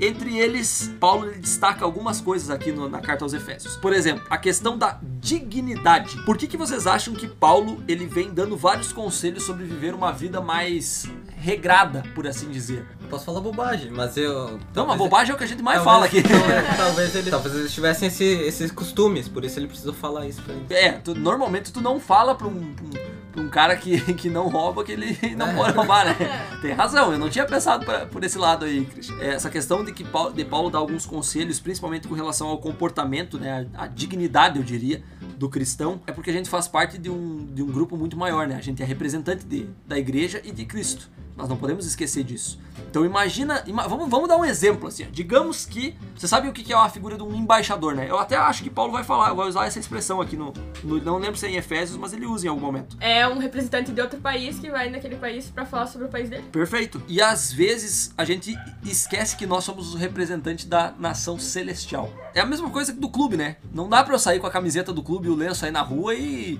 Entre 0.00 0.38
eles, 0.38 0.90
Paulo 1.00 1.26
ele 1.28 1.40
destaca 1.40 1.84
algumas 1.84 2.20
coisas 2.20 2.50
aqui 2.50 2.70
no- 2.70 2.88
na 2.88 3.00
carta 3.00 3.24
aos 3.24 3.32
Efésios. 3.32 3.76
Por 3.76 3.92
exemplo, 3.92 4.24
a 4.30 4.38
questão 4.38 4.78
da 4.78 4.98
dignidade. 5.02 6.16
Por 6.24 6.36
que, 6.36 6.46
que 6.46 6.56
vocês 6.56 6.86
acham 6.86 7.14
que 7.14 7.26
Paulo 7.26 7.82
ele 7.88 8.06
vem 8.06 8.30
dando 8.30 8.56
vários 8.56 8.92
conselhos 8.92 9.42
sobre 9.42 9.64
viver 9.64 9.94
uma 9.94 10.12
vida 10.12 10.40
mais 10.40 11.06
regrada, 11.36 12.04
por 12.14 12.26
assim 12.28 12.48
dizer? 12.48 12.86
Posso 13.10 13.24
falar 13.24 13.40
bobagem, 13.40 13.90
mas 13.90 14.16
eu. 14.16 14.60
Não, 14.74 14.84
uma 14.84 14.96
bobagem 14.96 15.32
é 15.32 15.34
o 15.34 15.38
que 15.38 15.44
a 15.44 15.46
gente 15.48 15.62
mais 15.62 15.82
talvez- 15.82 15.94
fala 15.94 16.06
aqui. 16.06 16.22
Talvez, 16.22 16.76
talvez 16.76 17.14
ele, 17.16 17.30
talvez 17.30 17.54
eles 17.56 17.72
tivessem 17.72 18.08
esse- 18.08 18.24
esses 18.24 18.70
costumes, 18.70 19.26
por 19.28 19.44
isso 19.44 19.58
ele 19.58 19.66
precisou 19.66 19.94
falar 19.94 20.26
isso 20.26 20.42
pra 20.42 20.54
ele. 20.54 20.66
É, 20.70 20.92
tu- 20.92 21.14
normalmente 21.14 21.72
tu 21.72 21.80
não 21.80 21.98
fala 21.98 22.34
pra 22.34 22.46
um, 22.46 22.74
pra 22.74 22.84
um- 22.84 23.17
um 23.38 23.48
cara 23.48 23.76
que, 23.76 24.00
que 24.14 24.28
não 24.28 24.48
rouba 24.48 24.84
que 24.84 24.92
ele 24.92 25.16
não 25.36 25.46
É. 25.48 25.54
pode 25.54 25.76
roubar, 25.76 26.04
né? 26.06 26.14
Tem 26.60 26.72
razão, 26.72 27.12
eu 27.12 27.18
não 27.18 27.28
tinha 27.30 27.46
pensado 27.46 27.84
pra- 27.84 28.06
por 28.06 28.22
esse 28.24 28.36
lado 28.38 28.64
aí, 28.64 28.84
Christian. 28.84 29.16
É, 29.20 29.28
Essa 29.34 29.48
questão 29.50 29.84
de 29.84 29.92
que 29.92 30.04
Paulo, 30.04 30.32
de 30.32 30.44
Paulo 30.44 30.70
dá 30.70 30.78
alguns 30.78 31.06
conselhos, 31.06 31.60
principalmente 31.60 32.08
com 32.08 32.14
relação 32.14 32.48
ao 32.48 32.58
comportamento, 32.58 33.38
né? 33.38 33.66
A, 33.74 33.84
a 33.84 33.86
dignidade, 33.86 34.58
eu 34.58 34.64
diria, 34.64 35.02
do 35.38 35.48
cristão, 35.48 36.00
é 36.06 36.12
porque 36.12 36.30
a 36.30 36.32
gente 36.32 36.48
faz 36.48 36.66
parte 36.66 36.98
de 36.98 37.08
um, 37.10 37.46
de 37.54 37.62
um 37.62 37.66
grupo 37.66 37.96
muito 37.96 38.16
maior, 38.16 38.46
né? 38.46 38.56
A 38.56 38.60
gente 38.60 38.82
é 38.82 38.86
representante 38.86 39.44
de, 39.44 39.68
da 39.86 39.98
igreja 39.98 40.40
e 40.44 40.50
de 40.50 40.64
Cristo. 40.64 41.08
Nós 41.38 41.48
não 41.48 41.56
podemos 41.56 41.86
esquecer 41.86 42.24
disso. 42.24 42.58
Então 42.90 43.04
imagina, 43.04 43.62
ima- 43.66 43.86
vamos, 43.86 44.08
vamos 44.10 44.28
dar 44.28 44.36
um 44.36 44.44
exemplo 44.44 44.88
assim. 44.88 45.04
ó. 45.04 45.06
Digamos 45.10 45.64
que 45.64 45.94
você 46.16 46.26
sabe 46.26 46.48
o 46.48 46.52
que 46.52 46.72
é 46.72 46.76
a 46.76 46.88
figura 46.88 47.16
de 47.16 47.22
um 47.22 47.32
embaixador, 47.34 47.94
né? 47.94 48.06
Eu 48.10 48.18
até 48.18 48.36
acho 48.36 48.62
que 48.64 48.68
Paulo 48.70 48.90
vai 48.92 49.04
falar, 49.04 49.32
vai 49.34 49.46
usar 49.48 49.66
essa 49.66 49.78
expressão 49.78 50.20
aqui 50.20 50.36
no, 50.36 50.52
no- 50.82 51.00
não 51.00 51.16
lembro 51.18 51.36
se 51.36 51.46
é 51.46 51.50
em 51.50 51.56
Efésios, 51.56 51.96
mas 51.96 52.12
ele 52.12 52.26
usa 52.26 52.46
em 52.46 52.48
algum 52.48 52.60
momento. 52.60 52.96
É 52.98 53.26
um 53.28 53.38
representante 53.38 53.92
de 53.92 54.00
outro 54.00 54.18
país 54.20 54.58
que 54.58 54.68
vai 54.68 54.90
naquele 54.90 55.14
país 55.16 55.46
pra 55.48 55.64
falar 55.64 55.86
sobre 55.86 56.08
o 56.08 56.10
país 56.10 56.28
dele. 56.28 56.44
Perfeito. 56.50 57.00
E 57.06 57.22
às 57.22 57.52
vezes 57.52 58.12
a 58.18 58.24
gente 58.24 58.56
esquece 58.84 59.36
que 59.36 59.46
nós 59.46 59.62
somos 59.62 59.94
o 59.94 59.96
representante 59.96 60.66
da 60.66 60.92
nação 60.98 61.38
celestial. 61.38 62.10
É 62.34 62.40
a 62.40 62.46
mesma 62.46 62.68
coisa 62.70 62.92
que 62.92 62.98
do 62.98 63.08
clube, 63.08 63.36
né? 63.36 63.56
Não 63.72 63.88
dá 63.88 64.02
pra 64.02 64.14
eu 64.14 64.18
sair 64.18 64.40
com 64.40 64.46
a 64.46 64.50
camiseta 64.50 64.92
do 64.92 65.02
clube 65.04 65.28
e 65.28 65.30
o 65.30 65.34
lenço 65.36 65.64
aí 65.64 65.70
na 65.70 65.82
rua 65.82 66.14
e 66.14 66.58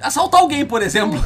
assaltar 0.00 0.40
alguém, 0.40 0.64
por 0.64 0.82
exemplo. 0.82 1.18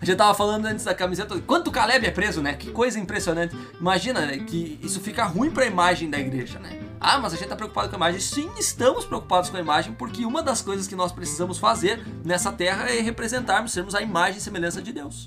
A 0.00 0.04
gente 0.04 0.16
tava 0.16 0.34
falando 0.34 0.66
antes 0.66 0.84
da 0.84 0.94
camiseta. 0.94 1.38
Quanto 1.40 1.68
o 1.68 1.70
Caleb 1.70 2.06
é 2.06 2.10
preso, 2.10 2.40
né? 2.40 2.54
Que 2.54 2.70
coisa 2.70 2.98
impressionante. 2.98 3.56
Imagina 3.78 4.26
né, 4.26 4.38
que 4.38 4.78
isso 4.82 5.00
fica 5.00 5.24
ruim 5.24 5.50
pra 5.50 5.66
imagem 5.66 6.08
da 6.08 6.18
igreja, 6.18 6.58
né? 6.58 6.80
Ah, 7.00 7.18
mas 7.18 7.32
a 7.32 7.36
gente 7.36 7.48
tá 7.48 7.56
preocupado 7.56 7.88
com 7.88 7.96
a 7.96 7.98
imagem. 7.98 8.20
Sim, 8.20 8.50
estamos 8.58 9.06
preocupados 9.06 9.48
com 9.48 9.56
a 9.56 9.60
imagem, 9.60 9.94
porque 9.94 10.26
uma 10.26 10.42
das 10.42 10.60
coisas 10.60 10.86
que 10.86 10.94
nós 10.94 11.10
precisamos 11.10 11.58
fazer 11.58 12.06
nessa 12.22 12.52
terra 12.52 12.90
é 12.90 13.00
representarmos, 13.00 13.72
sermos 13.72 13.94
a 13.94 14.02
imagem 14.02 14.36
e 14.36 14.40
semelhança 14.42 14.82
de 14.82 14.92
Deus. 14.92 15.26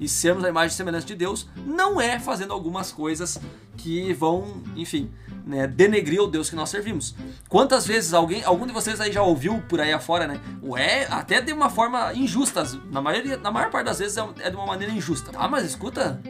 E 0.00 0.08
sermos 0.08 0.44
a 0.44 0.48
imagem 0.48 0.74
e 0.74 0.76
semelhança 0.76 1.06
de 1.06 1.14
Deus 1.14 1.48
não 1.64 2.00
é 2.00 2.18
fazendo 2.18 2.52
algumas 2.52 2.90
coisas 2.90 3.38
que 3.76 4.12
vão, 4.14 4.62
enfim, 4.74 5.08
né, 5.46 5.66
denegrir 5.66 6.20
o 6.20 6.26
Deus 6.26 6.50
que 6.50 6.56
nós 6.56 6.68
servimos. 6.68 7.14
Quantas 7.48 7.86
vezes 7.86 8.12
alguém, 8.12 8.42
algum 8.42 8.66
de 8.66 8.72
vocês 8.72 9.00
aí 9.00 9.12
já 9.12 9.22
ouviu 9.22 9.62
por 9.68 9.80
aí 9.80 9.92
afora, 9.92 10.26
né? 10.26 10.40
Ué, 10.62 11.06
até 11.08 11.40
de 11.40 11.52
uma 11.52 11.70
forma 11.70 12.12
injusta, 12.12 12.64
na 12.90 13.00
maioria, 13.00 13.36
na 13.36 13.52
maior 13.52 13.70
parte 13.70 13.86
das 13.86 14.00
vezes 14.00 14.16
é 14.18 14.26
é 14.40 14.50
de 14.50 14.56
uma 14.56 14.66
maneira 14.66 14.92
injusta. 14.92 15.30
Ah, 15.34 15.46
mas 15.46 15.64
escuta, 15.64 16.20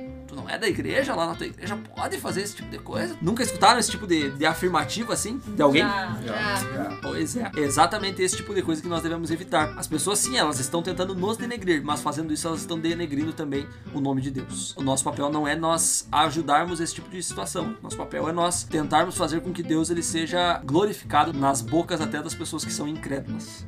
não 0.46 0.54
é 0.54 0.58
da 0.58 0.68
igreja, 0.68 1.14
lá 1.14 1.26
na 1.26 1.34
tua 1.34 1.46
igreja 1.46 1.76
pode 1.94 2.18
fazer 2.18 2.42
esse 2.42 2.54
tipo 2.54 2.70
de 2.70 2.78
coisa? 2.78 3.16
Nunca 3.20 3.42
escutaram 3.42 3.80
esse 3.80 3.90
tipo 3.90 4.06
de, 4.06 4.30
de 4.30 4.46
afirmativo 4.46 5.12
assim 5.12 5.40
de 5.44 5.60
alguém? 5.60 5.82
Já. 5.82 6.98
Pois 7.02 7.36
é, 7.36 7.50
é 7.56 7.60
exatamente 7.60 8.22
esse 8.22 8.36
tipo 8.36 8.54
de 8.54 8.62
coisa 8.62 8.80
que 8.80 8.88
nós 8.88 9.02
devemos 9.02 9.30
evitar. 9.30 9.74
As 9.76 9.88
pessoas, 9.88 10.20
sim, 10.20 10.36
elas 10.36 10.60
estão 10.60 10.82
tentando 10.82 11.14
nos 11.14 11.36
denegrir, 11.36 11.82
mas 11.84 12.00
fazendo 12.00 12.32
isso, 12.32 12.46
elas 12.46 12.60
estão 12.60 12.78
denegrindo 12.78 13.32
também 13.32 13.66
o 13.92 14.00
nome 14.00 14.22
de 14.22 14.30
Deus. 14.30 14.74
O 14.76 14.82
nosso 14.82 15.02
papel 15.02 15.28
não 15.30 15.48
é 15.48 15.56
nós 15.56 16.06
ajudarmos 16.12 16.80
esse 16.80 16.94
tipo 16.94 17.10
de 17.10 17.20
situação. 17.22 17.76
Nosso 17.82 17.96
papel 17.96 18.28
é 18.28 18.32
nós 18.32 18.62
tentarmos 18.62 19.16
fazer 19.16 19.40
com 19.40 19.52
que 19.52 19.62
Deus 19.62 19.90
ele 19.90 20.02
seja 20.02 20.60
glorificado 20.64 21.32
nas 21.32 21.60
bocas 21.60 22.00
até 22.00 22.22
das 22.22 22.34
pessoas 22.34 22.64
que 22.64 22.72
são 22.72 22.86
incrédulas. 22.86 23.66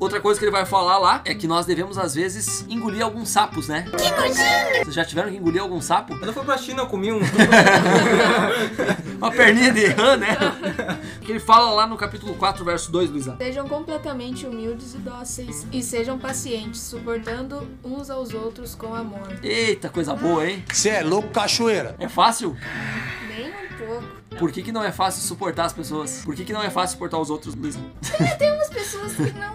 Outra 0.00 0.20
coisa 0.20 0.38
que 0.38 0.44
ele 0.44 0.52
vai 0.52 0.64
falar 0.64 0.96
lá 0.98 1.22
é 1.24 1.34
que 1.34 1.48
nós 1.48 1.66
devemos, 1.66 1.98
às 1.98 2.14
vezes, 2.14 2.64
engolir 2.68 3.02
alguns 3.02 3.30
sapos, 3.30 3.66
né? 3.66 3.84
Vocês 4.82 4.94
já 4.94 5.04
tiveram 5.04 5.30
que 5.30 5.36
engolir 5.36 5.60
algum 5.60 5.80
sapo? 5.80 6.16
Quando 6.16 6.28
eu 6.28 6.32
fui 6.32 6.44
pra 6.44 6.56
China, 6.56 6.82
eu 6.82 6.86
comi 6.86 7.12
um. 7.12 7.18
Uma 9.18 9.32
perninha 9.32 9.72
de 9.72 9.86
rã, 9.86 10.16
né? 10.16 10.36
Que 11.20 11.32
ele 11.32 11.40
fala 11.40 11.72
lá 11.72 11.84
no 11.86 11.96
capítulo 11.96 12.34
4, 12.34 12.64
verso 12.64 12.92
2, 12.92 13.10
Luísa. 13.10 13.36
Sejam 13.38 13.68
completamente 13.68 14.46
humildes 14.46 14.94
e 14.94 14.98
dóceis, 14.98 15.66
e 15.72 15.82
sejam 15.82 16.16
pacientes, 16.16 16.80
suportando 16.80 17.66
uns 17.82 18.08
aos 18.08 18.32
outros 18.32 18.76
com 18.76 18.94
amor. 18.94 19.36
Eita, 19.42 19.88
coisa 19.88 20.14
boa, 20.14 20.48
hein? 20.48 20.64
Você 20.72 20.90
é 20.90 21.02
louco, 21.02 21.28
cachoeira. 21.30 21.96
É 21.98 22.08
fácil? 22.08 22.56
Nem 23.28 23.48
um 23.48 23.76
pouco. 23.76 24.18
Por 24.38 24.52
que, 24.52 24.62
que 24.62 24.70
não 24.70 24.84
é 24.84 24.92
fácil 24.92 25.20
suportar 25.22 25.64
as 25.64 25.72
pessoas? 25.72 26.22
Por 26.24 26.36
que, 26.36 26.44
que 26.44 26.52
não 26.52 26.62
é 26.62 26.70
fácil 26.70 26.92
suportar 26.92 27.18
os 27.18 27.28
outros, 27.28 27.56
Luísa? 27.56 27.80
Tem 28.38 28.52
umas 28.52 28.70
pessoas 28.70 29.12
que 29.14 29.32
não, 29.32 29.52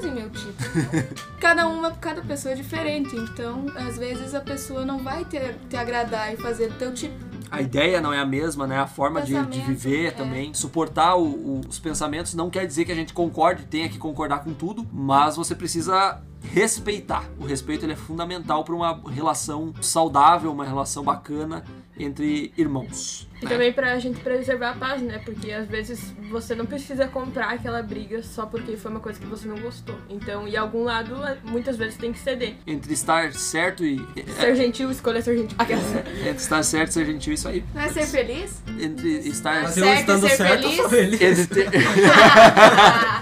fazem 0.00 0.14
meu 0.14 0.30
tipo. 0.30 0.62
Cada 1.40 1.66
uma, 1.68 1.92
cada 1.92 2.20
pessoa 2.22 2.52
é 2.52 2.56
diferente, 2.56 3.14
então 3.16 3.66
às 3.76 3.96
vezes 3.96 4.34
a 4.34 4.40
pessoa 4.40 4.84
não 4.84 4.98
vai 4.98 5.24
te, 5.24 5.38
te 5.68 5.76
agradar 5.76 6.32
e 6.32 6.36
fazer 6.36 6.72
teu 6.74 6.92
tipo. 6.92 7.14
A 7.50 7.62
ideia 7.62 8.00
não 8.00 8.12
é 8.12 8.18
a 8.18 8.26
mesma, 8.26 8.66
né? 8.66 8.78
A 8.78 8.86
forma 8.86 9.22
de, 9.22 9.32
de 9.46 9.60
viver 9.60 10.06
é. 10.06 10.10
também. 10.10 10.52
Suportar 10.52 11.16
o- 11.16 11.22
o- 11.24 11.60
os 11.66 11.78
pensamentos 11.78 12.34
não 12.34 12.50
quer 12.50 12.66
dizer 12.66 12.84
que 12.84 12.92
a 12.92 12.94
gente 12.94 13.14
concorde, 13.14 13.64
tenha 13.64 13.88
que 13.88 13.96
concordar 13.96 14.44
com 14.44 14.52
tudo, 14.52 14.86
mas 14.92 15.36
você 15.36 15.54
precisa 15.54 16.20
respeitar. 16.42 17.24
O 17.40 17.46
respeito 17.46 17.84
ele 17.86 17.94
é 17.94 17.96
fundamental 17.96 18.64
para 18.64 18.74
uma 18.74 19.00
relação 19.10 19.72
saudável, 19.80 20.52
uma 20.52 20.64
relação 20.64 21.02
bacana 21.02 21.64
entre 21.98 22.52
irmãos. 22.56 23.26
E 23.40 23.46
também 23.46 23.72
pra 23.72 23.96
gente 24.00 24.18
preservar 24.18 24.70
a 24.70 24.74
paz, 24.74 25.00
né? 25.00 25.20
Porque 25.24 25.52
às 25.52 25.68
vezes 25.68 26.12
você 26.28 26.56
não 26.56 26.66
precisa 26.66 27.06
comprar 27.06 27.50
aquela 27.50 27.80
briga 27.82 28.20
só 28.20 28.46
porque 28.46 28.76
foi 28.76 28.90
uma 28.90 28.98
coisa 28.98 29.20
que 29.20 29.26
você 29.26 29.46
não 29.46 29.56
gostou. 29.60 29.94
Então, 30.10 30.48
em 30.48 30.56
algum 30.56 30.82
lado, 30.82 31.14
muitas 31.44 31.76
vezes 31.76 31.96
tem 31.96 32.12
que 32.12 32.18
ceder. 32.18 32.54
Entre 32.66 32.92
estar 32.92 33.32
certo 33.32 33.84
e. 33.84 34.04
Ser 34.40 34.56
gentil, 34.56 34.90
escolha 34.90 35.22
ser 35.22 35.36
gentil. 35.38 35.56
Entre 35.60 36.30
estar 36.32 36.62
certo 36.64 36.90
e 36.90 36.92
ser 36.94 37.06
gentil, 37.06 37.32
isso 37.32 37.46
aí. 37.46 37.62
Não 37.72 37.82
é 37.82 37.88
ser 37.88 38.06
feliz? 38.06 38.60
Entre 38.78 39.08
estar. 39.28 39.62
Mas 39.62 39.76
eu 39.76 39.84
Certo 39.84 39.96
e 39.96 40.00
estando 40.00 40.28
ser 40.28 40.36
certo, 40.36 40.64
eu 40.64 40.72
sou 40.72 40.88
feliz. 40.88 41.20
Entre 41.20 41.46
ter- 41.46 41.70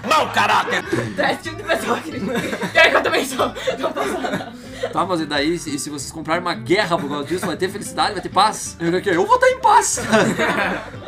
Mau 0.09 0.33
caráter. 0.33 0.83
Traz 1.15 1.43
de 1.43 1.51
pessoa 1.51 2.01
que. 2.01 2.13
Pior 2.13 2.91
que 2.91 2.97
eu 2.97 3.03
também 3.03 3.25
sou. 3.27 3.53
Não 3.79 3.93
posso 3.93 4.09
falar. 4.15 4.56
Tá, 4.93 5.05
mas 5.05 5.21
e 5.21 5.27
daí, 5.27 5.59
se, 5.59 5.79
se 5.79 5.91
vocês 5.91 6.11
comprarem 6.11 6.43
uma 6.43 6.55
guerra 6.55 6.97
por 6.99 7.09
causa 7.09 7.25
disso, 7.25 7.47
vai 7.47 7.57
ter 7.57 7.69
felicidade, 7.69 8.13
vai 8.13 8.23
ter 8.23 8.29
paz? 8.29 8.77
Eu, 8.81 8.93
eu 8.99 9.27
vou 9.27 9.35
estar 9.37 9.49
em 9.51 9.61
paz! 9.61 10.01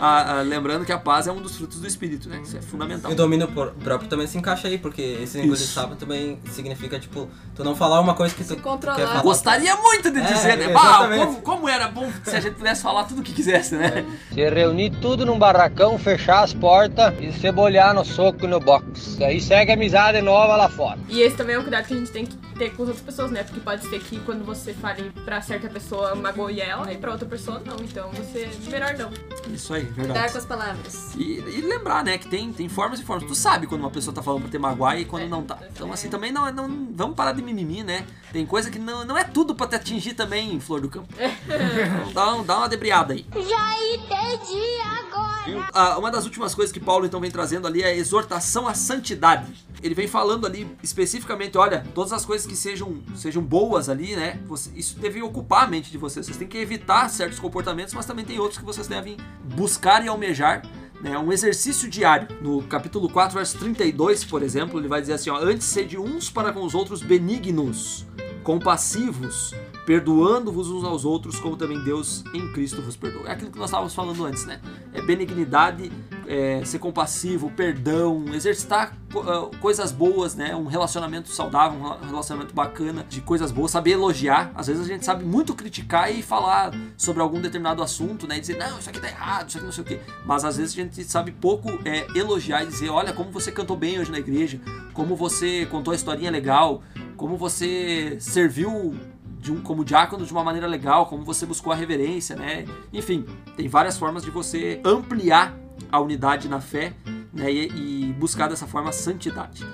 Ah, 0.01 0.39
ah, 0.39 0.43
lembrando 0.43 0.85
que 0.85 0.93
a 0.93 0.99
paz 0.99 1.27
é 1.27 1.33
um 1.33 1.43
dos 1.43 1.57
frutos 1.57 1.81
do 1.81 1.87
espírito, 1.89 2.29
né? 2.29 2.41
Isso 2.45 2.57
é 2.57 2.63
fundamental. 2.63 3.11
E 3.11 3.15
o 3.15 3.17
domínio 3.17 3.49
próprio 3.49 4.09
também 4.09 4.29
se 4.29 4.39
encaixa 4.39 4.69
aí, 4.69 4.79
porque 4.79 5.03
esse 5.03 5.39
engolir 5.39 5.55
Isso. 5.61 5.73
sapo 5.73 5.97
também 5.97 6.39
significa, 6.53 7.01
tipo, 7.01 7.29
tu 7.57 7.65
não 7.65 7.75
falar 7.75 7.99
uma 7.99 8.15
coisa 8.15 8.33
que 8.33 8.45
tu 8.45 8.51
Se 8.51 8.57
controlar. 8.57 8.97
quer 8.97 9.09
falar. 9.09 9.23
Gostaria 9.23 9.75
muito 9.75 10.09
de 10.13 10.21
É, 10.21 10.23
dizer, 10.23 10.57
né? 10.57 10.71
exatamente. 10.71 11.19
Bah, 11.19 11.27
como, 11.27 11.41
como 11.43 11.69
era 11.69 11.89
bom 11.89 12.09
se 12.23 12.37
a 12.37 12.39
gente 12.39 12.55
pudesse 12.55 12.81
falar 12.81 13.05
tudo 13.05 13.23
o 13.23 13.25
que 13.25 13.33
quisesse, 13.33 13.75
né? 13.75 14.05
Se 14.33 14.49
reunir 14.49 14.91
tudo 15.01 15.27
num 15.27 15.37
barracão, 15.37 15.99
fechar 15.99 16.45
as 16.45 16.55
portas 16.55 17.13
e 17.21 17.33
cebolhar 17.33 17.93
no 17.93 18.05
soco 18.05 18.45
e 18.45 18.47
no 18.49 18.61
box. 18.61 19.21
Aí 19.21 19.41
segue 19.41 19.73
a 19.73 19.75
amizade 19.75 20.23
nova 20.23 20.55
lá 20.55 20.69
fora. 20.69 21.01
E 21.09 21.23
esse 21.23 21.35
também 21.37 21.57
é 21.57 21.59
um 21.59 21.63
cuidado 21.63 21.87
que 21.87 21.95
a 21.95 21.97
gente 21.97 22.13
tem 22.13 22.25
que 22.25 22.37
ter 22.57 22.71
com 22.71 22.85
as 22.85 22.91
outras 22.91 23.05
pessoas, 23.05 23.33
né? 23.33 23.43
Porque 23.43 23.58
pode 23.61 23.87
ser 23.89 24.01
que 24.01 24.19
quando 24.21 24.45
você 24.45 24.73
fale 24.75 25.11
pra 25.25 25.41
certa 25.41 25.69
pessoa 25.69 26.15
magoe 26.15 26.61
ela 26.61 26.93
e 26.93 26.97
pra 26.99 27.13
outra 27.13 27.27
pessoa 27.29 27.61
não. 27.65 27.77
Então 27.77 28.11
você 28.13 28.49
melhor 28.71 28.95
não. 28.97 29.11
Isso 29.53 29.73
aí, 29.73 29.85
Cuidar 29.87 30.03
verdade. 30.05 30.33
com 30.33 30.39
as 30.39 30.45
palavras. 30.47 31.15
E, 31.17 31.23
e 31.39 31.61
lembrar, 31.63 32.05
né, 32.05 32.19
que 32.19 32.29
tem, 32.29 32.53
tem 32.53 32.69
formas 32.69 33.01
e 33.01 33.05
formas. 33.05 33.27
Tu 33.29 33.35
sabe 33.35 33.67
quando 33.67 33.81
uma 33.83 33.91
pessoa 33.91 34.15
tá 34.15 34.23
falando 34.23 34.43
pra 34.43 34.51
ter 34.51 34.59
magoar 34.59 34.99
e 35.01 35.05
quando 35.05 35.23
É. 35.25 35.29
não 35.29 35.43
tá. 35.43 35.59
Então, 35.73 35.93
assim, 35.93 36.09
também 36.09 36.31
não, 36.33 36.47
é- 36.47 36.53
não. 36.53 36.89
Vamos 36.95 37.17
parar 37.17 37.33
de 37.33 37.43
mimimi, 37.43 37.83
né? 37.83 38.05
Tem 38.33 38.45
coisa 38.45 38.71
que 38.71 38.79
não, 38.79 39.05
não 39.05 39.17
é 39.17 39.25
tudo 39.25 39.55
pra 39.55 39.67
te 39.67 39.75
atingir 39.77 40.15
também, 40.15 40.59
Flor 40.61 40.81
do 40.81 40.89
Campo. 40.89 41.09
Então 41.49 42.13
dá, 42.13 42.35
um- 42.35 42.45
dá 42.45 42.59
uma 42.59 42.69
debriada 42.69 43.13
aí. 43.15 43.25
Já 43.33 43.73
entendi 43.95 44.79
agora. 45.01 45.69
Ah, 45.73 45.99
uma 45.99 46.11
das 46.11 46.25
últimas 46.25 46.55
coisas 46.55 46.73
que 46.73 46.81
Paulo 46.81 47.07
então 47.07 47.21
vem 47.21 47.31
trazendo 47.31 47.67
ali 47.67 47.83
é 47.83 47.87
a 47.87 47.95
exortação 47.95 48.69
à 48.69 48.75
santidade. 48.75 49.53
Ele 49.83 49.95
vem 49.95 50.09
falando 50.09 50.47
ali 50.47 50.69
especificamente, 50.83 51.57
olha, 51.57 51.85
todas 51.95 52.13
as 52.13 52.25
coisas 52.25 52.47
que 52.47 52.57
sejam, 52.57 52.99
sejam 53.17 53.43
boas 53.49 53.89
ali, 53.89 54.15
né? 54.15 54.39
você- 54.47 54.71
isso 54.77 54.99
deve 54.99 55.23
ocupar 55.23 55.65
a 55.65 55.67
mente 55.67 55.91
de 55.91 55.97
vocês. 55.97 56.27
Vocês 56.27 56.37
têm 56.37 56.47
que 56.47 56.59
evitar 56.59 57.09
certos 57.09 57.39
comportamentos, 57.39 57.95
mas 57.95 58.05
também 58.05 58.25
tem 58.25 58.39
outros 58.39 58.59
que 58.59 58.65
vocês 58.65 58.87
devem 58.87 59.17
buscar 59.57 60.05
e 60.05 60.09
almejar. 60.09 60.63
né? 61.01 61.17
um 61.17 61.33
exercício 61.33 61.89
diário. 61.89 62.27
No 62.43 62.61
capítulo 62.65 63.09
4, 63.09 63.37
verso 63.37 63.57
32, 63.59 64.25
por 64.25 64.43
exemplo, 64.43 64.81
ele 64.81 64.89
vai 64.89 65.01
dizer 65.01 65.13
assim: 65.13 65.31
ó, 65.31 65.37
Antes 65.39 65.65
sede 65.69 65.97
uns 65.97 66.29
para 66.29 66.53
com 66.53 66.65
os 66.65 66.75
outros 66.75 67.01
benignos, 67.03 68.05
compassivos, 68.43 69.55
perdoando-vos 69.89 70.69
uns 70.69 70.85
aos 70.85 71.07
outros, 71.07 71.41
como 71.41 71.57
também 71.57 71.83
Deus 71.83 72.23
em 72.35 72.53
Cristo 72.53 72.83
vos 72.83 72.95
perdoa. 72.95 73.27
É 73.27 73.33
aquilo 73.33 73.51
que 73.51 73.57
nós 73.57 73.71
estávamos 73.71 73.95
falando 73.95 74.23
antes, 74.23 74.45
né? 74.45 74.61
É 74.93 75.01
benignidade, 75.01 75.91
é, 76.27 76.63
ser 76.63 76.79
compassivo, 76.79 77.51
perdão, 77.51 78.27
exercitar 78.35 78.95
ah, 79.17 79.49
coisas 79.63 79.91
boas, 79.91 80.35
né? 80.35 80.55
Um 80.55 80.67
relacionamento 80.67 81.31
saudável, 81.31 81.81
um 81.81 82.07
relacionamento 82.07 82.55
bacana, 82.55 83.03
de 83.09 83.23
coisas 83.23 83.51
boas, 83.51 83.71
saber 83.71 83.93
elogiar. 83.93 84.53
Às 84.55 84.67
vezes 84.67 84.85
a 84.85 84.87
gente 84.87 85.07
sabe 85.07 85.25
muito 85.25 85.55
criticar 85.55 86.13
e 86.15 86.21
falar 86.21 86.71
sobre 86.95 87.23
algum 87.23 87.41
determinado 87.41 87.83
assunto, 87.83 88.29
né? 88.29 88.37
E 88.37 88.41
dizer, 88.41 88.59
não, 88.59 88.79
isso 88.79 88.91
aqui 88.91 89.01
tá 89.01 89.09
errado, 89.09 89.49
isso 89.49 89.57
aqui 89.57 89.65
não 89.65 89.73
sei 89.73 89.85
o 89.85 89.87
quê. 89.87 90.01
Mas 90.27 90.45
às 90.45 90.59
vezes 90.59 90.75
a 90.75 90.83
gente 90.83 91.03
sabe 91.05 91.33
pouco 91.33 91.71
é, 91.87 92.07
elogiar 92.15 92.63
e 92.63 92.67
dizer, 92.67 92.91
olha 92.91 93.15
como 93.15 93.31
você 93.31 93.51
cantou 93.51 93.75
bem 93.75 93.99
hoje 93.99 94.13
na 94.13 94.19
igreja, 94.19 94.61
como 94.93 95.17
você 95.17 95.65
contou 95.65 95.93
a 95.93 95.97
historinha 95.97 96.31
legal, 96.31 96.83
como 97.17 97.39
você 97.39 98.19
serviu 98.21 98.95
de 99.41 99.53
um, 99.53 99.61
como 99.61 99.85
diácono 99.85 100.27
de 100.27 100.33
uma 100.33 100.43
maneira 100.43 100.67
legal, 100.67 101.07
como 101.07 101.25
você 101.25 101.47
buscou 101.47 101.73
a 101.73 101.77
reverência, 101.77 102.37
né? 102.37 102.65
Enfim, 102.93 103.25
tem 103.57 103.69
várias 103.69 103.97
formas 103.97 104.23
de 104.23 104.31
você 104.31 104.81
ampliar 104.85 105.57
a 105.91 106.01
unidade 106.01 106.49
na 106.49 106.61
fé 106.61 106.93
né? 107.33 107.51
e, 107.51 108.09
e 108.09 108.13
buscar 108.13 108.49
dessa 108.49 108.67
forma 108.67 108.91
a 108.91 108.93
santidade. 108.93 109.67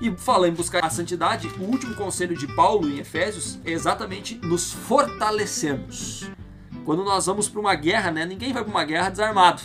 E 0.00 0.10
falando 0.16 0.52
em 0.52 0.56
buscar 0.56 0.82
a 0.84 0.88
santidade, 0.88 1.46
o 1.58 1.64
último 1.64 1.94
conselho 1.94 2.34
de 2.34 2.46
Paulo 2.46 2.88
em 2.88 2.98
Efésios 2.98 3.58
é 3.64 3.70
exatamente 3.70 4.34
nos 4.36 4.72
fortalecermos. 4.72 6.30
Quando 6.86 7.04
nós 7.04 7.26
vamos 7.26 7.48
para 7.48 7.60
uma 7.60 7.74
guerra, 7.74 8.10
né? 8.10 8.24
Ninguém 8.24 8.52
vai 8.52 8.64
para 8.64 8.70
uma 8.70 8.84
guerra 8.84 9.10
desarmado. 9.10 9.60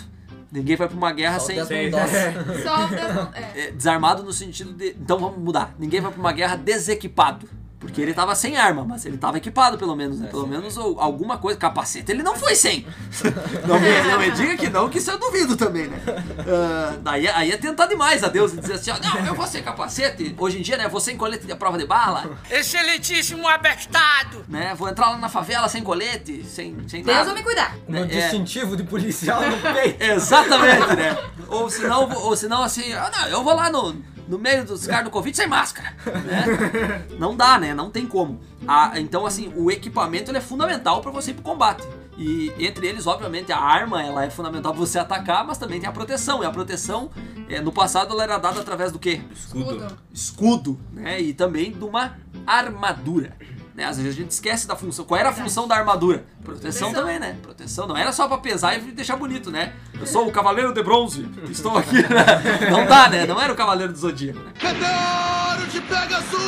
Ninguém 0.52 0.76
vai 0.76 0.88
para 0.88 0.98
uma 0.98 1.12
guerra 1.12 1.40
Só 1.40 1.46
sem, 1.46 1.58
é. 3.34 3.68
é, 3.68 3.72
desarmado 3.72 4.24
no 4.24 4.34
sentido 4.34 4.74
de. 4.74 4.90
Então 4.90 5.18
vamos 5.18 5.38
mudar. 5.40 5.74
Ninguém 5.80 6.02
vai 6.02 6.12
pra 6.12 6.20
uma 6.20 6.34
guerra 6.34 6.58
desequipado. 6.58 7.48
Porque 7.96 8.02
ele 8.02 8.14
tava 8.14 8.36
sem 8.36 8.58
arma, 8.58 8.84
mas 8.84 9.06
ele 9.06 9.18
tava 9.18 9.38
equipado 9.38 9.78
pelo 9.78 9.96
menos, 9.96 10.20
né? 10.20 10.28
Pelo 10.28 10.46
menos 10.46 10.76
ou- 10.76 11.00
alguma 11.00 11.38
coisa. 11.38 11.58
Capacete 11.58 12.12
ele 12.12 12.24
não 12.24 12.36
foi 12.36 12.54
sem. 12.54 12.86
não, 13.66 13.80
me, 13.80 14.02
não 14.12 14.20
me 14.20 14.32
diga 14.32 14.58
que 14.58 14.70
não, 14.70 14.90
que 14.90 14.98
isso 14.98 15.10
eu 15.12 15.18
duvido 15.18 15.56
também, 15.56 15.88
né? 15.88 15.98
Ah, 16.46 16.98
daí 17.02 17.26
aí 17.30 17.52
é 17.54 17.56
tentar 17.58 17.86
demais 17.86 18.22
a 18.22 18.28
Deus 18.28 18.52
e 18.54 18.58
dizer 18.60 18.74
assim, 18.74 18.92
ó, 18.92 18.98
não, 19.00 19.26
eu 19.28 19.34
vou 19.34 19.48
sem 19.48 19.64
capacete. 19.64 20.36
Hoje 20.38 20.60
em 20.60 20.62
dia, 20.62 20.76
né, 20.76 20.90
vou 20.90 21.00
sem 21.00 21.16
colete 21.16 21.48
de 21.48 21.56
prova 21.56 21.78
de 21.78 21.86
bala, 21.86 22.32
Excelentíssimo 22.52 23.48
abestado! 23.48 24.44
né? 24.50 24.76
Vou 24.78 24.90
entrar 24.90 25.12
lá 25.12 25.18
na 25.18 25.30
favela 25.30 25.70
sem 25.70 25.82
colete, 25.82 26.44
sem, 26.44 26.76
sem 26.90 27.02
Deus 27.02 27.16
nada. 27.18 27.28
vai 27.30 27.36
me 27.36 27.44
cuidar. 27.44 27.78
Com 27.86 27.94
um 27.94 27.96
É. 28.04 28.06
distintivo 28.08 28.76
de 28.76 28.84
policial 28.84 29.42
no 29.42 29.56
peito. 29.74 30.04
Exatamente, 30.04 30.96
né? 30.98 31.18
Ou 31.48 31.70
senão, 31.70 32.12
ou 32.24 32.36
senão 32.36 32.62
assim, 32.62 32.92
ah, 32.92 33.10
não, 33.22 33.28
eu 33.30 33.42
vou 33.42 33.56
lá 33.56 33.70
no, 33.70 33.96
no 34.28 34.40
meio 34.40 34.66
dos 34.66 34.88
caras 34.88 35.06
do 35.06 35.12
Covid 35.12 35.36
sem 35.36 35.48
máscara, 35.48 35.96
né? 36.26 37.06
Não 37.20 37.36
dá, 37.36 37.60
né? 37.60 37.74
Não 37.74 37.90
tem 37.90 38.06
como. 38.06 38.40
Ah, 38.68 38.94
então, 38.96 39.26
assim, 39.26 39.52
o 39.56 39.70
equipamento 39.70 40.32
ele 40.32 40.38
é 40.38 40.42
fundamental 40.42 41.02
para 41.02 41.12
você 41.12 41.32
ir 41.32 41.36
pro 41.36 41.44
combate. 41.44 41.88
E 42.18 42.52
entre 42.58 42.88
eles, 42.88 43.06
obviamente, 43.08 43.52
a 43.52 43.60
arma 43.60 44.02
ela 44.02 44.24
é 44.24 44.30
fundamental 44.30 44.72
pra 44.72 44.80
você 44.80 44.98
atacar, 44.98 45.46
mas 45.46 45.58
também 45.58 45.80
tem 45.80 45.90
a 45.90 45.92
proteção. 45.92 46.42
E 46.42 46.46
a 46.46 46.52
proteção, 46.52 47.12
é, 47.50 47.60
no 47.60 47.72
passado, 47.72 48.14
ela 48.14 48.24
era 48.24 48.38
dada 48.38 48.62
através 48.62 48.92
do 48.92 48.98
quê? 48.98 49.22
Escudo. 49.32 49.98
escudo, 50.14 50.80
né? 50.92 51.22
E 51.22 51.34
também 51.34 51.72
de 51.72 51.84
uma 51.84 52.18
armadura. 52.48 53.36
Né? 53.76 53.84
Às 53.84 53.98
vezes 53.98 54.14
a 54.14 54.16
gente 54.16 54.32
esquece 54.32 54.68
da 54.68 54.76
função. 54.76 55.04
Qual 55.04 55.20
era 55.20 55.30
a 55.30 55.34
função 55.34 55.68
da 55.68 55.76
armadura? 55.76 56.26
Proteção, 56.46 56.94
também, 56.94 57.20
né? 57.20 57.36
Proteção 57.42 57.88
não 57.88 57.98
era 57.98 58.12
só 58.12 58.28
pra 58.28 58.38
pesar 58.38 58.78
e 58.78 58.92
deixar 58.92 59.16
bonito, 59.16 59.50
né? 59.52 59.74
Eu 60.00 60.06
sou 60.06 60.28
o 60.28 60.32
Cavaleiro 60.32 60.74
de 60.74 60.84
Bronze, 60.84 61.28
estou 61.50 61.78
aqui, 61.78 61.96
né? 62.02 62.26
Não 62.70 62.86
dá, 62.86 63.10
né? 63.10 63.26
Não 63.26 63.42
era 63.42 63.52
o 63.52 63.56
Cavaleiro 63.56 63.92
do 63.94 63.98
Zodíaco, 64.00 64.40
né? 64.40 64.52
Meteoro 64.62 65.68
de 65.72 65.82
Pegasus! 65.82 66.46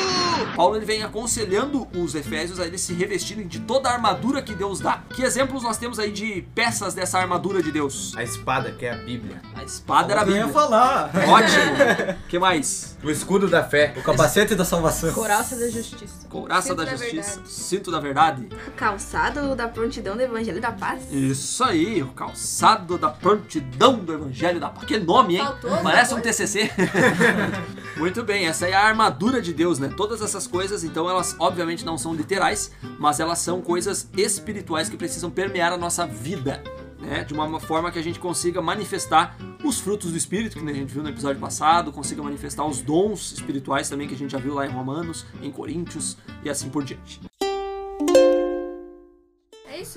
Paulo 0.55 0.75
ele 0.75 0.86
vem 0.86 1.03
aconselhando 1.03 1.88
os 1.95 2.15
Efésios 2.15 2.60
a 2.60 2.65
eles 2.65 2.81
se 2.81 2.91
revestirem 2.93 3.47
de 3.47 3.60
toda 3.60 3.89
a 3.89 3.93
armadura 3.93 4.41
que 4.41 4.53
Deus 4.55 4.79
dá. 4.79 5.03
Que 5.13 5.21
exemplos 5.21 5.62
nós 5.62 5.77
temos 5.77 5.99
aí 5.99 6.12
de 6.12 6.41
peças 6.55 6.95
dessa 6.95 7.19
armadura 7.19 7.62
de 7.62 7.71
Deus? 7.71 8.13
A 8.17 8.23
espada, 8.23 8.71
que 8.71 8.86
é 8.86 8.91
a 8.93 8.97
Bíblia. 8.97 9.39
A 9.55 9.63
espada 9.63 10.12
era 10.13 10.21
a 10.21 10.25
Eu 10.25 10.29
ia 10.31 10.45
Bíblia. 10.45 10.53
falar. 10.53 11.12
Ótimo! 11.27 12.17
que 12.27 12.39
mais? 12.39 12.97
O 13.03 13.12
escudo 13.12 13.47
da 13.47 13.63
fé. 13.63 13.93
O 13.97 14.01
capacete 14.01 14.55
da 14.55 14.65
salvação. 14.65 15.13
Coraça 15.13 15.55
da 15.55 15.69
justiça. 15.69 16.27
Couraça 16.27 16.69
Cinto 16.69 16.75
da 16.77 16.83
da 16.86 16.91
Justiça, 16.95 17.41
cinto 17.45 17.91
da 17.91 17.99
verdade. 17.99 18.49
Calçado 18.75 19.55
da 19.55 19.67
prontidão 19.88 20.17
do 20.17 20.21
Evangelho 20.21 20.60
da 20.60 20.71
Paz. 20.71 21.13
Isso 21.13 21.63
aí, 21.63 22.04
o 22.04 22.08
calçado 22.08 22.97
da 22.97 23.10
prontidão 23.10 23.97
do 23.97 24.13
Evangelho 24.13 24.60
da 24.60 24.69
Paz. 24.69 24.86
Que 24.86 25.00
nome, 25.00 25.38
hein? 25.38 25.45
Faltou 25.45 25.71
Parece 25.82 26.13
um? 26.13 26.19
TCC. 26.19 26.69
Muito 27.95 28.21
bem, 28.21 28.47
essa 28.47 28.67
é 28.67 28.73
a 28.73 28.86
armadura 28.86 29.41
de 29.41 29.54
Deus, 29.54 29.80
né? 29.80 29.89
Todas 29.95 30.21
essas 30.21 30.45
coisas, 30.45 30.84
então, 30.84 31.10
elas 31.10 31.38
obviamente 31.39 31.86
não 31.86 31.97
são 31.97 32.13
literais, 32.13 32.71
mas 33.00 33.21
elas 33.21 33.39
são 33.39 33.62
coisas 33.62 34.10
espirituais 34.17 34.89
que 34.89 34.97
precisam 34.97 35.32
permear 35.32 35.71
a 35.71 35.78
nossa 35.78 36.06
vida. 36.06 36.62
Né, 37.00 37.23
de 37.23 37.32
uma 37.32 37.60
forma 37.60 37.91
que 37.91 38.00
a 38.00 38.02
gente 38.02 38.19
consiga 38.19 38.60
manifestar 38.60 39.38
os 39.63 39.80
frutos 39.80 40.12
do 40.12 40.17
Espírito, 40.17 40.60
que 40.60 40.67
a 40.67 40.73
gente 40.73 40.91
viu 40.91 41.04
no 41.04 41.10
episódio 41.10 41.39
passado, 41.39 41.91
consiga 41.91 42.23
manifestar 42.23 42.65
os 42.65 42.82
dons 42.82 43.34
espirituais 43.34 43.88
também, 43.88 44.08
que 44.08 44.15
a 44.15 44.17
gente 44.17 44.32
já 44.32 44.39
viu 44.39 44.56
lá 44.56 44.65
em 44.65 44.71
Romanos, 44.71 45.23
em 45.39 45.52
Coríntios 45.52 46.17
e 46.43 46.50
assim 46.50 46.69
por 46.69 46.84
diante. 46.84 47.21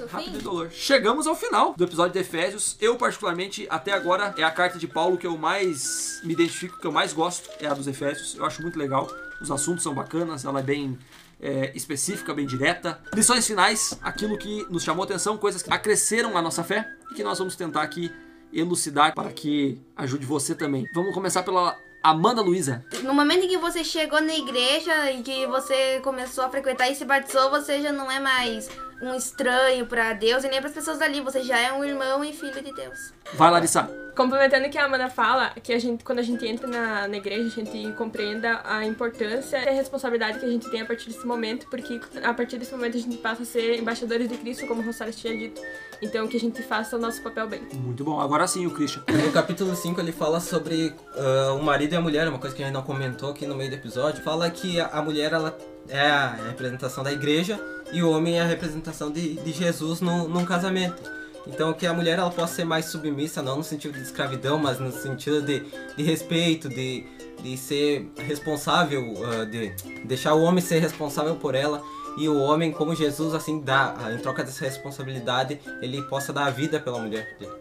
Rápido 0.07 0.35
e 0.35 0.39
fim? 0.39 0.45
dolor. 0.45 0.71
Chegamos 0.71 1.27
ao 1.27 1.35
final 1.35 1.75
do 1.77 1.85
episódio 1.85 2.13
de 2.13 2.19
Efésios. 2.19 2.77
Eu, 2.81 2.97
particularmente, 2.97 3.67
até 3.71 3.93
agora, 3.93 4.35
é 4.37 4.43
a 4.43 4.51
carta 4.51 4.79
de 4.79 4.87
Paulo 4.87 5.17
que 5.17 5.27
eu 5.27 5.37
mais 5.37 6.21
me 6.25 6.33
identifico, 6.33 6.79
que 6.81 6.87
eu 6.87 6.93
mais 6.93 7.13
gosto, 7.13 7.49
é 7.61 7.67
a 7.67 7.75
dos 7.75 7.87
Efésios. 7.87 8.35
Eu 8.37 8.45
acho 8.45 8.63
muito 8.63 8.79
legal. 8.79 9.09
Os 9.41 9.51
assuntos 9.51 9.83
são 9.83 9.95
bacanas, 9.95 10.45
ela 10.45 10.61
é 10.61 10.63
bem 10.63 10.99
é, 11.41 11.73
específica, 11.75 12.35
bem 12.35 12.47
direta. 12.47 13.01
Lições 13.15 13.47
finais, 13.47 13.99
aquilo 14.03 14.37
que 14.37 14.67
nos 14.71 14.83
chamou 14.83 15.05
atenção, 15.05 15.39
coisas 15.39 15.63
que 15.63 15.73
acresceram 15.73 16.37
a 16.37 16.43
nossa 16.43 16.63
fé 16.63 16.87
e 17.11 17.15
que 17.15 17.23
nós 17.23 17.39
vamos 17.39 17.57
tentar 17.57 17.83
aqui 17.83 18.13
elucidar 18.53 19.15
para 19.15 19.33
que 19.33 19.81
ajude 19.97 20.27
você 20.27 20.55
também. 20.55 20.85
Vamos 20.93 21.15
começar 21.15 21.43
pela 21.43 21.77
Amanda 22.03 22.43
Luiza. 22.43 22.85
No 23.03 23.15
momento 23.15 23.45
em 23.45 23.49
que 23.49 23.59
você 23.59 23.85
chegou 23.85 24.21
na 24.21 24.35
igreja 24.35 25.13
e 25.13 25.23
que 25.23 25.47
você 25.47 26.01
começou 26.01 26.45
a 26.45 26.51
frequentar 26.51 26.91
e 26.91 26.95
se 26.95 27.05
batizou, 27.05 27.51
você 27.51 27.81
já 27.81 27.93
não 27.93 28.11
é 28.11 28.19
mais 28.19 28.69
um 29.01 29.15
estranho 29.15 29.87
pra 29.87 30.13
Deus 30.13 30.45
e 30.45 30.49
nem 30.49 30.61
pras 30.61 30.73
pessoas 30.73 30.99
dali. 30.99 31.21
Você 31.21 31.43
já 31.43 31.59
é 31.59 31.73
um 31.73 31.85
irmão 31.85 32.23
e 32.25 32.33
filho 32.33 32.63
de 32.63 32.73
Deus. 32.73 33.13
Vai, 33.35 33.51
Larissa. 33.51 33.89
Complementando 34.15 34.67
o 34.67 34.71
que 34.71 34.77
a 34.77 34.85
Amanda 34.85 35.09
fala, 35.09 35.51
que 35.63 35.73
a 35.73 35.79
gente, 35.79 36.05
quando 36.05 36.19
a 36.19 36.23
gente 36.23 36.47
entra 36.47 36.67
na, 36.67 37.09
na 37.09 37.17
igreja, 37.17 37.47
a 37.47 37.65
gente 37.65 37.93
compreenda 37.93 38.61
a 38.65 38.85
importância 38.85 39.57
e 39.57 39.69
a 39.69 39.73
responsabilidade 39.73 40.39
que 40.39 40.45
a 40.45 40.49
gente 40.49 40.69
tem 40.69 40.83
a 40.83 40.85
partir 40.85 41.07
desse 41.07 41.25
momento, 41.27 41.67
porque 41.71 42.01
a 42.23 42.35
partir 42.35 42.59
desse 42.59 42.73
momento 42.73 42.97
a 42.97 43.01
gente 43.01 43.17
passa 43.17 43.43
a 43.43 43.47
ser 43.47 43.79
embaixadores 43.79 44.29
de 44.29 44.37
Cristo, 44.37 44.67
como 44.67 44.83
o 44.83 44.85
Rosales 44.85 45.17
tinha 45.17 45.37
dito. 45.37 45.63
Então 46.03 46.27
que 46.27 46.37
a 46.37 46.41
gente 46.41 46.63
faça 46.63 46.97
o 46.97 46.99
nosso 46.99 47.23
papel 47.23 47.47
bem. 47.47 47.63
Muito 47.75 48.05
bom. 48.05 48.21
Agora 48.21 48.47
sim, 48.47 48.67
o 48.67 48.71
Christian. 48.71 49.03
No 49.09 49.33
capítulo 49.33 49.75
5 49.75 50.01
ele 50.01 50.13
fala 50.13 50.41
sobre 50.41 50.93
ah, 51.17 51.53
o 51.55 51.63
marido 51.63 51.95
e 51.95 51.97
a 51.97 52.01
mulher, 52.01 52.29
uma 52.29 52.39
coisa 52.39 52.55
que 52.55 52.63
a 52.63 52.67
gente 52.67 52.75
não 52.75 52.83
comentou 52.83 53.31
aqui 53.31 53.47
no 53.47 53.55
meio 53.55 53.71
do 53.71 53.77
episódio. 53.77 54.23
Fala 54.23 54.51
que 54.51 54.81
a 54.81 55.01
mulher 55.01 55.33
ela 55.33 55.57
é 55.91 56.01
a 56.01 56.31
representação 56.49 57.03
da 57.05 57.13
igreja 57.13 57.61
e 57.93 58.03
o 58.03 58.11
homem 58.11 58.39
é 58.39 58.43
a 58.43 58.47
representação 58.47 59.11
de, 59.11 59.35
de 59.35 59.53
Jesus 59.53 60.01
no, 60.01 60.29
num 60.29 60.45
casamento. 60.45 61.03
Então 61.47 61.73
que 61.73 61.87
a 61.87 61.93
mulher 61.93 62.19
ela 62.19 62.31
possa 62.31 62.55
ser 62.55 62.65
mais 62.65 62.87
submissa, 62.87 63.43
não 63.43 63.57
no 63.57 63.65
sentido 63.65 63.95
de 63.95 64.03
escravidão, 64.03 64.59
mas 64.59 64.79
no 64.79 64.93
sentido 64.93 65.43
de, 65.43 65.65
de 65.97 66.03
respeito, 66.03 66.69
de, 66.69 67.05
de 67.43 67.57
ser 67.57 68.11
responsável, 68.17 69.15
ah, 69.25 69.45
de 69.45 69.71
deixar 70.05 70.35
o 70.35 70.43
homem 70.43 70.63
ser 70.63 70.79
responsável 70.79 71.37
por 71.37 71.55
ela. 71.55 71.83
E 72.19 72.29
o 72.29 72.39
homem, 72.39 72.73
como 72.73 72.95
Jesus, 72.95 73.35
assim, 73.35 73.61
dá, 73.61 73.95
em 74.13 74.19
troca 74.19 74.43
dessa 74.43 74.65
responsabilidade, 74.65 75.61
ele 75.81 76.03
possa 76.03 76.33
dar 76.33 76.47
a 76.47 76.51
vida 76.51 76.81
pela 76.81 76.99
mulher 76.99 77.37
dele. 77.39 77.53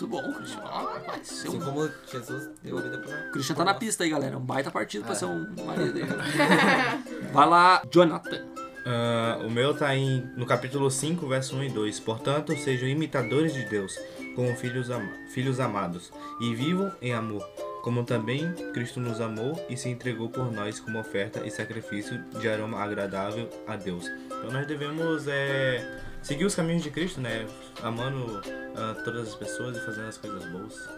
Muito 0.00 0.06
bom, 0.08 0.32
Christian. 0.34 0.60
Ah, 0.64 1.00
seu 1.22 1.50
Assim 1.50 1.60
como 1.60 1.90
Jesus 2.10 2.50
deu 2.62 2.78
a 2.78 2.80
vida 2.80 2.98
pela 2.98 3.16
O 3.28 3.30
Christian 3.32 3.54
tá 3.56 3.64
na 3.64 3.74
pista 3.74 4.04
aí, 4.04 4.10
galera. 4.10 4.36
Um 4.36 4.40
baita 4.40 4.70
partido 4.70 5.04
pra 5.04 5.14
ser 5.14 5.26
um 5.26 5.46
marido 5.64 5.92
dele. 5.92 6.08
Vai 7.32 7.48
lá, 7.48 7.82
Jonathan. 7.90 8.46
Ah, 8.86 9.38
o 9.44 9.50
meu 9.50 9.74
tá 9.74 9.94
em, 9.94 10.22
no 10.36 10.46
capítulo 10.46 10.90
5, 10.90 11.26
verso 11.28 11.54
1 11.56 11.64
e 11.64 11.68
2. 11.70 12.00
Portanto, 12.00 12.56
sejam 12.56 12.88
imitadores 12.88 13.52
de 13.52 13.64
Deus, 13.64 13.98
como 14.34 14.54
filhos, 14.56 14.90
ama- 14.90 15.12
filhos 15.34 15.60
amados, 15.60 16.10
e 16.40 16.54
vivam 16.54 16.90
em 17.02 17.12
amor, 17.12 17.46
como 17.82 18.04
também 18.04 18.52
Cristo 18.72 18.98
nos 18.98 19.20
amou 19.20 19.62
e 19.68 19.76
se 19.76 19.88
entregou 19.90 20.28
por 20.30 20.50
nós 20.50 20.80
como 20.80 20.98
oferta 20.98 21.46
e 21.46 21.50
sacrifício 21.50 22.18
de 22.40 22.48
aroma 22.48 22.78
agradável 22.82 23.48
a 23.66 23.76
Deus. 23.76 24.06
Então 24.26 24.50
nós 24.50 24.66
devemos 24.66 25.28
é, 25.28 25.86
seguir 26.22 26.44
os 26.44 26.54
caminhos 26.54 26.82
de 26.82 26.90
Cristo, 26.90 27.20
né? 27.20 27.46
Amando 27.82 28.40
ah, 28.76 29.00
todas 29.04 29.28
as 29.28 29.34
pessoas 29.34 29.76
e 29.76 29.80
fazendo 29.80 30.08
as 30.08 30.18
coisas 30.18 30.44
boas. 30.46 30.88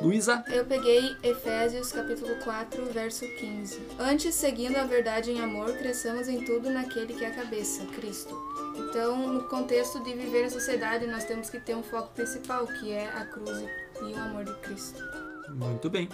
Luísa. 0.00 0.42
Eu 0.48 0.64
peguei 0.64 1.14
Efésios 1.22 1.92
capítulo 1.92 2.34
4, 2.42 2.86
verso 2.86 3.26
15. 3.26 3.80
Antes, 3.98 4.34
seguindo 4.34 4.76
a 4.76 4.84
verdade 4.84 5.30
em 5.30 5.40
amor, 5.40 5.76
cresçamos 5.76 6.26
em 6.26 6.42
tudo 6.44 6.70
naquele 6.70 7.12
que 7.12 7.24
é 7.24 7.28
a 7.28 7.34
cabeça, 7.34 7.84
Cristo. 7.86 8.34
Então, 8.78 9.30
no 9.30 9.44
contexto 9.44 10.02
de 10.02 10.14
viver 10.14 10.44
a 10.44 10.50
sociedade, 10.50 11.06
nós 11.06 11.24
temos 11.24 11.50
que 11.50 11.60
ter 11.60 11.74
um 11.74 11.82
foco 11.82 12.14
principal, 12.14 12.66
que 12.66 12.92
é 12.92 13.08
a 13.08 13.26
cruz 13.26 13.62
e 14.00 14.12
o 14.12 14.16
amor 14.16 14.44
de 14.44 14.54
Cristo. 14.60 15.29
Muito 15.54 15.90
bem. 15.90 16.08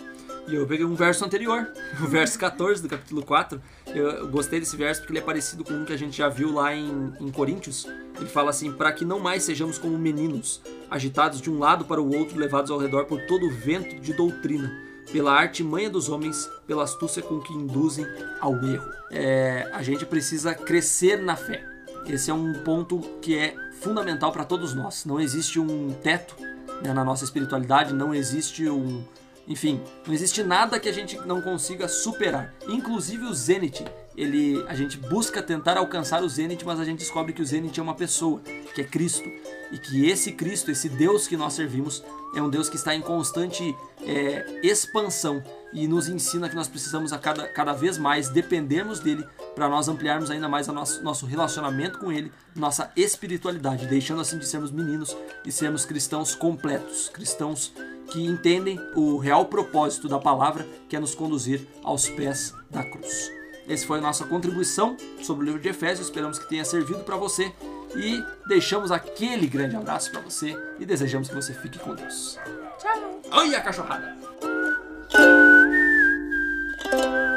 E 0.49 0.55
eu 0.55 0.67
peguei 0.67 0.85
um 0.85 0.95
verso 0.95 1.25
anterior, 1.25 1.69
o 2.01 2.07
verso 2.07 2.39
14 2.39 2.83
do 2.83 2.89
capítulo 2.89 3.25
4. 3.25 3.61
Eu, 3.87 4.29
gostei 4.29 4.61
desse 4.61 4.77
verso 4.77 5.01
porque 5.01 5.13
ele 5.13 5.19
é 5.19 5.23
parecido 5.23 5.65
com 5.65 5.75
um 5.75 5.85
que 5.85 5.93
a 5.93 5.97
gente 5.97 6.17
já 6.17 6.29
viu 6.29 6.53
lá 6.53 6.75
em, 6.75 7.13
em 7.21 7.31
Coríntios. 7.31 7.87
Ele 8.17 8.29
fala 8.29 8.51
assim: 8.51 8.73
para 8.73 8.93
que 8.93 9.05
não 9.05 9.19
mais 9.19 9.43
sejamos 9.43 9.79
como 9.79 9.99
meninos, 9.99 10.63
agitados 10.91 11.41
de 11.41 11.51
um 11.51 11.59
lado 11.59 11.85
para 11.85 12.01
o 12.01 12.15
outro, 12.17 12.39
levados 12.39 12.71
ao 12.71 12.79
redor 12.79 13.07
por 13.07 13.21
todo 13.27 13.47
o 13.47 13.51
vento 13.51 14.01
de 14.01 14.13
doutrina, 14.13 14.73
pela 15.13 15.33
artimanha 15.33 15.91
dos 15.91 16.09
homens, 16.09 16.49
pela 16.67 16.85
astúcia 16.85 17.23
com 17.23 17.41
que 17.41 17.53
induzem 17.53 18.07
ao 18.41 18.55
erro. 18.65 18.91
É, 19.11 19.69
a 19.73 19.83
gente 19.83 20.07
precisa 20.07 20.55
crescer 20.55 21.17
na 21.17 21.37
fé. 21.37 21.65
Esse 22.07 22.31
é 22.31 22.35
um 22.35 22.53
ponto 22.63 23.01
que 23.21 23.37
é 23.37 23.55
fundamental 23.81 24.31
para 24.31 24.45
todos 24.45 24.75
nós. 24.75 25.05
Não 25.05 25.21
existe 25.21 25.59
um 25.59 25.93
teto 26.03 26.37
né, 26.83 26.93
na 26.93 27.05
nossa 27.05 27.25
espiritualidade, 27.25 27.93
não 27.93 28.15
existe 28.15 28.69
um. 28.69 29.03
Enfim, 29.49 29.81
não 30.07 30.13
existe 30.13 30.43
nada 30.43 30.79
que 30.81 30.89
a 30.89 30.93
gente 30.93 31.17
não 31.27 31.41
consiga 31.41 31.87
superar. 31.89 32.55
Inclusive 32.69 33.25
o 33.25 33.35
Zenith. 33.35 33.85
Ele, 34.17 34.65
a 34.67 34.75
gente 34.75 34.97
busca 34.97 35.43
tentar 35.43 35.77
alcançar 35.77 36.23
o 36.23 36.29
Zenith, 36.29 36.65
mas 36.65 36.81
a 36.81 36.85
gente 36.85 37.01
descobre 37.01 37.33
que 37.33 37.43
o 37.43 37.45
Zenith 37.45 37.79
é 37.79 37.83
uma 37.83 37.95
pessoa, 37.95 38.41
que 38.75 38.81
é 38.81 38.85
Cristo. 38.85 39.29
E 39.71 39.79
que 39.79 40.09
esse 40.09 40.33
Cristo, 40.33 40.71
esse 40.71 40.89
Deus 40.89 41.29
que 41.29 41.37
nós 41.37 41.53
servimos, 41.53 42.03
é 42.35 42.41
um 42.41 42.49
Deus 42.49 42.69
que 42.69 42.77
está 42.77 42.95
em 42.95 43.01
constante 43.01 43.77
é, 44.03 44.61
expansão 44.63 45.43
e 45.73 45.87
nos 45.87 46.09
ensina 46.09 46.49
que 46.49 46.55
nós 46.55 46.69
precisamos 46.69 47.13
a 47.13 47.19
cada, 47.19 47.47
cada 47.49 47.73
vez 47.73 47.99
mais 47.99 48.29
dependermos 48.29 49.01
dele 49.01 49.27
para 49.55 49.69
nós 49.69 49.89
ampliarmos 49.89 50.31
ainda 50.31 50.49
mais 50.49 50.69
o 50.69 50.73
nosso, 50.73 51.03
nosso 51.03 51.27
relacionamento 51.27 51.99
com 51.99 52.11
ele, 52.13 52.33
nossa 52.55 52.91
espiritualidade, 52.97 53.87
deixando 53.87 54.21
assim 54.21 54.39
de 54.39 54.47
sermos 54.47 54.71
meninos 54.71 55.17
e 55.45 55.53
sermos 55.53 55.85
cristãos 55.85 56.35
completos, 56.35 57.09
cristãos 57.09 57.73
que 58.11 58.25
entendem 58.25 58.81
o 58.95 59.17
real 59.19 59.47
propósito 59.47 60.09
da 60.09 60.19
palavra, 60.19 60.67
que 60.89 60.97
é 60.97 61.01
nos 61.01 61.15
conduzir 61.15 61.67
aos 61.83 62.09
pés 62.09 62.55
da 62.71 62.85
cruz. 62.85 63.31
Essa 63.69 63.87
foi 63.87 63.99
a 63.99 64.03
nossa 64.03 64.25
contribuição 64.25 64.97
sobre 65.23 65.43
o 65.43 65.47
livro 65.47 65.61
de 65.61 65.69
Efésios. 65.69 66.07
Esperamos 66.07 66.39
que 66.39 66.49
tenha 66.49 66.65
servido 66.65 67.03
para 67.03 67.17
você 67.17 67.53
e 67.97 68.25
deixamos 68.47 68.93
aquele 68.93 69.47
grande 69.49 69.75
abraço 69.75 70.11
para 70.11 70.21
você 70.21 70.57
e 70.79 70.87
desejamos 70.87 71.29
que 71.29 71.35
você 71.35 71.53
fique 71.53 71.79
com 71.79 71.95
Deus. 71.95 72.39
Tchau. 72.79 73.21
Olha 73.33 73.59
a 73.59 73.63
cachorrada! 73.63 74.17
Thank 75.09 76.93
you. 76.93 77.36